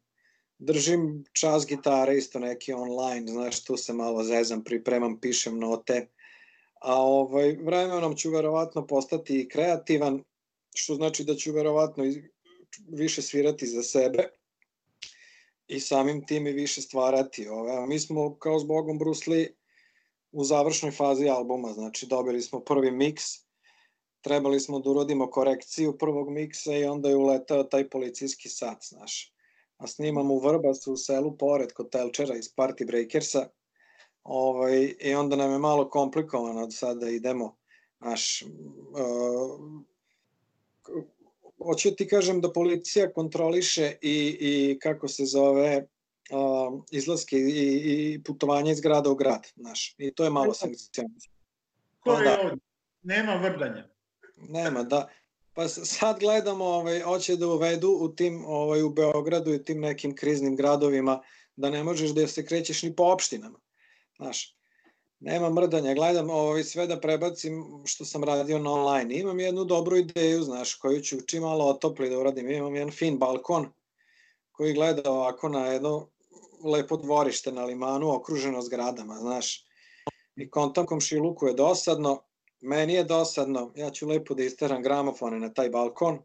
držim 0.59 1.23
čas 1.33 1.67
gitare, 1.67 2.17
isto 2.17 2.39
neki 2.39 2.73
online, 2.73 3.31
znaš, 3.31 3.63
tu 3.63 3.77
se 3.77 3.93
malo 3.93 4.23
zezam, 4.23 4.63
pripremam, 4.63 5.19
pišem 5.19 5.59
note. 5.59 6.07
A 6.81 7.01
ovaj, 7.01 7.55
vremenom 7.61 8.15
ću 8.15 8.31
verovatno 8.31 8.87
postati 8.87 9.47
kreativan, 9.51 10.23
što 10.77 10.95
znači 10.95 11.23
da 11.23 11.35
ću 11.35 11.51
verovatno 11.51 12.03
više 12.87 13.21
svirati 13.21 13.67
za 13.67 13.83
sebe 13.83 14.29
i 15.67 15.79
samim 15.79 16.25
tim 16.25 16.47
i 16.47 16.51
više 16.51 16.81
stvarati. 16.81 17.47
Ove, 17.47 17.87
mi 17.87 17.99
smo 17.99 18.37
kao 18.39 18.59
s 18.59 18.63
Bogom 18.63 18.97
Brusli 18.97 19.55
u 20.31 20.43
završnoj 20.43 20.91
fazi 20.91 21.29
albuma, 21.29 21.73
znači 21.73 22.07
dobili 22.07 22.41
smo 22.41 22.59
prvi 22.59 22.91
miks, 22.91 23.23
trebali 24.21 24.59
smo 24.59 24.79
da 24.79 24.89
urodimo 24.89 25.29
korekciju 25.29 25.97
prvog 25.97 26.29
miksa 26.29 26.73
i 26.73 26.85
onda 26.85 27.09
je 27.09 27.15
uletao 27.15 27.63
taj 27.63 27.89
policijski 27.89 28.49
sat, 28.49 28.83
znaš. 28.89 29.33
A 29.77 29.87
snimamo 29.87 30.33
u 30.33 30.39
Vrbasu 30.39 30.93
u 30.93 30.97
selu 30.97 31.37
pored 31.37 31.73
kod 31.73 31.89
Telčera 31.89 32.35
iz 32.35 32.45
Party 32.55 32.87
Breakersa 32.87 33.49
ovaj, 34.23 34.95
i 34.99 35.13
onda 35.13 35.35
nam 35.35 35.51
je 35.51 35.57
malo 35.57 35.89
komplikovano 35.89 36.65
da 36.65 36.71
sada 36.71 37.09
idemo 37.09 37.57
naš, 37.99 38.41
uh, 38.41 39.59
hoću 41.63 41.95
ti 41.95 42.07
kažem 42.07 42.41
da 42.41 42.51
policija 42.51 43.13
kontroliše 43.13 43.93
i, 44.01 44.37
i 44.39 44.79
kako 44.79 45.07
se 45.07 45.25
zove 45.25 45.87
uh, 46.31 46.83
izlaske 46.91 47.37
i, 47.37 48.13
i 48.13 48.23
putovanje 48.23 48.71
iz 48.71 48.81
grada 48.81 49.09
u 49.09 49.15
grad, 49.15 49.47
znaš. 49.55 49.95
I 49.97 50.13
to 50.13 50.23
je 50.23 50.29
malo 50.29 50.53
sankcionisano. 50.53 51.35
To 52.03 52.19
je 52.19 52.23
da. 52.23 52.39
ovdje. 52.43 52.57
Nema 53.03 53.35
vrdanja. 53.35 53.89
Nema, 54.37 54.83
da. 54.83 55.07
Pa 55.53 55.67
sad 55.67 56.19
gledamo, 56.19 56.65
ovaj, 56.65 56.99
hoće 56.99 57.35
da 57.35 57.47
uvedu 57.47 57.89
u 57.89 58.15
tim, 58.15 58.45
ovaj, 58.45 58.83
u 58.83 58.89
Beogradu 58.89 59.53
i 59.53 59.63
tim 59.63 59.81
nekim 59.81 60.15
kriznim 60.15 60.55
gradovima 60.55 61.21
da 61.55 61.69
ne 61.69 61.83
možeš 61.83 62.11
da 62.11 62.27
se 62.27 62.45
krećeš 62.45 62.83
ni 62.83 62.95
po 62.95 63.03
opštinama. 63.03 63.59
Znaš, 64.17 64.56
nema 65.19 65.49
mrdanja, 65.49 65.93
gledam 65.93 66.29
ovaj, 66.29 66.63
sve 66.63 66.87
da 66.87 66.99
prebacim 66.99 67.83
što 67.85 68.05
sam 68.05 68.23
radio 68.23 68.59
na 68.59 68.71
online. 68.71 69.15
Imam 69.15 69.39
jednu 69.39 69.63
dobru 69.63 69.97
ideju, 69.97 70.43
znaš, 70.43 70.73
koju 70.75 71.01
ću 71.01 71.21
čim 71.21 71.43
malo 71.43 71.65
otopli 71.65 72.09
da 72.09 72.19
uradim. 72.19 72.51
Imam 72.51 72.75
jedan 72.75 72.91
fin 72.91 73.17
balkon 73.17 73.69
koji 74.51 74.73
gleda 74.73 75.11
ovako 75.11 75.49
na 75.49 75.67
jedno 75.67 76.07
lepo 76.63 76.97
dvorište 76.97 77.51
na 77.51 77.65
limanu 77.65 78.15
okruženo 78.15 78.61
zgradama, 78.61 79.15
znaš. 79.15 79.65
I 80.35 80.49
kontam 80.49 80.85
komšiluku 80.85 81.47
je 81.47 81.53
dosadno, 81.53 82.21
meni 82.61 82.93
je 82.93 83.03
dosadno, 83.03 83.71
ja 83.75 83.89
ću 83.89 84.07
lepo 84.07 84.33
da 84.33 84.43
isteram 84.43 84.81
gramofone 84.81 85.39
na 85.39 85.53
taj 85.53 85.69
balkon 85.69 86.19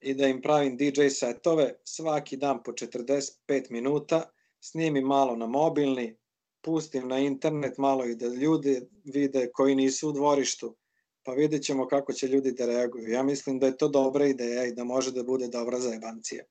i 0.00 0.14
da 0.14 0.26
im 0.26 0.42
pravim 0.42 0.76
DJ 0.76 1.08
setove 1.08 1.74
svaki 1.84 2.36
dan 2.36 2.62
po 2.62 2.72
45 2.72 3.70
minuta, 3.70 4.22
snimim 4.60 5.04
malo 5.04 5.36
na 5.36 5.46
mobilni, 5.46 6.16
pustim 6.62 7.08
na 7.08 7.18
internet 7.18 7.78
malo 7.78 8.04
i 8.04 8.16
da 8.16 8.26
ljudi 8.26 8.88
vide 9.04 9.50
koji 9.52 9.74
nisu 9.74 10.08
u 10.08 10.12
dvorištu, 10.12 10.76
pa 11.22 11.32
vidjet 11.32 11.62
ćemo 11.62 11.88
kako 11.88 12.12
će 12.12 12.28
ljudi 12.28 12.52
da 12.52 12.66
reaguju. 12.66 13.08
Ja 13.08 13.22
mislim 13.22 13.58
da 13.58 13.66
je 13.66 13.76
to 13.76 13.88
dobra 13.88 14.26
ideja 14.26 14.64
i 14.64 14.74
da 14.74 14.84
može 14.84 15.12
da 15.12 15.22
bude 15.22 15.48
dobra 15.48 15.78
za 15.78 15.90
jebancije. 15.90 16.46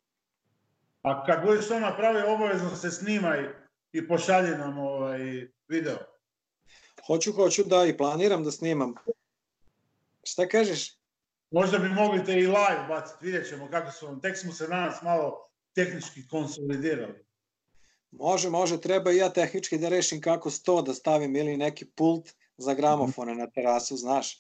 A 1.02 1.26
kad 1.26 1.46
budeš 1.46 1.68
to 1.68 1.80
napravio, 1.80 2.34
obavezno 2.34 2.76
se 2.76 2.92
snimaj 2.92 3.50
i 3.92 4.08
pošalji 4.08 4.50
nam 4.50 4.78
ovaj 4.78 5.20
video. 5.68 5.98
Hoću, 7.08 7.32
hoću 7.32 7.64
da 7.64 7.86
i 7.86 7.98
planiram 7.98 8.44
da 8.44 8.52
snimam. 8.52 8.94
Šta 10.24 10.48
kažeš? 10.48 10.98
Možda 11.52 11.78
bi 11.78 11.90
mogli 11.90 12.26
te 12.26 12.34
i 12.34 12.48
live 12.48 12.86
baciti, 12.90 13.26
vidjet 13.26 13.50
ćemo 13.50 13.68
kako 13.72 13.92
su 13.92 14.06
vam. 14.06 14.22
Tek 14.22 14.38
smo 14.38 14.52
se 14.52 14.68
danas 14.68 15.02
malo 15.02 15.50
tehnički 15.76 16.28
konsolidirali. 16.28 17.26
Može, 18.12 18.50
može, 18.50 18.82
treba 18.82 19.12
i 19.12 19.18
ja 19.18 19.30
tehnički 19.30 19.78
da 19.78 19.90
rešim 19.90 20.22
kako 20.22 20.50
sto 20.50 20.82
da 20.82 20.94
stavim 20.94 21.36
ili 21.36 21.58
neki 21.58 21.86
pult 21.86 22.30
za 22.58 22.74
gramofone 22.74 23.36
na 23.36 23.48
terasu, 23.48 23.98
znaš. 23.98 24.40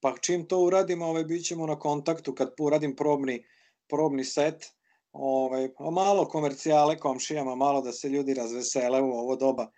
Pa 0.00 0.14
čim 0.20 0.46
to 0.48 0.58
uradimo, 0.58 1.06
ovaj, 1.06 1.24
bit 1.24 1.46
ćemo 1.46 1.66
na 1.66 1.78
kontaktu 1.78 2.34
kad 2.34 2.54
uradim 2.60 2.96
probni, 2.96 3.44
probni 3.88 4.24
set, 4.24 4.66
ovaj, 5.12 5.68
malo 5.92 6.28
komercijale 6.28 6.98
komšijama, 6.98 7.54
malo 7.54 7.82
da 7.82 7.92
se 7.92 8.08
ljudi 8.08 8.34
razvesele 8.34 9.02
u 9.02 9.10
ovo 9.10 9.36
doba. 9.36 9.70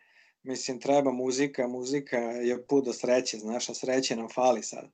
Mislim, 0.43 0.81
treba 0.81 1.13
muzika, 1.13 1.69
muzika 1.69 2.17
je 2.17 2.67
put 2.67 2.85
do 2.85 2.93
sreće, 2.93 3.39
znaš, 3.39 3.69
a 3.69 3.75
sreće 3.75 4.17
nam 4.17 4.29
fali 4.29 4.63
sad. 4.63 4.85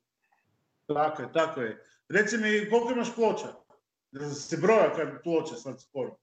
Tako 0.87 1.23
je, 1.23 1.33
tako 1.33 1.61
je. 1.61 1.85
Reci 2.09 2.37
mi, 2.37 2.71
koliko 2.71 2.93
imaš 2.93 3.15
ploča? 3.15 3.55
Da 4.13 4.31
se 4.31 4.57
broja 4.57 4.93
kad 4.97 5.23
ploča 5.23 5.55
sad 5.55 5.81
skoro? 5.81 6.17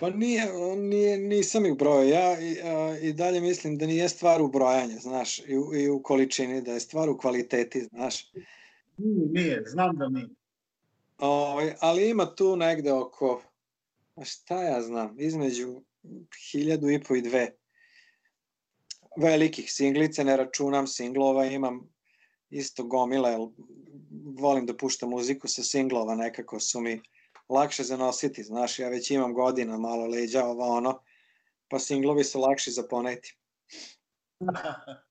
Pa 0.00 0.10
nije, 0.10 0.52
nije, 0.76 1.18
nisam 1.18 1.66
ih 1.66 1.76
brojao. 1.76 2.02
Ja 2.02 2.40
i, 2.40 2.60
a, 2.62 2.98
i 3.02 3.12
dalje 3.12 3.40
mislim 3.40 3.78
da 3.78 3.86
nije 3.86 4.08
stvar 4.08 4.42
u 4.42 4.48
brojanju, 4.48 4.98
znaš, 5.00 5.38
i 5.38 5.58
u, 5.58 5.74
i 5.74 5.88
u 5.88 6.02
količini, 6.02 6.62
da 6.62 6.72
je 6.72 6.80
stvar 6.80 7.08
u 7.08 7.18
kvaliteti, 7.18 7.80
znaš. 7.84 8.32
Nije, 8.96 9.28
nije 9.28 9.62
znam 9.66 9.96
da 9.96 10.08
nije. 10.08 10.28
O, 11.18 11.28
ovaj, 11.28 11.74
ali 11.80 12.10
ima 12.10 12.34
tu 12.34 12.56
negde 12.56 12.92
oko, 12.92 13.42
a 14.14 14.24
šta 14.24 14.62
ja 14.62 14.82
znam, 14.82 15.20
između 15.20 15.80
hiljadu 16.50 16.90
i 16.90 17.02
po 17.02 17.16
i 17.16 17.22
dve 17.22 17.56
velikih 19.16 19.72
singlice, 19.72 20.24
ne 20.24 20.36
računam 20.36 20.86
singlova, 20.86 21.46
imam 21.46 21.88
isto 22.50 22.84
gomile, 22.84 23.36
volim 24.38 24.66
da 24.66 24.76
puštam 24.76 25.10
muziku 25.10 25.48
sa 25.48 25.62
singlova, 25.62 26.14
nekako 26.14 26.60
su 26.60 26.80
mi 26.80 27.00
lakše 27.48 27.82
zanositi, 27.82 28.42
znaš, 28.42 28.78
ja 28.78 28.88
već 28.88 29.10
imam 29.10 29.34
godina, 29.34 29.78
malo 29.78 30.06
leđa, 30.06 30.44
ovo 30.44 30.76
ono, 30.76 31.02
pa 31.68 31.78
singlovi 31.78 32.24
su 32.24 32.40
lakši 32.40 32.70
za 32.70 32.82
poneti. 32.90 33.36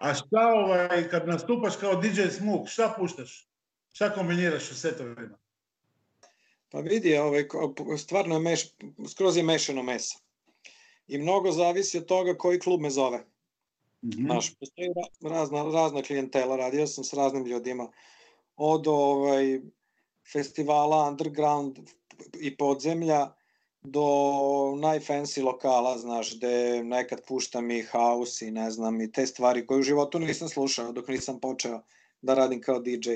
A 0.00 0.14
šta 0.14 0.52
ovaj, 0.54 1.08
kad 1.08 1.28
nastupaš 1.28 1.76
kao 1.76 1.94
DJ 1.94 2.22
Smuk, 2.30 2.68
šta 2.68 2.94
puštaš? 2.98 3.48
Šta 3.92 4.14
kombiniraš 4.14 4.70
u 4.70 4.74
setovima? 4.74 5.38
Pa 6.70 6.80
vidi, 6.80 7.16
ovaj, 7.16 7.44
stvarno 7.98 8.34
je 8.34 8.40
meš, 8.40 8.68
skroz 9.10 9.36
je 9.36 9.42
mešano 9.42 9.82
meso. 9.82 10.18
I 11.06 11.18
mnogo 11.18 11.52
zavisi 11.52 11.98
od 11.98 12.06
toga 12.06 12.34
koji 12.34 12.58
klub 12.58 12.80
me 12.80 12.90
zove. 12.90 13.18
Mm 14.02 14.08
-hmm. 14.08 14.26
Znaš, 14.26 14.54
postoji 14.54 14.88
razna, 15.20 15.62
razna 15.62 16.02
klijentela, 16.02 16.56
radio 16.56 16.86
sam 16.86 17.04
s 17.04 17.12
raznim 17.12 17.46
ljudima. 17.46 17.92
Od 18.56 18.86
ovaj, 18.86 19.60
festivala 20.32 21.08
underground 21.08 21.78
i 22.40 22.56
podzemlja 22.56 23.32
do 23.82 24.00
najfancy 24.76 25.42
lokala, 25.42 25.98
znaš, 25.98 26.36
gde 26.36 26.84
nekad 26.84 27.20
puštam 27.28 27.70
i 27.70 27.82
house 27.82 28.48
i 28.48 28.50
ne 28.50 28.70
znam, 28.70 29.00
i 29.00 29.12
te 29.12 29.26
stvari 29.26 29.66
koje 29.66 29.78
u 29.78 29.82
životu 29.82 30.18
nisam 30.18 30.48
slušao 30.48 30.92
dok 30.92 31.08
nisam 31.08 31.40
počeo 31.40 31.82
da 32.22 32.34
radim 32.34 32.60
kao 32.60 32.78
DJ. 32.78 33.10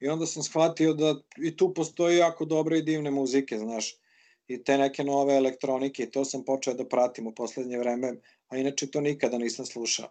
I 0.00 0.08
onda 0.08 0.26
sam 0.26 0.42
shvatio 0.42 0.94
da 0.94 1.14
i 1.42 1.56
tu 1.56 1.74
postoji 1.74 2.16
jako 2.16 2.44
dobre 2.44 2.78
i 2.78 2.82
divne 2.82 3.10
muzike, 3.10 3.58
znaš. 3.58 3.96
i 4.48 4.64
te 4.64 4.78
neke 4.78 5.04
nove 5.04 5.34
elektronike 5.36 6.02
i 6.02 6.10
to 6.10 6.24
sam 6.24 6.44
počeo 6.44 6.74
da 6.74 6.84
pratim 6.88 7.26
u 7.26 7.34
poslednje 7.34 7.78
vreme, 7.78 8.12
a 8.48 8.56
inače 8.56 8.86
to 8.90 9.00
nikada 9.00 9.38
nisam 9.38 9.66
slušao. 9.66 10.06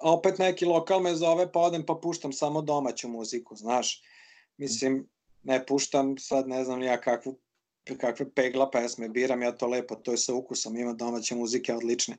A 0.00 0.12
opet 0.12 0.38
neki 0.38 0.64
lokal 0.64 1.00
me 1.00 1.14
zove 1.14 1.52
pa 1.52 1.60
odem 1.60 1.86
pa 1.86 1.94
puštam 2.02 2.32
samo 2.32 2.62
domaću 2.62 3.08
muziku, 3.08 3.56
znaš. 3.56 4.02
Mislim, 4.56 5.08
ne 5.42 5.66
puštam 5.66 6.18
sad 6.18 6.48
ne 6.48 6.64
znam 6.64 6.82
ja 6.82 7.00
kakvu 7.00 7.38
kakve 7.98 8.30
pegla 8.34 8.70
pesme 8.70 9.08
biram, 9.08 9.42
ja 9.42 9.52
to 9.52 9.66
lepo, 9.66 9.94
to 9.94 10.10
je 10.10 10.18
sa 10.18 10.34
ukusom, 10.34 10.76
ima 10.76 10.92
domaće 10.92 11.34
muzike 11.34 11.74
odlične. 11.74 12.16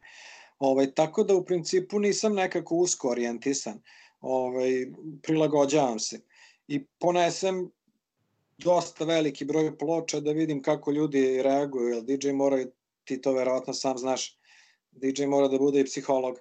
Ovaj, 0.60 0.92
tako 0.94 1.24
da 1.24 1.36
u 1.36 1.46
principu 1.46 2.00
nisam 2.00 2.34
nekako 2.36 2.76
usko 2.76 3.10
orijentisan, 3.10 3.82
ovaj, 4.22 4.86
prilagođavam 5.24 6.00
se 6.00 6.20
i 6.68 6.86
ponesem 7.00 7.72
dosta 8.58 9.06
veliki 9.06 9.46
broj 9.46 9.78
ploča 9.78 10.20
da 10.20 10.32
vidim 10.32 10.62
kako 10.62 10.92
ljudi 10.92 11.42
reaguju, 11.42 11.88
jer 11.88 12.04
DJ 12.04 12.32
mora, 12.32 12.66
ti 13.04 13.22
to 13.22 13.34
verovatno 13.34 13.74
sam 13.74 13.98
znaš, 13.98 14.38
DJ 14.92 15.26
mora 15.26 15.48
da 15.48 15.58
bude 15.58 15.80
i 15.80 15.86
psiholog, 15.86 16.40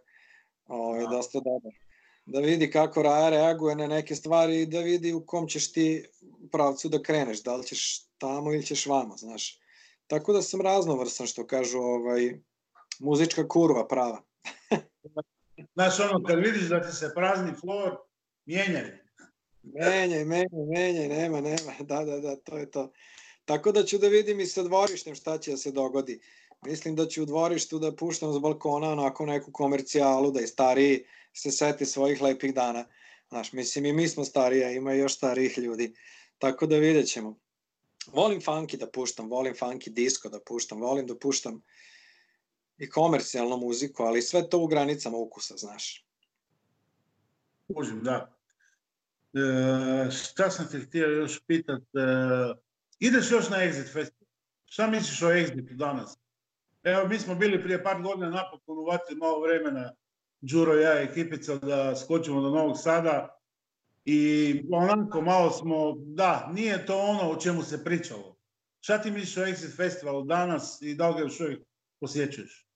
ovaj, 0.66 1.04
da. 1.04 1.08
dosta 1.08 1.40
dobar. 1.40 1.89
Da 2.26 2.40
vidi 2.40 2.70
kako 2.70 3.02
Raja 3.02 3.30
reaguje 3.30 3.76
na 3.76 3.87
neke 3.87 4.14
stvari 4.14 4.62
i 4.62 4.66
da 4.66 4.80
vidi 4.80 5.12
u 5.12 5.26
kom 5.26 5.48
ćeš 5.48 5.72
ti 5.72 6.04
pravcu 6.52 6.88
da 6.88 7.02
kreneš, 7.02 7.42
da 7.42 7.56
li 7.56 7.66
ćeš 7.66 8.04
tamo 8.18 8.52
ili 8.52 8.66
ćeš 8.66 8.87
vamo, 8.87 9.16
znaš. 9.16 9.59
Tako 10.06 10.33
da 10.33 10.42
sam 10.42 10.61
raznovrsan, 10.61 11.26
što 11.26 11.46
kažu, 11.46 11.78
ovaj, 11.78 12.40
muzička 12.98 13.48
kurva 13.48 13.88
prava. 13.88 14.22
znaš, 15.74 16.00
ono, 16.00 16.24
kad 16.24 16.38
vidiš 16.38 16.62
da 16.62 16.83
ti 16.83 16.96
se 16.96 17.12
prazni 17.14 17.52
flor, 17.61 17.96
mijenjaj. 18.46 19.00
Menjaj, 19.62 20.24
menjaj, 20.24 20.66
menjaj, 20.74 21.09
nema, 21.09 21.40
nema, 21.40 21.72
da, 21.80 22.04
da, 22.04 22.20
da, 22.20 22.37
to 22.37 22.59
je 22.59 22.70
to. 22.70 22.92
Tako 23.44 23.72
da 23.72 23.85
ću 23.85 23.98
da 23.98 24.09
vidim 24.09 24.40
i 24.40 24.46
sa 24.46 24.62
dvorištem 24.62 25.14
šta 25.14 25.38
će 25.38 25.50
da 25.50 25.56
se 25.56 25.72
dogodi. 25.72 26.20
Mislim 26.66 26.96
da 26.96 27.06
ću 27.06 27.22
u 27.22 27.26
dvorištu 27.26 27.78
da 27.78 27.96
puštam 27.96 28.33
s 28.33 28.38
balkona 28.38 28.92
onako 28.92 29.26
neku 29.26 29.52
komercijalu, 29.52 30.30
da 30.30 30.40
i 30.40 30.46
stariji 30.46 31.04
se 31.32 31.50
seti 31.50 31.86
svojih 31.86 32.22
lepih 32.22 32.54
dana. 32.54 32.84
Znaš, 33.28 33.52
mislim 33.52 33.86
i 33.86 33.92
mi 33.92 34.08
smo 34.08 34.24
stariji, 34.24 34.76
ima 34.76 34.92
još 34.92 35.16
starijih 35.16 35.58
ljudi. 35.58 35.94
Tako 36.38 36.66
da 36.66 36.76
vidjet 36.76 37.08
ćemo. 37.08 37.38
Volim 38.06 38.40
funky 38.40 38.76
da 38.76 38.90
puštam, 38.90 39.30
volim 39.30 39.54
funky 39.54 39.88
disco 39.88 40.28
da 40.28 40.40
puštam, 40.46 40.80
volim 40.80 41.06
da 41.06 41.18
puštam 41.18 41.62
i 42.78 42.88
komercijalnu 42.88 43.56
muziku, 43.56 44.02
ali 44.02 44.22
sve 44.22 44.48
to 44.48 44.58
u 44.58 44.66
granicama 44.66 45.16
ukusa, 45.18 45.56
znaš. 45.56 46.06
Užim, 47.68 48.00
da. 48.02 48.36
E, 49.34 50.10
šta 50.10 50.50
sam 50.50 50.68
te 50.70 50.80
htio 50.80 51.06
još 51.06 51.40
pitat? 51.46 51.82
E, 51.82 52.00
ideš 52.98 53.30
još 53.30 53.48
na 53.50 53.56
Exit 53.56 53.92
Festival? 53.92 54.30
Šta 54.64 54.86
misliš 54.86 55.22
o 55.22 55.26
Exitu 55.26 55.74
danas? 55.74 56.18
Evo, 56.82 57.08
mi 57.08 57.18
smo 57.18 57.34
bili 57.34 57.62
prije 57.62 57.82
par 57.82 58.02
godina 58.02 58.30
napokon 58.30 58.78
uvatili 58.78 59.18
malo 59.18 59.40
vremena, 59.40 59.94
Đuro 60.40 60.79
i 60.79 60.83
ja 60.83 61.00
ekipica, 61.00 61.55
da 61.55 61.96
skočimo 61.96 62.40
do 62.40 62.50
Novog 62.50 62.79
Sada 62.79 63.40
i 64.05 64.55
onako 64.72 65.20
malo 65.20 65.50
smo, 65.50 65.94
da, 65.96 66.50
nije 66.53 66.87
to 66.87 66.98
ono 66.98 67.31
o 67.31 67.37
čemu 67.37 67.62
se 67.62 67.85
pričalo. 67.85 68.37
Šta 68.81 69.03
ti 69.03 69.11
misliš 69.11 69.37
o 69.37 69.40
Exit 69.40 69.76
Festivalu 69.76 70.24
danas 70.24 70.83
i 70.83 70.94
da 70.94 71.09
li 71.09 71.14
ga 71.14 71.20
još 71.20 71.40
uvijek 71.40 71.61
posjećuješ? 72.00 72.66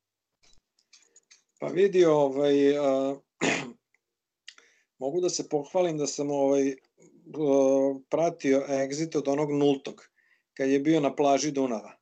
Pa 1.60 1.66
vidi, 1.66 2.04
ovaj, 2.04 2.78
uh, 2.78 3.18
mogu 4.98 5.20
da 5.20 5.28
se 5.28 5.48
pohvalim 5.48 5.98
da 5.98 6.06
sam 6.06 6.30
ovaj, 6.30 6.68
uh, 6.68 8.02
pratio 8.10 8.64
Exit 8.68 9.16
od 9.16 9.28
onog 9.28 9.50
nultog, 9.50 10.08
kad 10.54 10.68
je 10.68 10.80
bio 10.80 11.00
na 11.00 11.14
plaži 11.14 11.50
Dunava 11.50 11.96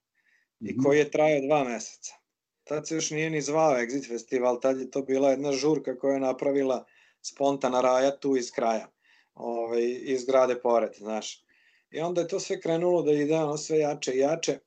i 0.61 0.73
mhm. 0.73 0.83
koji 0.83 0.99
je 0.99 1.11
trajao 1.11 1.47
dva 1.47 1.65
meseca. 1.65 2.22
Tad 2.65 2.89
se 2.89 2.95
još 2.95 3.11
nije 3.11 3.31
ni 3.31 3.43
zvao 3.43 3.75
Exit 3.75 4.09
festival, 4.09 4.61
tad 4.61 4.81
je 4.81 4.91
to 4.91 5.03
bila 5.03 5.31
jedna 5.31 5.53
žurka 5.53 5.99
koja 5.99 6.15
je 6.15 6.21
napravila 6.21 6.85
spontana 7.23 7.81
raja 7.81 8.17
tu 8.17 8.37
iz 8.37 8.51
kraja, 8.51 8.89
ovaj, 9.35 9.99
iz 10.03 10.25
grade 10.25 10.61
pored, 10.61 10.93
znaš. 10.99 11.45
I 11.91 12.01
onda 12.01 12.21
je 12.21 12.29
to 12.29 12.41
sve 12.41 12.61
krenulo 12.61 13.03
da 13.03 13.13
ide 13.13 13.37
ono 13.37 13.57
sve 13.57 13.79
jače 13.79 14.13
i 14.13 14.19
jače, 14.19 14.59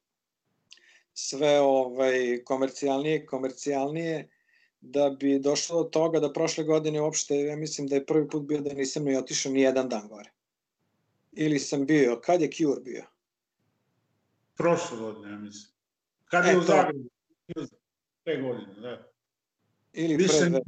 sve 1.13 1.59
ovaj, 1.59 2.43
komercijalnije 2.43 3.25
komercijalnije, 3.25 4.29
da 4.81 5.09
bi 5.09 5.39
došlo 5.39 5.83
do 5.83 5.89
toga 5.89 6.19
da 6.19 6.33
prošle 6.33 6.63
godine 6.63 7.01
uopšte, 7.01 7.35
ja 7.35 7.55
mislim 7.55 7.87
da 7.87 7.95
je 7.95 8.05
prvi 8.05 8.29
put 8.29 8.43
bio 8.43 8.61
da 8.61 8.73
nisam 8.73 9.03
ni 9.03 9.17
otišao 9.17 9.51
ni 9.51 9.61
jedan 9.61 9.89
dan 9.89 10.07
gore. 10.07 10.31
Ili 11.31 11.59
sam 11.59 11.85
bio, 11.85 12.19
kad 12.23 12.41
je 12.41 12.51
Cure 12.51 12.81
bio? 12.81 13.03
Prošle 14.57 14.97
godine, 14.97 15.31
ja 15.31 15.37
mislim. 15.37 15.73
Kad 16.25 16.45
je 16.45 16.51
e, 16.51 16.57
u 16.57 16.61
Zagrebu? 16.61 17.09
Pre 18.25 18.41
godine, 18.41 18.73
da. 18.81 19.11
Ili 19.93 20.15
Više, 20.15 20.39
pre... 20.39 20.61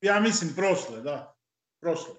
Ja 0.00 0.20
mislim 0.20 0.54
prošle, 0.56 1.00
da. 1.00 1.36
Prošle. 1.80 2.14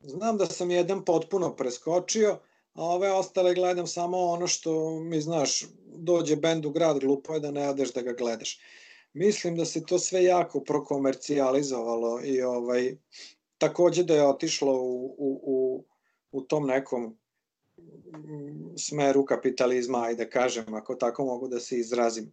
Znam 0.00 0.36
da 0.36 0.46
sam 0.46 0.70
jedan 0.70 1.04
potpuno 1.04 1.56
preskočio, 1.56 2.38
a 2.72 2.84
ove 2.84 3.12
ostale 3.12 3.54
gledam 3.54 3.86
samo 3.86 4.18
ono 4.18 4.46
što 4.46 5.00
mi 5.00 5.20
znaš, 5.20 5.64
dođe 5.96 6.36
bend 6.36 6.66
u 6.66 6.70
grad, 6.70 6.98
glupo 6.98 7.34
je 7.34 7.40
da 7.40 7.50
ne 7.50 7.62
adeš 7.62 7.92
da 7.92 8.02
ga 8.02 8.12
gledaš 8.12 8.58
mislim 9.12 9.56
da 9.56 9.64
se 9.64 9.84
to 9.86 9.98
sve 9.98 10.24
jako 10.24 10.60
prokomercijalizovalo 10.60 12.20
i 12.24 12.42
ovaj 12.42 12.96
takođe 13.58 14.04
da 14.04 14.14
je 14.14 14.26
otišlo 14.26 14.82
u, 14.82 15.14
u, 15.18 15.40
u, 15.42 15.84
u 16.32 16.42
tom 16.42 16.66
nekom 16.66 17.18
smeru 18.76 19.24
kapitalizma, 19.24 20.02
ajde 20.02 20.24
da 20.24 20.30
kažem, 20.30 20.74
ako 20.74 20.94
tako 20.94 21.24
mogu 21.24 21.48
da 21.48 21.60
se 21.60 21.78
izrazim. 21.78 22.32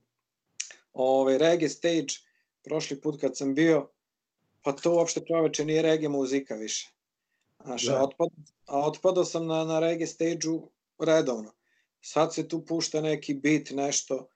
Ove, 0.99 1.38
reggae 1.38 1.69
stage, 1.69 2.19
prošli 2.63 3.01
put 3.01 3.21
kad 3.21 3.38
sam 3.38 3.53
bio, 3.55 3.89
pa 4.62 4.71
to 4.71 4.93
uopšte 4.93 5.21
čoveče 5.27 5.65
nije 5.65 5.81
reggae 5.81 6.10
muzika 6.10 6.55
više. 6.55 6.93
Znaš, 7.65 7.83
da. 7.83 8.03
otpad, 8.03 8.29
a 8.65 8.88
otpadao 8.88 9.25
sam 9.25 9.47
na, 9.47 9.63
na 9.63 9.79
reggae 9.79 10.07
stage-u 10.07 10.71
redovno. 10.99 11.53
Sad 12.01 12.33
se 12.33 12.47
tu 12.47 12.65
pušta 12.65 13.01
neki 13.01 13.33
bit, 13.33 13.71
nešto, 13.71 14.27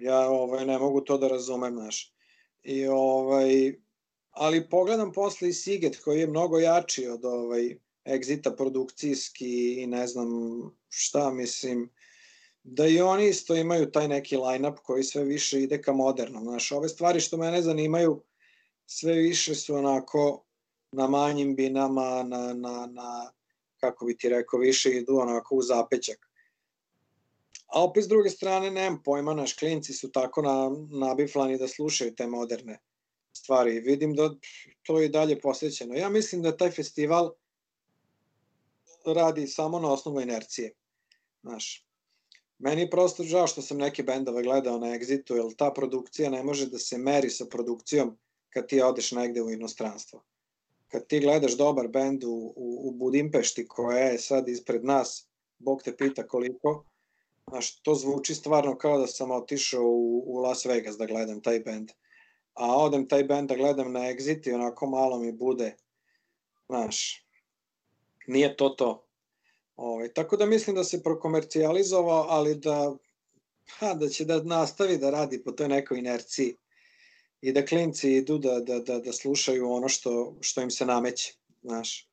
Ja 0.00 0.30
ovaj, 0.30 0.66
ne 0.66 0.78
mogu 0.78 1.00
to 1.00 1.18
da 1.18 1.28
razumem, 1.28 1.74
znaš. 1.74 2.14
I, 2.62 2.86
ovaj, 2.86 3.74
ali 4.30 4.68
pogledam 4.68 5.12
posle 5.12 5.48
i 5.48 5.52
Siget 5.52 5.96
koji 5.96 6.20
je 6.20 6.26
mnogo 6.26 6.58
jači 6.58 7.06
od 7.06 7.24
ovaj, 7.24 7.76
Exita 8.04 8.56
produkcijski 8.56 9.82
i 9.82 9.86
ne 9.86 10.06
znam 10.06 10.28
šta 10.88 11.30
mislim 11.30 11.93
da 12.64 12.86
i 12.86 13.00
oni 13.00 13.28
isto 13.28 13.56
imaju 13.56 13.90
taj 13.90 14.08
neki 14.08 14.36
line-up 14.36 14.78
koji 14.82 15.02
sve 15.02 15.24
više 15.24 15.62
ide 15.62 15.82
ka 15.82 15.92
modernom. 15.92 16.44
Znaš, 16.44 16.72
ove 16.72 16.88
stvari 16.88 17.20
što 17.20 17.36
mene 17.36 17.62
zanimaju 17.62 18.22
sve 18.86 19.12
više 19.12 19.54
su 19.54 19.74
onako 19.74 20.44
na 20.92 21.06
manjim 21.06 21.56
binama, 21.56 22.22
na, 22.22 22.52
na, 22.52 22.86
na 22.86 23.32
kako 23.80 24.06
bi 24.06 24.16
ti 24.16 24.28
rekao, 24.28 24.60
više 24.60 24.90
idu 24.90 25.16
onako 25.16 25.56
u 25.56 25.62
zapećak. 25.62 26.30
A 27.66 27.84
opet 27.84 28.04
s 28.04 28.08
druge 28.08 28.30
strane, 28.30 28.70
nemam 28.70 29.02
pojma, 29.02 29.34
naš 29.34 29.52
klinci 29.52 29.92
su 29.92 30.12
tako 30.12 30.42
na, 30.42 30.70
nabiflani 30.90 31.58
da 31.58 31.68
slušaju 31.68 32.14
te 32.14 32.26
moderne 32.26 32.78
stvari. 33.32 33.80
Vidim 33.80 34.14
da 34.14 34.34
to 34.82 35.00
je 35.00 35.08
dalje 35.08 35.40
posvećeno. 35.40 35.94
Ja 35.94 36.08
mislim 36.08 36.42
da 36.42 36.56
taj 36.56 36.70
festival 36.70 37.32
radi 39.06 39.46
samo 39.46 39.78
na 39.78 39.92
osnovu 39.92 40.20
inercije. 40.20 40.74
Znaš, 41.42 41.86
meni 42.58 42.80
je 42.80 42.90
prosto 42.90 43.22
žao 43.22 43.46
što 43.46 43.62
sam 43.62 43.78
neke 43.78 44.02
bendove 44.02 44.42
gledao 44.42 44.78
na 44.78 44.86
Exitu, 44.86 45.34
jer 45.34 45.54
ta 45.56 45.70
produkcija 45.70 46.30
ne 46.30 46.42
može 46.42 46.66
da 46.66 46.78
se 46.78 46.98
meri 46.98 47.30
sa 47.30 47.46
produkcijom 47.46 48.16
kad 48.50 48.66
ti 48.66 48.82
odeš 48.82 49.12
negde 49.12 49.42
u 49.42 49.50
inostranstvo. 49.50 50.24
Kad 50.88 51.06
ti 51.06 51.20
gledaš 51.20 51.56
dobar 51.56 51.88
bend 51.88 52.24
u, 52.24 52.52
u, 52.56 52.88
u 52.88 52.90
Budimpešti 52.90 53.68
koja 53.68 53.98
je 53.98 54.18
sad 54.18 54.48
ispred 54.48 54.84
nas, 54.84 55.28
Bog 55.58 55.82
te 55.82 55.96
pita 55.96 56.26
koliko, 56.26 56.84
Znaš, 57.48 57.80
to 57.82 57.94
zvuči 57.94 58.34
stvarno 58.34 58.78
kao 58.78 58.98
da 58.98 59.06
sam 59.06 59.30
otišao 59.30 59.82
u, 59.82 60.24
u 60.26 60.38
Las 60.38 60.64
Vegas 60.64 60.96
da 60.96 61.06
gledam 61.06 61.42
taj 61.42 61.60
band. 61.60 61.90
A 62.54 62.76
odem 62.76 63.08
taj 63.08 63.24
band 63.24 63.48
da 63.48 63.56
gledam 63.56 63.92
na 63.92 64.00
Exit 64.00 64.48
i 64.48 64.52
onako 64.52 64.86
malo 64.86 65.18
mi 65.18 65.32
bude, 65.32 65.76
znaš, 66.66 67.26
nije 68.26 68.56
to 68.56 68.68
to. 68.68 69.03
Ovaj, 70.04 70.12
tako 70.12 70.36
da 70.36 70.46
mislim 70.46 70.76
da 70.76 70.84
se 70.84 71.02
prokomercijalizovao, 71.02 72.26
ali 72.28 72.54
da, 72.54 72.94
ha, 73.78 73.94
da 73.94 74.08
će 74.08 74.24
da 74.24 74.42
nastavi 74.42 74.98
da 74.98 75.10
radi 75.10 75.42
po 75.44 75.52
toj 75.52 75.68
nekoj 75.68 75.98
inerciji 75.98 76.56
i 77.40 77.52
da 77.52 77.64
klinci 77.64 78.12
idu 78.12 78.38
da, 78.38 78.60
da, 78.60 78.78
da, 78.78 78.98
da 78.98 79.12
slušaju 79.12 79.70
ono 79.70 79.88
što, 79.88 80.36
što 80.40 80.60
im 80.60 80.70
se 80.70 80.86
nameće, 80.86 81.32
znaš. 81.62 82.08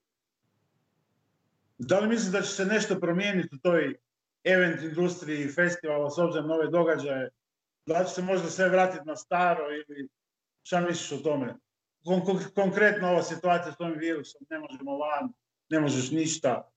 Da 1.78 2.00
li 2.00 2.08
misliš 2.08 2.32
da 2.32 2.42
će 2.42 2.48
se 2.48 2.66
nešto 2.66 3.00
promijeniti 3.00 3.56
u 3.56 3.60
toj 3.60 3.96
event 4.44 4.82
industriji, 4.82 5.48
festivala, 5.48 6.10
s 6.10 6.18
obzirom 6.18 6.48
na 6.48 6.56
ove 6.56 6.68
događaje, 6.68 7.30
da 7.86 8.04
će 8.04 8.14
se 8.14 8.22
možda 8.22 8.50
sve 8.50 8.70
vratiti 8.70 9.06
na 9.06 9.16
staro 9.16 9.64
ili 9.72 10.08
šta 10.64 10.82
misliš 10.82 11.12
o 11.12 11.24
tome? 11.24 11.56
Kon 12.06 12.22
konkretno 12.56 13.10
ova 13.10 13.24
situacija 13.24 13.74
s 13.74 13.80
ovim 13.80 14.00
virusom, 14.00 14.48
ne 14.50 14.60
možemo 14.60 14.98
van, 14.98 15.34
ne 15.70 15.80
možeš 15.80 16.12
ništa, 16.12 16.72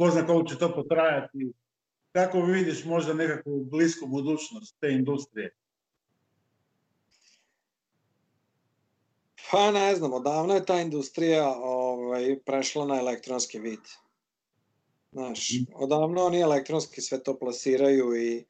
ko 0.00 0.10
zna 0.10 0.26
koliko 0.26 0.48
će 0.48 0.58
to 0.58 0.74
potrajati, 0.74 1.52
kako 2.12 2.40
vidiš 2.40 2.84
možda 2.84 3.14
nekakvu 3.14 3.64
blisku 3.64 4.06
budućnost 4.06 4.76
te 4.80 4.88
industrije? 4.92 5.54
Pa 9.50 9.70
ne 9.70 9.94
znam, 9.96 10.12
odavno 10.12 10.54
je 10.54 10.64
ta 10.64 10.80
industrija 10.80 11.54
ovaj, 11.56 12.38
prešla 12.46 12.86
na 12.86 12.98
elektronski 12.98 13.58
vid. 13.58 13.80
Znaš, 15.12 15.50
mm. 15.50 15.72
odavno 15.74 16.24
oni 16.24 16.40
elektronski 16.40 17.00
sve 17.00 17.22
to 17.22 17.38
plasiraju 17.38 18.16
i 18.16 18.44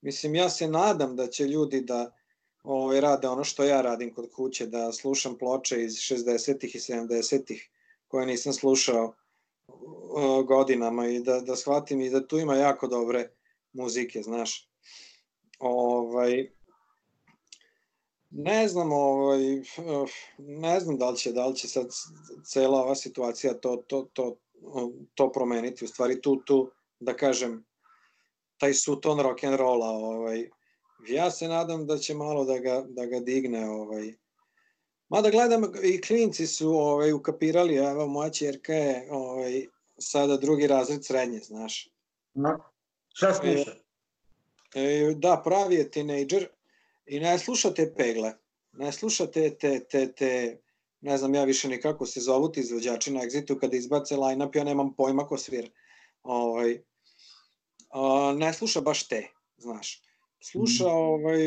mislim, 0.00 0.34
ja 0.34 0.50
se 0.50 0.68
nadam 0.68 1.16
da 1.16 1.26
će 1.26 1.44
ljudi 1.44 1.80
da 1.80 2.16
ovaj, 2.62 3.00
rade 3.00 3.28
ono 3.28 3.44
što 3.44 3.64
ja 3.64 3.80
radim 3.80 4.14
kod 4.14 4.30
kuće, 4.30 4.66
da 4.66 4.92
slušam 4.92 5.38
ploče 5.38 5.84
iz 5.84 5.92
60-ih 5.92 6.74
i 6.74 6.78
70-ih 6.78 7.70
koje 8.08 8.26
nisam 8.26 8.52
slušao 8.52 9.14
godinama 10.46 11.06
i 11.06 11.20
da, 11.20 11.40
da 11.40 11.56
shvatim 11.56 12.00
i 12.00 12.10
da 12.10 12.26
tu 12.26 12.38
ima 12.38 12.56
jako 12.56 12.86
dobre 12.86 13.30
muzike, 13.72 14.22
znaš. 14.22 14.68
Ovaj, 15.58 16.50
ne 18.30 18.68
znam, 18.68 18.92
ovaj, 18.92 19.40
ne 20.38 20.80
znam 20.80 20.98
da 20.98 21.10
li 21.10 21.16
će, 21.16 21.32
da 21.32 21.46
li 21.46 21.56
će 21.56 21.68
sad 21.68 21.86
cela 22.44 22.82
ova 22.82 22.94
situacija 22.94 23.54
to, 23.54 23.76
to, 23.76 24.08
to, 24.12 24.36
to 25.14 25.32
promeniti. 25.32 25.84
U 25.84 25.88
stvari 25.88 26.20
tu, 26.20 26.42
tu, 26.44 26.70
da 27.00 27.16
kažem, 27.16 27.64
taj 28.58 28.74
suton 28.74 29.20
rock 29.20 29.44
and 29.44 29.56
rolla, 29.56 29.90
ovaj, 29.90 30.48
ja 31.08 31.30
se 31.30 31.48
nadam 31.48 31.86
da 31.86 31.98
će 31.98 32.14
malo 32.14 32.44
da 32.44 32.58
ga, 32.58 32.84
da 32.88 33.06
ga 33.06 33.20
digne, 33.20 33.70
ovaj, 33.70 34.12
Mada 35.12 35.30
gledam 35.30 35.62
i 35.82 36.00
klinci 36.00 36.46
su 36.46 36.68
ovaj, 36.68 37.12
ukapirali, 37.12 37.74
evo 37.74 38.06
moja 38.06 38.30
čerka 38.30 38.72
je 38.72 39.08
ovaj, 39.10 39.66
sada 40.02 40.36
drugi 40.36 40.66
razred 40.66 41.04
srednje, 41.04 41.38
znaš. 41.38 41.88
No. 42.34 42.58
Šta 43.14 43.34
sluša? 43.34 43.74
E, 44.74 44.80
e, 44.80 45.14
da, 45.14 45.42
pravi 45.44 45.74
je 45.74 45.90
tinejdžer 45.90 46.48
i 47.06 47.20
ne 47.20 47.38
slušate 47.38 47.94
pegle, 47.96 48.34
ne 48.72 48.92
slušate 48.92 49.50
te, 49.50 49.80
te, 49.90 50.12
te, 50.12 50.60
ne 51.00 51.18
znam 51.18 51.34
ja 51.34 51.44
više 51.44 51.68
ni 51.68 51.80
kako 51.80 52.06
se 52.06 52.20
zovu 52.20 52.52
ti 52.52 52.60
izvođači 52.60 53.12
na 53.12 53.20
Exitu 53.20 53.58
kada 53.60 53.76
izbace 53.76 54.16
line-up, 54.16 54.56
ja 54.56 54.64
nemam 54.64 54.94
pojma 54.94 55.26
ko 55.26 55.38
svira. 55.38 55.68
Ovaj, 56.22 56.82
a, 57.90 58.34
ne 58.36 58.52
sluša 58.52 58.80
baš 58.80 59.08
te, 59.08 59.28
znaš. 59.56 60.02
Sluša 60.40 60.84
mhm. 60.84 60.94
ovaj, 60.94 61.38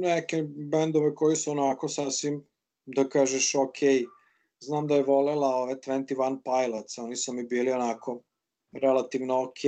neke 0.00 0.42
bendove 0.46 1.14
koji 1.14 1.36
su 1.36 1.50
onako 1.50 1.88
sasvim 1.88 2.44
da 2.86 3.08
kažeš 3.08 3.54
ok, 3.54 3.78
znam 4.64 4.86
da 4.86 4.94
je 4.94 5.02
volela 5.02 5.56
ove 5.56 5.74
21 5.74 6.38
Pilots, 6.42 6.98
oni 6.98 7.16
su 7.16 7.32
mi 7.32 7.44
bili 7.44 7.72
onako 7.72 8.20
relativno 8.72 9.42
ok, 9.42 9.60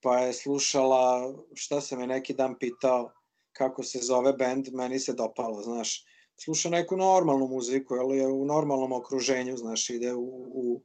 pa 0.00 0.18
je 0.18 0.32
slušala, 0.32 1.34
šta 1.54 1.80
se 1.80 1.96
me 1.96 2.06
neki 2.06 2.34
dan 2.34 2.58
pitao, 2.58 3.12
kako 3.52 3.82
se 3.82 3.98
zove 3.98 4.32
band, 4.32 4.68
meni 4.72 4.98
se 4.98 5.12
dopalo, 5.12 5.62
znaš, 5.62 6.04
sluša 6.44 6.70
neku 6.70 6.96
normalnu 6.96 7.46
muziku, 7.46 7.94
ali 7.94 8.18
je 8.18 8.26
u 8.26 8.44
normalnom 8.44 8.92
okruženju, 8.92 9.56
znaš, 9.56 9.90
ide 9.90 10.14
u, 10.14 10.24
u, 10.54 10.82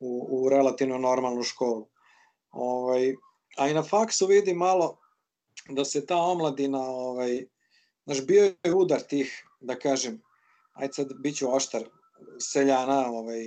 u, 0.00 0.28
u 0.30 0.48
relativno 0.48 0.98
normalnu 0.98 1.42
školu. 1.42 1.88
Ovaj, 2.50 3.14
a 3.56 3.68
i 3.68 3.74
na 3.74 3.82
faksu 3.82 4.26
vidi 4.26 4.54
malo 4.54 4.98
da 5.68 5.84
se 5.84 6.06
ta 6.06 6.16
omladina, 6.16 6.80
ovaj, 6.80 7.46
znaš, 8.04 8.26
bio 8.26 8.44
je 8.44 8.74
udar 8.74 9.00
tih, 9.00 9.44
da 9.60 9.78
kažem, 9.78 10.22
ajde 10.72 10.92
sad 10.92 11.12
bit 11.22 11.36
ću 11.36 11.54
oštar, 11.54 11.84
seljana, 12.40 13.10
ovaj, 13.10 13.44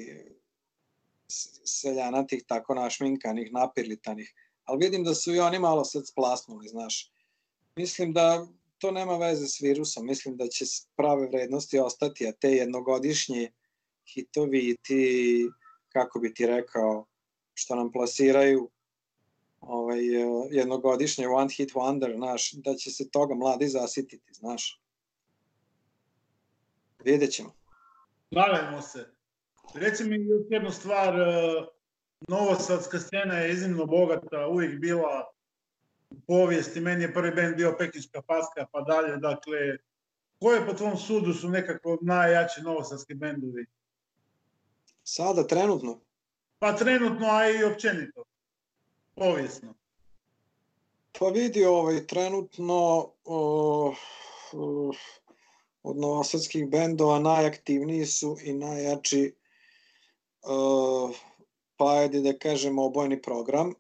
seljana 1.65 2.27
tih 2.27 2.43
tako 2.47 2.75
našminkanih, 2.75 3.51
napirlitanih, 3.51 4.33
ali 4.63 4.85
vidim 4.85 5.03
da 5.03 5.15
su 5.15 5.33
i 5.33 5.39
oni 5.39 5.59
malo 5.59 5.85
sad 5.85 6.07
splasnuli, 6.07 6.67
znaš. 6.67 7.11
Mislim 7.75 8.13
da 8.13 8.47
to 8.77 8.91
nema 8.91 9.17
veze 9.17 9.47
s 9.47 9.61
virusom, 9.61 10.05
mislim 10.05 10.37
da 10.37 10.47
će 10.47 10.65
prave 10.95 11.27
vrednosti 11.27 11.79
ostati, 11.79 12.27
a 12.27 12.31
te 12.31 12.51
jednogodišnje 12.51 13.51
hitovi 14.13 14.69
i 14.69 14.77
ti, 14.81 15.49
kako 15.89 16.19
bi 16.19 16.33
ti 16.33 16.45
rekao, 16.45 17.05
što 17.53 17.75
nam 17.75 17.91
plasiraju 17.91 18.69
ovaj, 19.61 19.99
jednogodišnje 20.51 21.27
one 21.27 21.53
hit 21.53 21.73
wonder, 21.73 22.15
znaš, 22.15 22.51
da 22.53 22.75
će 22.75 22.91
se 22.91 23.09
toga 23.09 23.35
mladi 23.35 23.67
zasititi, 23.67 24.33
znaš. 24.33 24.81
Vidjet 27.03 27.31
ćemo. 27.31 27.66
Nadajmo 28.31 28.81
se. 28.81 29.13
Reci 29.73 30.03
mi 30.03 30.25
još 30.25 30.41
jednu 30.49 30.71
stvar, 30.71 31.19
e, 31.19 31.65
novosadska 32.27 32.99
scena 32.99 33.33
je 33.33 33.53
iznimno 33.53 33.85
bogata, 33.85 34.47
uvijek 34.47 34.79
bila 34.79 35.31
u 36.09 36.19
povijesti, 36.19 36.79
meni 36.79 37.03
je 37.03 37.13
prvi 37.13 37.31
band 37.35 37.55
bio 37.55 37.75
Pekinška 37.77 38.21
paska, 38.21 38.65
pa 38.71 38.81
dalje, 38.81 39.17
dakle, 39.17 39.77
koje 40.39 40.65
po 40.65 40.73
tvom 40.73 40.97
sudu 40.97 41.33
su 41.33 41.49
nekako 41.49 41.97
najjači 42.01 42.61
novosadski 42.61 43.13
bendovi? 43.13 43.65
Sada, 45.03 45.47
trenutno? 45.47 45.99
Pa 46.59 46.75
trenutno, 46.75 47.27
a 47.27 47.49
i 47.49 47.63
općenito, 47.63 48.23
povijesno. 49.15 49.73
Pa 51.19 51.25
vidi, 51.27 51.65
ovaj, 51.65 52.07
trenutno, 52.07 53.11
uh, 53.25 53.97
uh, 54.53 54.95
od 55.87 55.97
novosadskih 55.97 56.67
bendova 56.69 57.19
najaktivniji 57.19 58.05
su 58.05 58.37
i 58.43 58.53
najjači 58.53 59.33
uh, 60.43 61.15
pa 61.77 61.91
ajde 61.91 62.21
da 62.21 62.37
kažemo 62.37 62.85
obojni 62.85 63.21
program. 63.21 63.73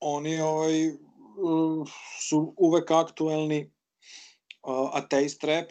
Oni 0.00 0.40
ovaj, 0.40 0.88
uh, 0.88 1.88
su 2.20 2.54
uvek 2.56 2.90
aktuelni 2.90 3.64
uh, 3.64 4.90
ateist 4.92 5.44
rap, 5.44 5.70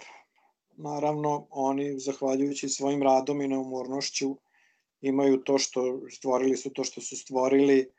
naravno 0.78 1.48
oni 1.50 2.00
zahvaljujući 2.00 2.70
svojim 2.70 3.04
radom 3.04 3.42
i 3.42 3.48
neumornošću 3.48 4.36
imaju 5.02 5.38
to 5.38 5.58
što 5.58 6.02
stvorili 6.12 6.58
su 6.58 6.70
to 6.70 6.84
što 6.84 7.02
su 7.02 7.18
stvorili 7.18 7.92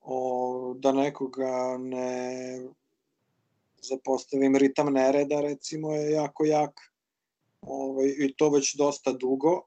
o, 0.00 0.74
da 0.78 0.92
nekoga 0.92 1.76
ne 1.78 2.60
zapostavim 3.82 4.56
ritam 4.56 4.92
nereda 4.92 5.40
recimo 5.40 5.94
je 5.94 6.10
jako 6.10 6.44
jak 6.44 6.80
ovaj, 7.60 8.14
i 8.18 8.34
to 8.36 8.50
već 8.50 8.74
dosta 8.76 9.12
dugo. 9.12 9.62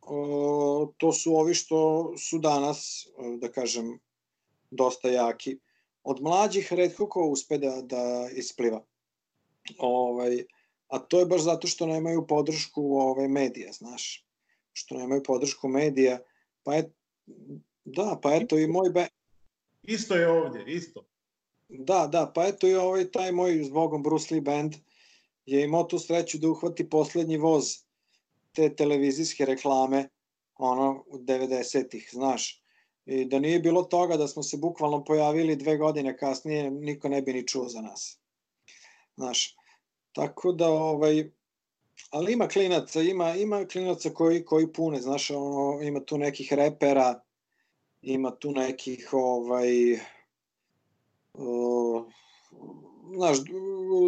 O, 0.00 0.92
to 0.96 1.12
su 1.12 1.36
ovi 1.36 1.54
što 1.54 2.12
su 2.18 2.38
danas 2.38 3.06
da 3.38 3.52
kažem 3.52 3.98
dosta 4.70 5.08
jaki. 5.08 5.58
Od 6.02 6.22
mlađih 6.22 6.72
redko 6.72 7.08
ko 7.08 7.26
uspe 7.26 7.58
da, 7.58 7.82
da 7.82 8.28
ispliva. 8.32 8.84
Ovaj, 9.78 10.44
a 10.88 10.98
to 10.98 11.20
je 11.20 11.26
baš 11.26 11.42
zato 11.42 11.66
što 11.66 11.86
nemaju 11.86 12.26
podršku 12.26 12.82
ovaj, 12.82 13.28
medija 13.28 13.72
znaš. 13.72 14.26
Što 14.72 14.94
nemaju 14.94 15.22
podršku 15.22 15.68
medija 15.68 16.18
pa 16.62 16.74
je 16.74 16.92
da 17.84 18.18
pa 18.22 18.34
eto 18.34 18.58
i 18.58 18.66
moj 18.66 18.90
be 18.90 19.08
isto 19.82 20.14
je 20.14 20.28
ovdje 20.28 20.64
isto 20.66 21.06
Da, 21.68 22.06
da, 22.06 22.32
pa 22.34 22.46
eto 22.46 22.68
i 22.68 22.74
ovaj 22.74 23.10
taj 23.10 23.32
moj 23.32 23.64
zbogom 23.64 24.02
Bruce 24.02 24.34
Lee 24.34 24.40
band 24.40 24.74
je 25.46 25.64
imao 25.64 25.84
tu 25.84 25.98
sreću 25.98 26.38
da 26.38 26.48
uhvati 26.48 26.90
poslednji 26.90 27.36
voz 27.36 27.64
te 28.52 28.74
televizijske 28.74 29.44
reklame 29.44 30.08
ono 30.58 31.04
u 31.06 31.18
90-ih, 31.18 32.08
znaš. 32.12 32.62
I 33.06 33.24
da 33.24 33.38
nije 33.38 33.60
bilo 33.60 33.82
toga 33.82 34.16
da 34.16 34.28
smo 34.28 34.42
se 34.42 34.56
bukvalno 34.56 35.04
pojavili 35.04 35.56
dve 35.56 35.76
godine 35.76 36.16
kasnije, 36.16 36.70
niko 36.70 37.08
ne 37.08 37.22
bi 37.22 37.32
ni 37.32 37.46
čuo 37.46 37.68
za 37.68 37.80
nas. 37.80 38.18
Znaš, 39.16 39.56
tako 40.12 40.52
da 40.52 40.68
ovaj, 40.68 41.30
ali 42.10 42.32
ima 42.32 42.48
klinaca, 42.48 43.02
ima, 43.02 43.34
ima 43.34 43.64
klinaca 43.64 44.10
koji, 44.10 44.44
koji 44.44 44.72
pune, 44.72 45.00
znaš, 45.00 45.30
ono, 45.30 45.82
ima 45.82 46.00
tu 46.00 46.18
nekih 46.18 46.52
repera, 46.52 47.20
ima 48.02 48.30
tu 48.30 48.52
nekih 48.52 49.08
ovaj, 49.12 49.98
znaš, 53.14 53.38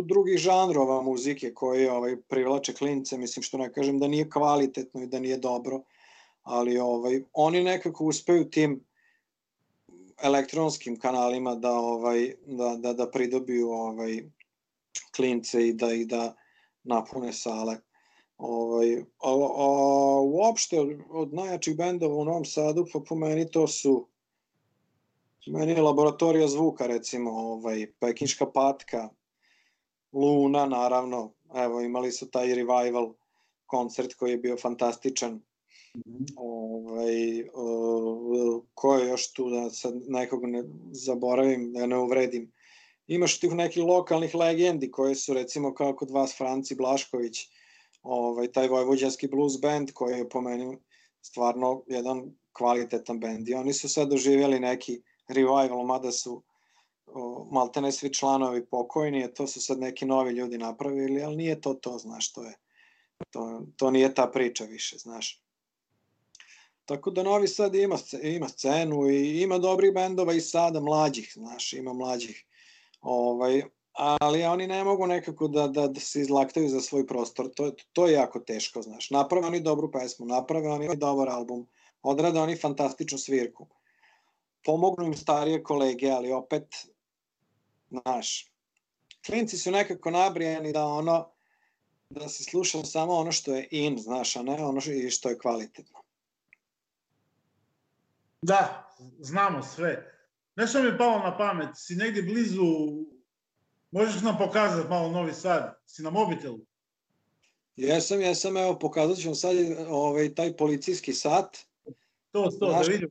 drugih 0.05 0.39
žanrova 0.39 1.03
muzike 1.03 1.55
koje 1.55 1.93
ovaj, 1.93 2.17
privlače 2.29 2.75
klince, 2.75 3.19
mislim 3.19 3.43
što 3.43 3.59
ne 3.59 3.73
kažem 3.73 3.99
da 3.99 4.09
nije 4.09 4.31
kvalitetno 4.31 5.03
i 5.03 5.07
da 5.07 5.21
nije 5.21 5.37
dobro, 5.37 5.83
ali 6.43 6.79
ovaj, 6.79 7.23
oni 7.33 7.63
nekako 7.65 8.05
uspeju 8.05 8.51
tim 8.51 8.85
elektronskim 10.23 10.99
kanalima 10.99 11.55
da 11.55 11.73
ovaj 11.73 12.35
da 12.47 12.77
da 12.77 12.93
da 12.93 13.11
pridobiju 13.11 13.71
ovaj 13.71 14.23
klince 15.17 15.69
i 15.69 15.73
da 15.73 15.93
i 15.93 16.05
da 16.05 16.35
napune 16.83 17.33
sale. 17.33 17.77
Ovaj 18.39 18.97
a, 18.97 19.03
a, 19.21 20.21
uopšte 20.21 20.77
od 21.11 21.35
najjačih 21.35 21.77
bendova 21.77 22.15
u 22.15 22.25
Novom 22.25 22.45
Sadu 22.45 22.87
pa 22.93 23.01
po 23.09 23.15
meni 23.15 23.51
to 23.51 23.67
su 23.67 24.08
Meni 25.53 25.73
je 25.73 25.83
laboratorija 25.83 26.49
zvuka, 26.49 26.87
recimo, 26.87 27.31
ovaj, 27.31 27.87
Pekinška 28.01 28.47
patka, 28.53 29.09
Luna, 30.13 30.67
naravno, 30.67 31.33
evo, 31.55 31.81
imali 31.81 32.13
su 32.13 32.31
taj 32.31 32.55
revival 32.55 33.15
koncert 33.67 34.15
koji 34.15 34.31
je 34.31 34.39
bio 34.39 34.57
fantastičan. 34.57 35.41
Ovaj, 36.37 37.49
o, 37.55 38.65
ko 38.75 38.95
je 38.95 39.09
još 39.09 39.33
tu 39.33 39.51
da 39.51 39.71
sad 39.71 39.95
nekog 40.09 40.45
ne 40.45 40.65
zaboravim, 40.93 41.73
da 41.73 41.87
ne 41.87 41.99
uvredim. 41.99 42.53
Imaš 43.07 43.41
tih 43.41 43.53
nekih 43.53 43.85
lokalnih 43.85 44.35
legendi 44.35 44.91
koje 44.91 45.15
su 45.15 45.35
recimo 45.35 45.75
kao 45.75 45.97
kod 45.97 46.11
vas 46.11 46.37
Franci 46.37 46.75
Blašković, 46.75 47.39
ovaj, 48.03 48.53
taj 48.53 48.69
vojvođanski 48.69 49.29
blues 49.29 49.61
band 49.61 49.93
koji 49.93 50.19
je 50.19 50.29
po 50.29 50.41
meni 50.41 50.79
stvarno 51.23 51.83
jedan 51.87 52.35
kvalitetan 52.53 53.21
band 53.21 53.49
i 53.49 53.55
oni 53.55 53.73
su 53.73 53.89
sad 53.89 54.09
doživjeli 54.09 54.61
neki 54.61 55.03
revival, 55.29 55.85
mada 55.85 56.13
su 56.13 56.43
maltene 57.51 57.93
svi 57.93 58.15
članovi 58.15 58.67
pokojni, 58.67 59.35
to 59.35 59.47
su 59.47 59.61
sad 59.61 59.79
neki 59.79 60.07
novi 60.07 60.33
ljudi 60.33 60.59
napravili, 60.59 61.23
ali 61.23 61.37
nije 61.37 61.61
to 61.61 61.75
to, 61.75 61.99
znaš, 61.99 62.33
to 62.33 62.45
je 62.45 62.55
to, 63.31 63.63
to 63.77 63.91
nije 63.91 64.15
ta 64.15 64.27
priča 64.27 64.65
više, 64.65 64.99
znaš. 64.99 65.43
Tako 66.85 67.11
da 67.11 67.23
Novi 67.23 67.49
Sad 67.49 67.75
ima, 67.75 67.97
ima 68.23 68.49
scenu 68.49 69.11
i 69.11 69.43
ima 69.43 69.59
dobrih 69.59 69.93
bendova 69.95 70.33
i 70.35 70.41
sada 70.41 70.81
mlađih, 70.81 71.33
znaš, 71.35 71.73
ima 71.73 71.93
mlađih. 71.93 72.45
Ovaj, 73.01 73.63
ali 73.93 74.45
oni 74.45 74.67
ne 74.67 74.85
mogu 74.85 75.07
nekako 75.07 75.49
da, 75.49 75.69
da, 75.69 75.89
da 75.89 76.01
se 76.01 76.21
izlaktaju 76.21 76.69
za 76.69 76.81
svoj 76.81 77.07
prostor. 77.07 77.51
To, 77.55 77.73
to 77.93 78.07
je 78.07 78.13
jako 78.13 78.41
teško, 78.41 78.83
znaš. 78.83 79.11
Naprave 79.11 79.47
oni 79.47 79.61
dobru 79.61 79.91
pesmu, 79.91 80.27
naprave 80.27 80.69
oni 80.69 80.97
dobar 80.97 81.29
album, 81.29 81.67
odrade 82.03 82.41
oni 82.41 82.57
fantastičnu 82.57 83.19
svirku. 83.19 83.67
Pomognu 84.65 85.07
im 85.07 85.17
starije 85.17 85.63
kolege, 85.63 86.11
ali 86.11 86.33
opet, 86.33 86.87
znaš, 87.91 88.53
klinci 89.27 89.59
su 89.59 89.71
nekako 89.71 90.11
nabrijani 90.11 90.73
da 90.73 90.85
ono, 90.87 91.31
da 92.11 92.29
se 92.29 92.45
sluša 92.45 92.83
samo 92.85 93.13
ono 93.13 93.33
što 93.33 93.55
je 93.55 93.69
in, 93.71 93.99
znaš, 93.99 94.37
a 94.37 94.43
ne 94.43 94.65
ono 94.65 94.81
što 95.11 95.29
je 95.29 95.39
kvalitetno. 95.39 95.99
Da, 98.43 98.91
znamo 99.19 99.63
sve. 99.63 100.15
Nešto 100.57 100.83
mi 100.83 100.89
je 100.89 100.99
palo 100.99 101.19
na 101.19 101.39
pamet, 101.39 101.69
si 101.75 101.95
negdje 101.95 102.23
blizu, 102.23 102.65
možeš 103.91 104.23
nam 104.23 104.39
pokazati 104.39 104.89
malo 104.89 105.11
Novi 105.11 105.33
Sad, 105.33 105.81
si 105.87 106.03
na 106.03 106.11
mobitelu? 106.11 106.59
Jesam, 107.77 108.21
jesam, 108.21 108.57
evo 108.57 108.79
pokazat 108.79 109.19
ću 109.19 109.29
vam 109.29 109.35
sad 109.35 109.57
ovaj, 109.89 110.35
taj 110.35 110.57
policijski 110.57 111.13
sat. 111.13 111.59
To, 112.31 112.51
to, 112.61 112.71
Znaš, 112.71 112.87
da 112.87 112.93
vidim. 112.93 113.11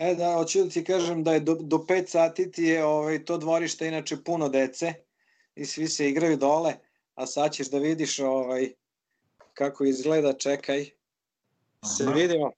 E 0.00 0.14
da, 0.14 0.34
hoću 0.34 0.64
da 0.64 0.70
ti 0.70 0.84
kažem 0.84 1.24
da 1.24 1.32
je 1.32 1.40
do, 1.40 1.54
do 1.54 1.76
5 1.76 2.06
sati 2.06 2.50
ti 2.50 2.62
je 2.62 2.84
ovaj, 2.84 3.24
to 3.24 3.38
dvorište 3.38 3.88
inače 3.88 4.16
puno 4.24 4.48
dece 4.48 4.92
i 5.54 5.66
svi 5.66 5.88
se 5.88 6.08
igraju 6.08 6.36
dole, 6.36 6.74
a 7.14 7.26
sad 7.26 7.52
ćeš 7.52 7.70
da 7.70 7.78
vidiš 7.78 8.18
ovaj, 8.18 8.72
kako 9.54 9.84
izgleda, 9.84 10.32
čekaj. 10.32 10.90
Aha. 11.80 11.92
Se 11.92 12.06
vidimo. 12.14 12.52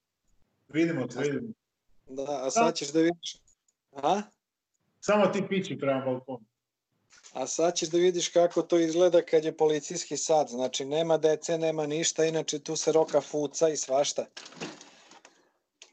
Vidimo 0.68 1.06
te, 1.06 1.20
vidimo. 1.20 1.52
Da, 2.08 2.46
a 2.46 2.50
sad 2.50 2.74
ćeš 2.74 2.88
da 2.88 3.00
vidiš... 3.00 3.36
A? 3.92 4.22
Samo 5.00 5.26
ti 5.26 5.42
pići 5.48 5.78
prema 5.78 6.00
balkonu. 6.00 6.44
A 7.32 7.46
sad 7.46 7.74
ćeš 7.74 7.88
da 7.88 7.98
vidiš 7.98 8.28
kako 8.28 8.62
to 8.62 8.78
izgleda 8.78 9.22
kad 9.22 9.44
je 9.44 9.56
policijski 9.56 10.16
sad. 10.16 10.48
Znači, 10.48 10.84
nema 10.84 11.18
dece, 11.18 11.58
nema 11.58 11.86
ništa, 11.86 12.24
inače 12.24 12.58
tu 12.58 12.76
se 12.76 12.92
roka 12.92 13.20
fuca 13.20 13.68
i 13.68 13.76
svašta. 13.76 14.26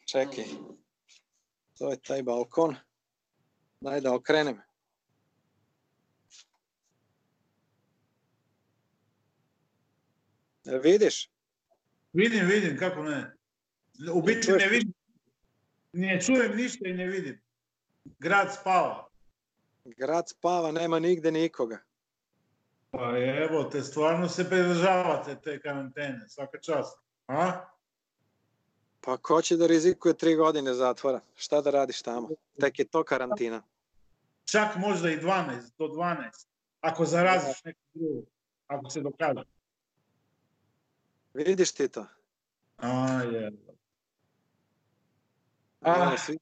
Čekaj. 0.06 0.46
To 1.80 1.92
je 1.92 2.00
taj 2.00 2.24
balkon. 2.24 2.76
Daj 3.82 4.02
da 4.02 4.14
okrenem. 4.14 4.62
E, 10.66 10.80
vidiš? 10.84 11.30
Vidim, 12.14 12.46
vidim, 12.48 12.78
kako 12.78 13.04
ne. 13.04 13.36
U 14.14 14.22
biti 14.22 14.52
ne 14.52 14.68
vidim, 14.68 14.94
ne 15.94 16.22
čujem 16.22 16.56
ništa 16.56 16.88
i 16.88 16.94
ne 16.94 17.08
vidim. 17.08 17.42
Grad 18.20 18.54
spava. 18.54 19.08
Grad 19.86 20.30
spava, 20.30 20.72
nema 20.72 21.00
nigde 21.00 21.32
nikoga. 21.32 21.80
Pa 22.92 23.18
evo 23.18 23.64
te, 23.64 23.82
stvarno 23.82 24.30
se 24.30 24.50
pridržavate 24.50 25.42
te 25.44 25.62
karantene, 25.62 26.28
svaka 26.28 26.60
čast. 26.60 27.00
A? 27.28 27.70
Pa 29.02 29.18
ko 29.18 29.42
će 29.42 29.58
da 29.58 29.68
rizikuje 29.68 30.14
tri 30.14 30.36
godine 30.36 30.74
zatvora? 30.74 31.22
Šta 31.36 31.62
da 31.62 31.72
radiš 31.72 32.02
tamo? 32.02 32.30
Tek 32.60 32.80
je 32.80 32.86
to 32.86 33.04
karantina. 33.04 33.62
Čak 34.46 34.76
možda 34.76 35.10
i 35.10 35.18
12, 35.18 35.72
do 35.78 35.86
12. 35.86 36.48
Ako 36.82 37.06
zaraziš 37.06 37.64
nekog 37.64 37.84
drugog, 37.94 38.26
ako 38.68 38.90
se 38.90 39.02
dokaže. 39.02 39.44
Vidiš 41.34 41.72
ti 41.72 41.88
to? 41.88 42.06
A, 42.78 43.22
je. 43.22 43.52
Ah. 45.82 46.18
Svi, 46.18 46.40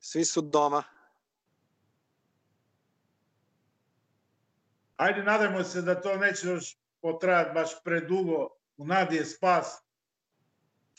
svi 0.00 0.24
su 0.24 0.40
doma. 0.40 0.82
Ajde, 4.96 5.22
nadajmo 5.22 5.64
se 5.64 5.82
da 5.82 6.00
to 6.00 6.16
neće 6.16 6.48
još 6.48 6.76
potrajati 7.00 7.54
baš 7.54 7.70
predugo. 7.84 8.48
U 8.76 8.86
nadi 8.86 9.16
je 9.16 9.24
spas. 9.24 9.82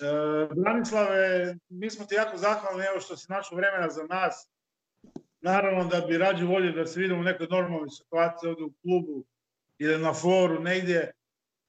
E, 0.02 0.54
Branislave, 0.56 1.56
mi 1.70 1.90
smo 1.90 2.06
ti 2.06 2.16
jako 2.16 2.38
zahvalni 2.38 2.86
evo 2.86 3.00
što 3.00 3.18
si 3.18 3.32
našao 3.32 3.58
vremena 3.58 3.90
za 3.90 4.04
nas. 4.04 4.50
Naravno 5.42 5.84
da 5.84 6.02
bi 6.02 6.18
rađe 6.18 6.46
volio 6.46 6.72
da 6.72 6.86
se 6.86 7.00
vidimo 7.00 7.20
u 7.20 7.24
nekoj 7.24 7.48
normalnoj 7.50 7.90
situaciji 7.90 8.50
ovde 8.50 8.64
u 8.64 8.74
klubu 8.82 9.26
ili 9.78 10.02
na 10.02 10.14
foru 10.14 10.60
negdje, 10.60 11.12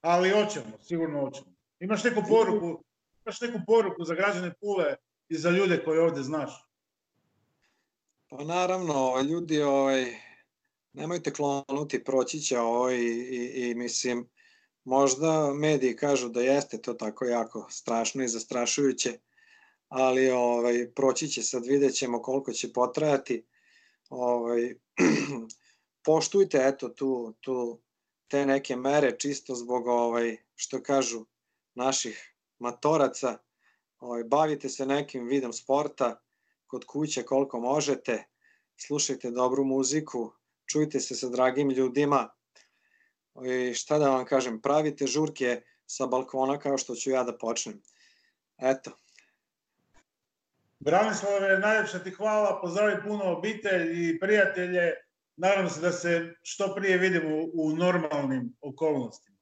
ali 0.01 0.29
hoćemo, 0.29 0.77
sigurno 0.81 1.19
hoćemo. 1.19 1.47
Imaš 1.79 2.03
neku 2.03 2.23
poruku 2.29 2.83
imaš 3.27 3.41
neku 3.41 3.59
poruku 3.67 4.03
za 4.03 4.15
građane 4.15 4.53
Pule 4.53 4.95
i 5.29 5.37
za 5.37 5.49
ljude 5.49 5.83
koje 5.83 6.01
ovde 6.01 6.21
znaš? 6.21 6.67
Pa 8.29 8.43
naravno, 8.43 9.21
ljudi, 9.29 9.61
ovaj, 9.61 10.05
nemojte 10.93 11.33
klonuti, 11.33 12.03
proći 12.03 12.39
će 12.39 12.59
ovaj, 12.59 12.95
i, 12.95 13.51
i 13.55 13.75
mislim, 13.75 14.29
možda 14.87 15.53
mediji 15.53 15.95
kažu 15.95 16.29
da 16.29 16.41
jeste 16.41 16.81
to 16.81 16.93
tako 16.93 17.25
jako 17.25 17.67
strašno 17.69 18.23
i 18.23 18.27
zastrašujuće, 18.27 19.19
ali 19.87 20.29
ovaj, 20.31 20.91
proći 20.95 21.27
će 21.27 21.43
sad, 21.43 21.65
vidjet 21.65 21.95
ćemo 21.95 22.21
koliko 22.21 22.53
će 22.53 22.73
potrajati. 22.73 23.45
Ovaj, 24.09 24.75
poštujte 26.05 26.61
eto 26.63 26.89
tu, 26.89 27.33
tu 27.41 27.81
te 28.27 28.45
neke 28.45 28.75
mere 28.75 29.19
čisto 29.19 29.55
zbog 29.55 29.87
ovaj, 29.87 30.37
što 30.55 30.83
kažu 30.83 31.25
naših 31.75 32.35
matoraca, 32.59 33.37
ovaj, 33.99 34.23
bavite 34.23 34.69
se 34.69 34.85
nekim 34.85 35.27
vidom 35.27 35.53
sporta, 35.53 36.21
kod 36.67 36.85
kuće 36.85 37.23
koliko 37.23 37.59
možete, 37.59 38.23
slušajte 38.87 39.31
dobru 39.31 39.63
muziku, 39.63 40.31
čujte 40.65 40.99
se 40.99 41.15
sa 41.15 41.29
dragim 41.29 41.69
ljudima 41.69 42.36
i 43.45 43.73
šta 43.73 43.97
da 43.99 44.09
vam 44.09 44.25
kažem, 44.25 44.61
pravite 44.61 45.07
žurke 45.07 45.61
sa 45.85 46.05
balkona 46.05 46.59
kao 46.59 46.77
što 46.77 46.95
ću 46.95 47.09
ja 47.09 47.23
da 47.23 47.37
počnem. 47.37 47.81
Eto. 48.57 48.91
Branislave, 50.79 51.59
najljepša 51.59 51.99
ti 51.99 52.11
hvala, 52.11 52.59
pozdravi 52.61 53.01
puno 53.03 53.37
obitelj 53.37 54.09
i 54.09 54.19
prijatelje, 54.19 54.93
nadam 55.35 55.69
se 55.69 55.81
da 55.81 55.91
se 55.91 56.35
što 56.41 56.75
prije 56.75 56.97
vidimo 56.97 57.29
u 57.53 57.71
normalnim 57.75 58.55
okolnostima. 58.61 59.37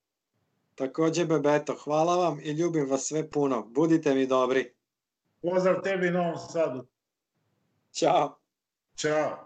Takođe, 0.75 1.25
Bebeto, 1.25 1.75
hvala 1.75 2.15
vam 2.15 2.39
i 2.39 2.51
ljubim 2.51 2.89
vas 2.89 3.07
sve 3.07 3.29
puno. 3.29 3.63
Budite 3.63 4.13
mi 4.13 4.27
dobri. 4.27 4.73
Pozdrav 5.41 5.81
tebi 5.81 6.07
i 6.07 6.11
Novom 6.11 6.37
Sadu. 6.37 6.87
Ćao. 7.93 8.39
Ćao. 8.97 9.44